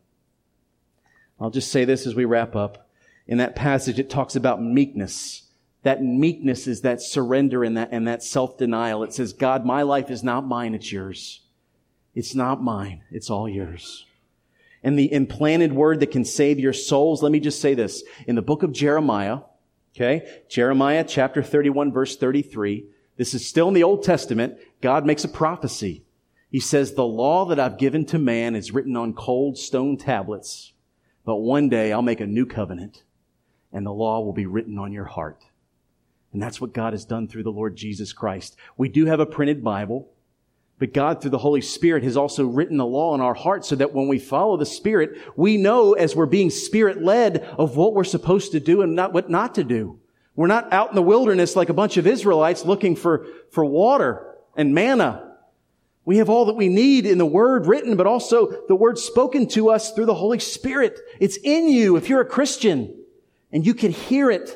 I'll 1.39 1.49
just 1.49 1.71
say 1.71 1.83
this 1.83 2.07
as 2.07 2.15
we 2.15 2.23
wrap 2.23 2.55
up. 2.55 2.89
In 3.27 3.37
that 3.39 3.55
passage, 3.55 3.99
it 3.99 4.09
talks 4.09 4.35
about 4.35 4.63
meekness. 4.63 5.43
That 5.83 6.01
meekness 6.01 6.67
is 6.67 6.81
that 6.81 7.01
surrender 7.01 7.63
and 7.63 7.77
that, 7.77 7.89
and 7.91 8.07
that 8.07 8.23
self-denial. 8.23 9.03
It 9.03 9.13
says, 9.13 9.33
God, 9.33 9.65
my 9.65 9.81
life 9.81 10.09
is 10.09 10.23
not 10.23 10.47
mine, 10.47 10.73
it's 10.73 10.91
yours. 10.91 11.41
It's 12.15 12.33
not 12.33 12.63
mine, 12.63 13.03
it's 13.11 13.29
all 13.29 13.47
yours 13.47 14.05
and 14.83 14.97
the 14.97 15.11
implanted 15.11 15.73
word 15.73 15.99
that 15.99 16.11
can 16.11 16.25
save 16.25 16.59
your 16.59 16.73
souls. 16.73 17.21
Let 17.21 17.31
me 17.31 17.39
just 17.39 17.61
say 17.61 17.73
this. 17.73 18.03
In 18.27 18.35
the 18.35 18.41
book 18.41 18.63
of 18.63 18.71
Jeremiah, 18.71 19.39
okay, 19.95 20.41
Jeremiah 20.49 21.03
chapter 21.07 21.43
31 21.43 21.91
verse 21.91 22.15
33, 22.17 22.85
this 23.17 23.33
is 23.33 23.47
still 23.47 23.67
in 23.67 23.73
the 23.73 23.83
Old 23.83 24.03
Testament. 24.03 24.57
God 24.81 25.05
makes 25.05 25.23
a 25.23 25.29
prophecy. 25.29 26.03
He 26.49 26.59
says, 26.59 26.93
the 26.93 27.05
law 27.05 27.45
that 27.45 27.59
I've 27.59 27.77
given 27.77 28.05
to 28.07 28.17
man 28.17 28.55
is 28.55 28.71
written 28.71 28.95
on 28.95 29.13
cold 29.13 29.57
stone 29.57 29.97
tablets, 29.97 30.73
but 31.25 31.37
one 31.37 31.69
day 31.69 31.91
I'll 31.91 32.01
make 32.01 32.21
a 32.21 32.25
new 32.25 32.45
covenant 32.45 33.03
and 33.71 33.85
the 33.85 33.91
law 33.91 34.21
will 34.21 34.33
be 34.33 34.45
written 34.45 34.77
on 34.77 34.91
your 34.91 35.05
heart. 35.05 35.43
And 36.33 36.41
that's 36.41 36.61
what 36.61 36.73
God 36.73 36.93
has 36.93 37.05
done 37.05 37.27
through 37.27 37.43
the 37.43 37.51
Lord 37.51 37.75
Jesus 37.75 38.13
Christ. 38.13 38.55
We 38.77 38.89
do 38.89 39.05
have 39.05 39.19
a 39.19 39.25
printed 39.25 39.63
Bible. 39.63 40.09
But 40.79 40.93
God, 40.93 41.21
through 41.21 41.31
the 41.31 41.37
Holy 41.37 41.59
Spirit, 41.59 42.03
has 42.03 42.15
also 42.15 42.45
written 42.45 42.77
the 42.77 42.85
law 42.85 43.13
in 43.13 43.19
our 43.19 43.33
hearts 43.33 43.67
so 43.67 43.75
that 43.75 43.93
when 43.93 44.07
we 44.07 44.17
follow 44.17 44.55
the 44.55 44.65
Spirit, 44.65 45.17
we 45.35 45.57
know 45.57 45.91
as 45.93 46.15
we're 46.15 46.25
being 46.25 46.49
Spirit 46.49 47.03
led 47.03 47.41
of 47.57 47.75
what 47.75 47.93
we're 47.93 48.05
supposed 48.05 48.53
to 48.53 48.61
do 48.61 48.81
and 48.81 48.95
not 48.95 49.11
what 49.11 49.29
not 49.29 49.55
to 49.55 49.65
do. 49.65 49.99
We're 50.35 50.47
not 50.47 50.71
out 50.71 50.89
in 50.89 50.95
the 50.95 51.01
wilderness 51.01 51.57
like 51.57 51.67
a 51.67 51.73
bunch 51.73 51.97
of 51.97 52.07
Israelites 52.07 52.63
looking 52.63 52.95
for, 52.95 53.27
for 53.51 53.65
water 53.65 54.37
and 54.55 54.73
manna. 54.73 55.35
We 56.05 56.17
have 56.17 56.29
all 56.29 56.45
that 56.45 56.55
we 56.55 56.69
need 56.69 57.05
in 57.05 57.17
the 57.17 57.25
Word 57.25 57.67
written, 57.67 57.97
but 57.97 58.07
also 58.07 58.65
the 58.69 58.75
Word 58.75 58.97
spoken 58.97 59.49
to 59.49 59.69
us 59.69 59.91
through 59.91 60.05
the 60.05 60.15
Holy 60.15 60.39
Spirit. 60.39 60.97
It's 61.19 61.37
in 61.43 61.67
you 61.67 61.97
if 61.97 62.07
you're 62.07 62.21
a 62.21 62.25
Christian 62.25 63.03
and 63.51 63.65
you 63.65 63.73
can 63.73 63.91
hear 63.91 64.31
it 64.31 64.49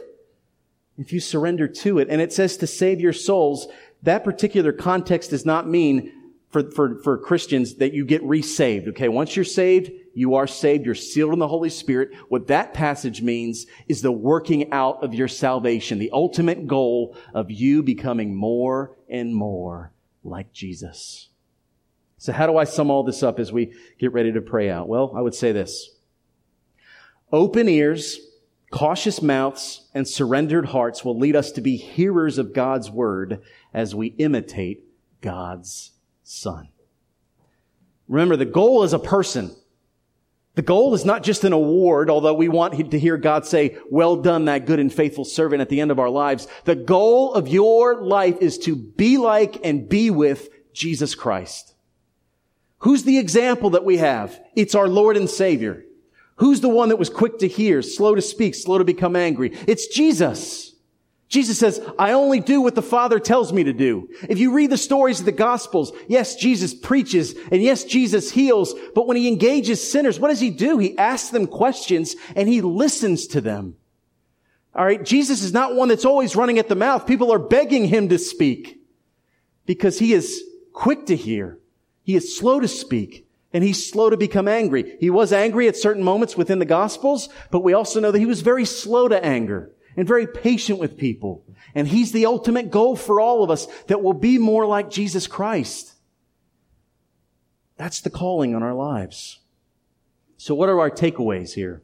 if 0.97 1.11
you 1.11 1.19
surrender 1.19 1.67
to 1.67 1.99
it. 1.99 2.07
And 2.09 2.21
it 2.21 2.31
says 2.31 2.55
to 2.57 2.67
save 2.67 3.01
your 3.01 3.11
souls 3.11 3.67
that 4.03 4.23
particular 4.23 4.71
context 4.71 5.31
does 5.31 5.45
not 5.45 5.67
mean 5.67 6.11
for, 6.49 6.69
for, 6.71 7.01
for 7.03 7.17
Christians 7.17 7.75
that 7.75 7.93
you 7.93 8.05
get 8.05 8.23
resaved. 8.23 8.87
Okay. 8.89 9.09
Once 9.09 9.35
you're 9.35 9.43
saved, 9.43 9.91
you 10.13 10.35
are 10.35 10.45
saved. 10.45 10.85
You're 10.85 10.93
sealed 10.93 11.33
in 11.33 11.39
the 11.39 11.47
Holy 11.47 11.69
Spirit. 11.69 12.13
What 12.29 12.47
that 12.47 12.73
passage 12.73 13.21
means 13.21 13.65
is 13.87 14.01
the 14.01 14.11
working 14.11 14.71
out 14.71 15.03
of 15.03 15.15
your 15.15 15.27
salvation, 15.27 15.97
the 15.97 16.11
ultimate 16.11 16.67
goal 16.67 17.17
of 17.33 17.49
you 17.49 17.81
becoming 17.81 18.35
more 18.35 18.95
and 19.09 19.33
more 19.33 19.91
like 20.23 20.53
Jesus. 20.53 21.29
So 22.17 22.31
how 22.31 22.45
do 22.45 22.57
I 22.57 22.65
sum 22.65 22.91
all 22.91 23.03
this 23.03 23.23
up 23.23 23.39
as 23.39 23.51
we 23.51 23.73
get 23.97 24.13
ready 24.13 24.31
to 24.31 24.41
pray 24.41 24.69
out? 24.69 24.87
Well, 24.87 25.11
I 25.15 25.21
would 25.21 25.35
say 25.35 25.51
this. 25.51 25.89
Open 27.31 27.67
ears 27.67 28.19
Cautious 28.73 29.21
mouths 29.21 29.87
and 29.93 30.07
surrendered 30.07 30.65
hearts 30.65 31.05
will 31.05 31.15
lead 31.15 31.35
us 31.35 31.51
to 31.51 31.61
be 31.61 31.77
hearers 31.77 32.39
of 32.39 32.53
God's 32.53 32.89
word 32.89 33.39
as 33.71 33.93
we 33.93 34.07
imitate 34.17 34.83
God's 35.21 35.91
son. 36.23 36.69
Remember, 38.07 38.35
the 38.35 38.45
goal 38.45 38.81
is 38.81 38.91
a 38.91 38.97
person. 38.97 39.55
The 40.55 40.63
goal 40.63 40.95
is 40.95 41.05
not 41.05 41.21
just 41.21 41.43
an 41.43 41.53
award, 41.53 42.09
although 42.09 42.33
we 42.33 42.49
want 42.49 42.89
to 42.89 42.99
hear 42.99 43.15
God 43.15 43.45
say, 43.45 43.77
well 43.91 44.15
done, 44.15 44.45
that 44.45 44.65
good 44.65 44.79
and 44.79 44.91
faithful 44.91 45.23
servant 45.23 45.61
at 45.61 45.69
the 45.69 45.79
end 45.79 45.91
of 45.91 45.99
our 45.99 46.09
lives. 46.09 46.47
The 46.63 46.75
goal 46.75 47.35
of 47.35 47.47
your 47.47 48.01
life 48.01 48.39
is 48.41 48.57
to 48.59 48.75
be 48.75 49.19
like 49.19 49.63
and 49.63 49.87
be 49.87 50.09
with 50.09 50.49
Jesus 50.73 51.13
Christ. 51.13 51.75
Who's 52.79 53.03
the 53.03 53.19
example 53.19 53.69
that 53.69 53.85
we 53.85 53.97
have? 53.97 54.41
It's 54.55 54.73
our 54.73 54.87
Lord 54.87 55.15
and 55.15 55.29
Savior. 55.29 55.85
Who's 56.37 56.61
the 56.61 56.69
one 56.69 56.89
that 56.89 56.97
was 56.97 57.09
quick 57.09 57.39
to 57.39 57.47
hear, 57.47 57.81
slow 57.81 58.15
to 58.15 58.21
speak, 58.21 58.55
slow 58.55 58.77
to 58.77 58.83
become 58.83 59.15
angry? 59.15 59.51
It's 59.67 59.87
Jesus. 59.87 60.73
Jesus 61.29 61.57
says, 61.57 61.81
I 61.97 62.11
only 62.11 62.39
do 62.39 62.61
what 62.61 62.75
the 62.75 62.83
Father 62.83 63.19
tells 63.19 63.51
me 63.51 63.63
to 63.63 63.73
do. 63.73 64.07
If 64.29 64.37
you 64.37 64.53
read 64.53 64.69
the 64.69 64.77
stories 64.77 65.19
of 65.19 65.25
the 65.25 65.31
Gospels, 65.31 65.91
yes, 66.07 66.35
Jesus 66.35 66.75
preaches 66.75 67.33
and 67.51 67.61
yes, 67.61 67.85
Jesus 67.85 68.29
heals, 68.29 68.75
but 68.93 69.07
when 69.07 69.17
he 69.17 69.27
engages 69.27 69.81
sinners, 69.91 70.19
what 70.19 70.27
does 70.27 70.39
he 70.39 70.51
do? 70.51 70.77
He 70.77 70.95
asks 70.97 71.29
them 71.29 71.47
questions 71.47 72.15
and 72.35 72.47
he 72.47 72.61
listens 72.61 73.25
to 73.27 73.41
them. 73.41 73.75
All 74.75 74.85
right. 74.85 75.03
Jesus 75.03 75.43
is 75.43 75.53
not 75.53 75.75
one 75.75 75.87
that's 75.87 76.05
always 76.05 76.35
running 76.35 76.59
at 76.59 76.67
the 76.67 76.75
mouth. 76.75 77.05
People 77.05 77.31
are 77.31 77.39
begging 77.39 77.85
him 77.85 78.09
to 78.09 78.17
speak 78.17 78.79
because 79.65 79.99
he 79.99 80.13
is 80.13 80.43
quick 80.71 81.05
to 81.07 81.15
hear. 81.15 81.59
He 82.03 82.15
is 82.15 82.37
slow 82.37 82.59
to 82.59 82.67
speak 82.67 83.27
and 83.53 83.63
he's 83.63 83.89
slow 83.89 84.09
to 84.09 84.17
become 84.17 84.47
angry. 84.47 84.97
He 84.99 85.09
was 85.09 85.31
angry 85.31 85.67
at 85.67 85.77
certain 85.77 86.03
moments 86.03 86.35
within 86.35 86.59
the 86.59 86.65
Gospels, 86.65 87.29
but 87.51 87.61
we 87.61 87.73
also 87.73 87.99
know 87.99 88.11
that 88.11 88.19
he 88.19 88.25
was 88.25 88.41
very 88.41 88.65
slow 88.65 89.07
to 89.07 89.23
anger 89.23 89.71
and 89.95 90.07
very 90.07 90.25
patient 90.25 90.79
with 90.79 90.97
people. 90.97 91.45
And 91.75 91.87
he's 91.87 92.11
the 92.11 92.25
ultimate 92.25 92.71
goal 92.71 92.95
for 92.95 93.21
all 93.21 93.43
of 93.43 93.51
us 93.51 93.67
that 93.87 94.01
will 94.01 94.13
be 94.13 94.37
more 94.37 94.65
like 94.65 94.89
Jesus 94.89 95.27
Christ. 95.27 95.93
That's 97.77 98.01
the 98.01 98.09
calling 98.09 98.55
on 98.55 98.63
our 98.63 98.73
lives. 98.73 99.39
So 100.37 100.55
what 100.55 100.69
are 100.69 100.79
our 100.79 100.91
takeaways 100.91 101.53
here? 101.53 101.83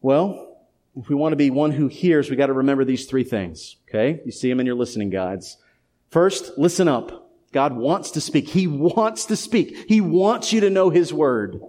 Well, 0.00 0.58
if 0.96 1.08
we 1.08 1.14
want 1.14 1.32
to 1.32 1.36
be 1.36 1.50
one 1.50 1.72
who 1.72 1.88
hears, 1.88 2.30
we 2.30 2.36
got 2.36 2.46
to 2.46 2.52
remember 2.52 2.84
these 2.84 3.06
three 3.06 3.24
things. 3.24 3.76
Okay? 3.88 4.20
You 4.24 4.32
see 4.32 4.48
them 4.48 4.60
in 4.60 4.66
your 4.66 4.76
listening 4.76 5.10
guides. 5.10 5.56
First, 6.10 6.56
listen 6.58 6.86
up. 6.86 7.23
God 7.54 7.72
wants 7.72 8.10
to 8.10 8.20
speak. 8.20 8.48
He 8.48 8.66
wants 8.66 9.26
to 9.26 9.36
speak. 9.36 9.86
He 9.88 10.00
wants 10.00 10.52
you 10.52 10.60
to 10.62 10.70
know 10.70 10.90
His 10.90 11.14
word. 11.14 11.60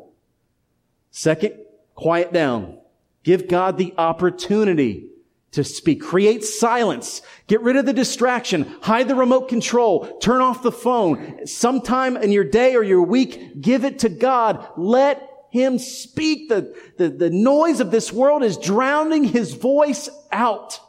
Second, 1.12 1.54
quiet 1.94 2.34
down. 2.34 2.80
Give 3.24 3.48
God 3.48 3.78
the 3.78 3.94
opportunity 3.96 5.12
to 5.52 5.64
speak. 5.64 6.02
Create 6.02 6.44
silence. 6.44 7.22
Get 7.46 7.62
rid 7.62 7.76
of 7.76 7.86
the 7.86 7.94
distraction. 7.94 8.64
Hide 8.82 9.08
the 9.08 9.16
remote 9.16 9.48
control. 9.48 10.18
Turn 10.18 10.42
off 10.42 10.64
the 10.64 10.72
phone. 10.72 11.46
Sometime 11.46 12.18
in 12.18 12.32
your 12.32 12.44
day 12.44 12.76
or 12.76 12.84
your 12.84 13.04
week, 13.04 13.62
give 13.62 13.86
it 13.86 14.00
to 14.00 14.10
God. 14.10 14.68
Let 14.76 15.30
Him 15.52 15.78
speak. 15.78 16.50
The, 16.50 16.76
the, 16.98 17.10
the 17.10 17.30
noise 17.30 17.80
of 17.80 17.92
this 17.92 18.12
world 18.12 18.42
is 18.42 18.58
drowning 18.58 19.24
His 19.24 19.54
voice 19.54 20.10
out. 20.32 20.80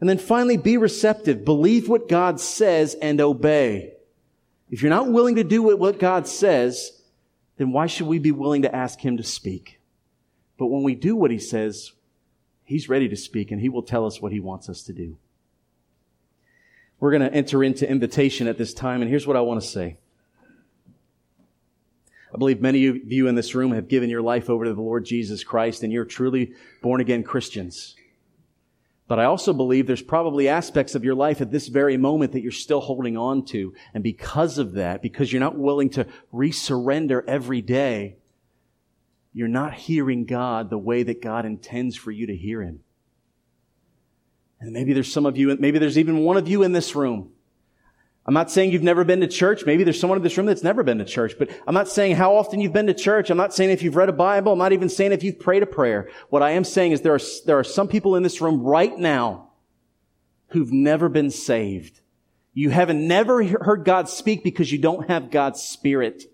And 0.00 0.08
then 0.08 0.18
finally, 0.18 0.56
be 0.56 0.76
receptive. 0.76 1.44
Believe 1.44 1.88
what 1.88 2.08
God 2.08 2.40
says 2.40 2.94
and 2.94 3.20
obey. 3.20 3.94
If 4.70 4.82
you're 4.82 4.90
not 4.90 5.10
willing 5.10 5.36
to 5.36 5.44
do 5.44 5.62
what 5.62 5.98
God 5.98 6.28
says, 6.28 7.02
then 7.56 7.72
why 7.72 7.86
should 7.86 8.06
we 8.06 8.18
be 8.18 8.30
willing 8.30 8.62
to 8.62 8.74
ask 8.74 9.00
Him 9.00 9.16
to 9.16 9.22
speak? 9.22 9.80
But 10.56 10.66
when 10.66 10.82
we 10.82 10.94
do 10.94 11.16
what 11.16 11.30
He 11.30 11.38
says, 11.38 11.92
He's 12.64 12.88
ready 12.88 13.08
to 13.08 13.16
speak 13.16 13.50
and 13.50 13.60
He 13.60 13.68
will 13.68 13.82
tell 13.82 14.06
us 14.06 14.20
what 14.20 14.32
He 14.32 14.40
wants 14.40 14.68
us 14.68 14.82
to 14.84 14.92
do. 14.92 15.16
We're 17.00 17.12
going 17.12 17.22
to 17.22 17.32
enter 17.32 17.62
into 17.62 17.88
invitation 17.88 18.48
at 18.48 18.58
this 18.58 18.74
time, 18.74 19.02
and 19.02 19.10
here's 19.10 19.26
what 19.26 19.36
I 19.36 19.40
want 19.40 19.62
to 19.62 19.66
say. 19.66 19.96
I 22.34 22.36
believe 22.36 22.60
many 22.60 22.86
of 22.86 23.10
you 23.10 23.26
in 23.28 23.36
this 23.36 23.54
room 23.54 23.72
have 23.72 23.88
given 23.88 24.10
your 24.10 24.20
life 24.20 24.50
over 24.50 24.64
to 24.64 24.74
the 24.74 24.80
Lord 24.82 25.04
Jesus 25.04 25.44
Christ, 25.44 25.82
and 25.82 25.92
you're 25.92 26.04
truly 26.04 26.52
born 26.82 27.00
again 27.00 27.22
Christians. 27.22 27.94
But 29.08 29.18
I 29.18 29.24
also 29.24 29.54
believe 29.54 29.86
there's 29.86 30.02
probably 30.02 30.48
aspects 30.48 30.94
of 30.94 31.02
your 31.02 31.14
life 31.14 31.40
at 31.40 31.50
this 31.50 31.68
very 31.68 31.96
moment 31.96 32.32
that 32.32 32.42
you're 32.42 32.52
still 32.52 32.80
holding 32.80 33.16
on 33.16 33.44
to. 33.46 33.74
And 33.94 34.04
because 34.04 34.58
of 34.58 34.74
that, 34.74 35.00
because 35.00 35.32
you're 35.32 35.40
not 35.40 35.56
willing 35.56 35.88
to 35.90 36.06
resurrender 36.32 37.22
every 37.26 37.62
day, 37.62 38.18
you're 39.32 39.48
not 39.48 39.72
hearing 39.72 40.26
God 40.26 40.68
the 40.68 40.78
way 40.78 41.02
that 41.02 41.22
God 41.22 41.46
intends 41.46 41.96
for 41.96 42.10
you 42.10 42.26
to 42.26 42.36
hear 42.36 42.62
Him. 42.62 42.80
And 44.60 44.72
maybe 44.72 44.92
there's 44.92 45.10
some 45.10 45.24
of 45.24 45.38
you, 45.38 45.56
maybe 45.58 45.78
there's 45.78 45.98
even 45.98 46.18
one 46.18 46.36
of 46.36 46.46
you 46.46 46.62
in 46.62 46.72
this 46.72 46.94
room 46.94 47.32
I'm 48.28 48.34
not 48.34 48.50
saying 48.50 48.72
you've 48.72 48.82
never 48.82 49.04
been 49.04 49.22
to 49.22 49.26
church. 49.26 49.64
Maybe 49.64 49.84
there's 49.84 49.98
someone 49.98 50.18
in 50.18 50.22
this 50.22 50.36
room 50.36 50.44
that's 50.44 50.62
never 50.62 50.82
been 50.82 50.98
to 50.98 51.04
church, 51.06 51.36
but 51.38 51.48
I'm 51.66 51.72
not 51.72 51.88
saying 51.88 52.16
how 52.16 52.36
often 52.36 52.60
you've 52.60 52.74
been 52.74 52.88
to 52.88 52.92
church. 52.92 53.30
I'm 53.30 53.38
not 53.38 53.54
saying 53.54 53.70
if 53.70 53.82
you've 53.82 53.96
read 53.96 54.10
a 54.10 54.12
Bible. 54.12 54.52
I'm 54.52 54.58
not 54.58 54.74
even 54.74 54.90
saying 54.90 55.12
if 55.12 55.22
you've 55.22 55.40
prayed 55.40 55.62
a 55.62 55.66
prayer. 55.66 56.10
What 56.28 56.42
I 56.42 56.50
am 56.50 56.62
saying 56.62 56.92
is 56.92 57.00
there 57.00 57.14
are, 57.14 57.20
there 57.46 57.58
are 57.58 57.64
some 57.64 57.88
people 57.88 58.16
in 58.16 58.22
this 58.22 58.42
room 58.42 58.60
right 58.60 58.94
now 58.98 59.48
who've 60.48 60.70
never 60.70 61.08
been 61.08 61.30
saved. 61.30 62.02
You 62.52 62.68
haven't 62.68 63.08
never 63.08 63.42
heard 63.42 63.86
God 63.86 64.10
speak 64.10 64.44
because 64.44 64.70
you 64.70 64.78
don't 64.78 65.08
have 65.08 65.30
God's 65.30 65.62
Spirit. 65.62 66.24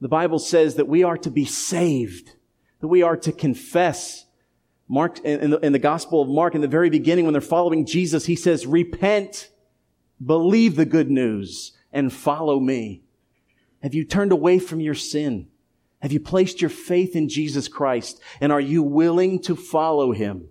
The 0.00 0.08
Bible 0.08 0.40
says 0.40 0.74
that 0.74 0.88
we 0.88 1.04
are 1.04 1.18
to 1.18 1.30
be 1.30 1.44
saved, 1.44 2.32
that 2.80 2.88
we 2.88 3.04
are 3.04 3.16
to 3.18 3.30
confess. 3.30 4.24
Mark, 4.88 5.20
in 5.20 5.50
the, 5.50 5.58
in 5.58 5.70
the 5.70 5.78
Gospel 5.78 6.20
of 6.20 6.28
Mark, 6.28 6.56
in 6.56 6.62
the 6.62 6.66
very 6.66 6.90
beginning, 6.90 7.26
when 7.26 7.32
they're 7.32 7.40
following 7.40 7.86
Jesus, 7.86 8.26
he 8.26 8.34
says, 8.34 8.66
repent 8.66 9.50
Believe 10.24 10.76
the 10.76 10.84
good 10.84 11.10
news 11.10 11.72
and 11.92 12.12
follow 12.12 12.60
me. 12.60 13.02
Have 13.82 13.94
you 13.94 14.04
turned 14.04 14.32
away 14.32 14.58
from 14.58 14.80
your 14.80 14.94
sin? 14.94 15.48
Have 16.00 16.12
you 16.12 16.20
placed 16.20 16.60
your 16.60 16.70
faith 16.70 17.16
in 17.16 17.28
Jesus 17.28 17.68
Christ? 17.68 18.20
And 18.40 18.52
are 18.52 18.60
you 18.60 18.82
willing 18.82 19.40
to 19.42 19.56
follow 19.56 20.12
him? 20.12 20.48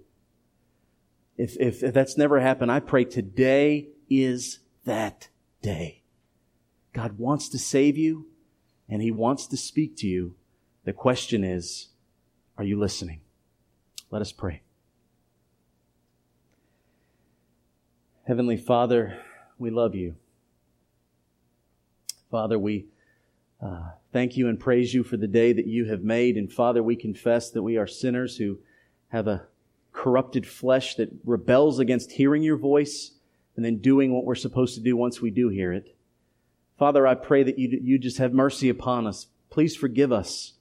If, 1.38 1.55
if, 1.59 1.84
if 1.84 1.93
that's 1.93 2.18
never 2.18 2.39
happened, 2.39 2.72
I 2.72 2.80
pray 2.80 3.05
today 3.05 3.89
is 4.09 4.59
that 4.86 5.30
day. 5.61 6.03
God 6.93 7.20
wants 7.20 7.49
to 7.49 7.59
save 7.59 7.97
you 7.97 8.28
and 8.89 9.01
he 9.01 9.11
wants 9.11 9.47
to 9.47 9.57
speak 9.57 9.95
to 9.97 10.07
you. 10.07 10.36
The 10.84 10.93
question 10.93 11.43
is, 11.43 11.89
are 12.57 12.63
you 12.63 12.80
listening? 12.80 13.22
Let 14.09 14.22
us 14.22 14.32
pray. 14.32 14.61
Heavenly 18.26 18.57
Father, 18.57 19.20
we 19.58 19.70
love 19.70 19.95
you. 19.95 20.16
Father, 22.30 22.60
we 22.60 22.86
uh, 23.62 23.89
thank 24.12 24.38
you 24.38 24.47
and 24.47 24.60
praise 24.60 24.93
you 24.93 25.03
for 25.03 25.18
the 25.18 25.28
day 25.28 25.53
that 25.53 25.68
you 25.68 25.86
have 25.86 26.03
made. 26.03 26.38
And 26.38 26.51
Father, 26.51 26.84
we 26.84 26.95
confess 26.95 27.49
that 27.51 27.64
we 27.64 27.78
are 27.78 27.88
sinners 27.88 28.38
who 28.38 28.60
have 29.10 29.28
a 29.28 29.47
corrupted 29.93 30.45
flesh 30.45 30.95
that 30.95 31.10
rebels 31.26 31.80
against 31.80 32.12
hearing 32.12 32.43
your 32.43 32.58
voice 32.58 33.12
and 33.55 33.66
then 33.66 33.78
doing 33.78 34.14
what 34.14 34.26
we're 34.26 34.36
supposed 34.36 34.76
to 34.76 34.82
do 34.82 34.95
once 34.95 35.22
we 35.22 35.32
do 35.32 35.49
hear 35.49 35.74
it. 35.74 35.95
Father, 36.78 37.08
I 37.08 37.16
pray 37.16 37.41
that 37.43 37.58
you, 37.58 37.80
you 37.82 37.97
just 37.97 38.20
have 38.20 38.34
mercy 38.34 38.70
upon 38.70 39.08
us. 39.08 39.28
Please 39.49 39.76
forgive 39.76 40.12
us. 40.12 40.53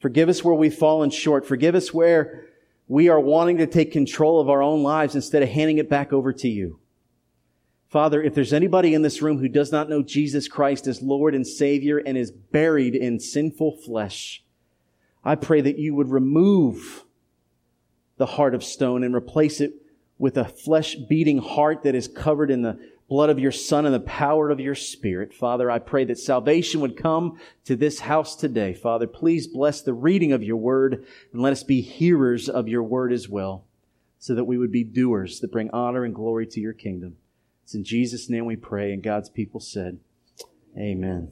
Forgive 0.00 0.30
us 0.30 0.42
where 0.42 0.54
we've 0.54 0.74
fallen 0.74 1.10
short. 1.10 1.44
Forgive 1.46 1.74
us 1.74 1.92
where 1.92 2.46
we 2.88 3.10
are 3.10 3.20
wanting 3.20 3.58
to 3.58 3.66
take 3.66 3.92
control 3.92 4.40
of 4.40 4.48
our 4.48 4.62
own 4.62 4.82
lives 4.82 5.14
instead 5.14 5.42
of 5.42 5.50
handing 5.50 5.76
it 5.76 5.90
back 5.90 6.12
over 6.12 6.32
to 6.32 6.48
you. 6.48 6.79
Father, 7.90 8.22
if 8.22 8.36
there's 8.36 8.52
anybody 8.52 8.94
in 8.94 9.02
this 9.02 9.20
room 9.20 9.38
who 9.38 9.48
does 9.48 9.72
not 9.72 9.88
know 9.88 10.00
Jesus 10.00 10.46
Christ 10.46 10.86
as 10.86 11.02
Lord 11.02 11.34
and 11.34 11.44
Savior 11.44 11.98
and 11.98 12.16
is 12.16 12.30
buried 12.30 12.94
in 12.94 13.18
sinful 13.18 13.78
flesh, 13.78 14.44
I 15.24 15.34
pray 15.34 15.60
that 15.60 15.76
you 15.76 15.96
would 15.96 16.08
remove 16.08 17.04
the 18.16 18.26
heart 18.26 18.54
of 18.54 18.62
stone 18.62 19.02
and 19.02 19.12
replace 19.12 19.60
it 19.60 19.74
with 20.18 20.36
a 20.36 20.44
flesh 20.44 20.94
beating 20.94 21.38
heart 21.38 21.82
that 21.82 21.96
is 21.96 22.06
covered 22.06 22.52
in 22.52 22.62
the 22.62 22.78
blood 23.08 23.28
of 23.28 23.40
your 23.40 23.50
Son 23.50 23.86
and 23.86 23.94
the 23.94 23.98
power 23.98 24.50
of 24.50 24.60
your 24.60 24.76
Spirit. 24.76 25.34
Father, 25.34 25.68
I 25.68 25.80
pray 25.80 26.04
that 26.04 26.18
salvation 26.18 26.80
would 26.80 26.96
come 26.96 27.40
to 27.64 27.74
this 27.74 27.98
house 27.98 28.36
today. 28.36 28.72
Father, 28.72 29.08
please 29.08 29.48
bless 29.48 29.82
the 29.82 29.94
reading 29.94 30.30
of 30.30 30.44
your 30.44 30.58
word 30.58 31.04
and 31.32 31.42
let 31.42 31.52
us 31.52 31.64
be 31.64 31.80
hearers 31.80 32.48
of 32.48 32.68
your 32.68 32.84
word 32.84 33.12
as 33.12 33.28
well, 33.28 33.64
so 34.20 34.36
that 34.36 34.44
we 34.44 34.58
would 34.58 34.70
be 34.70 34.84
doers 34.84 35.40
that 35.40 35.50
bring 35.50 35.70
honor 35.72 36.04
and 36.04 36.14
glory 36.14 36.46
to 36.46 36.60
your 36.60 36.72
kingdom. 36.72 37.16
It's 37.70 37.76
in 37.76 37.84
Jesus' 37.84 38.28
name 38.28 38.46
we 38.46 38.56
pray, 38.56 38.92
and 38.92 39.00
God's 39.00 39.30
people 39.30 39.60
said, 39.60 40.00
Amen. 40.76 41.30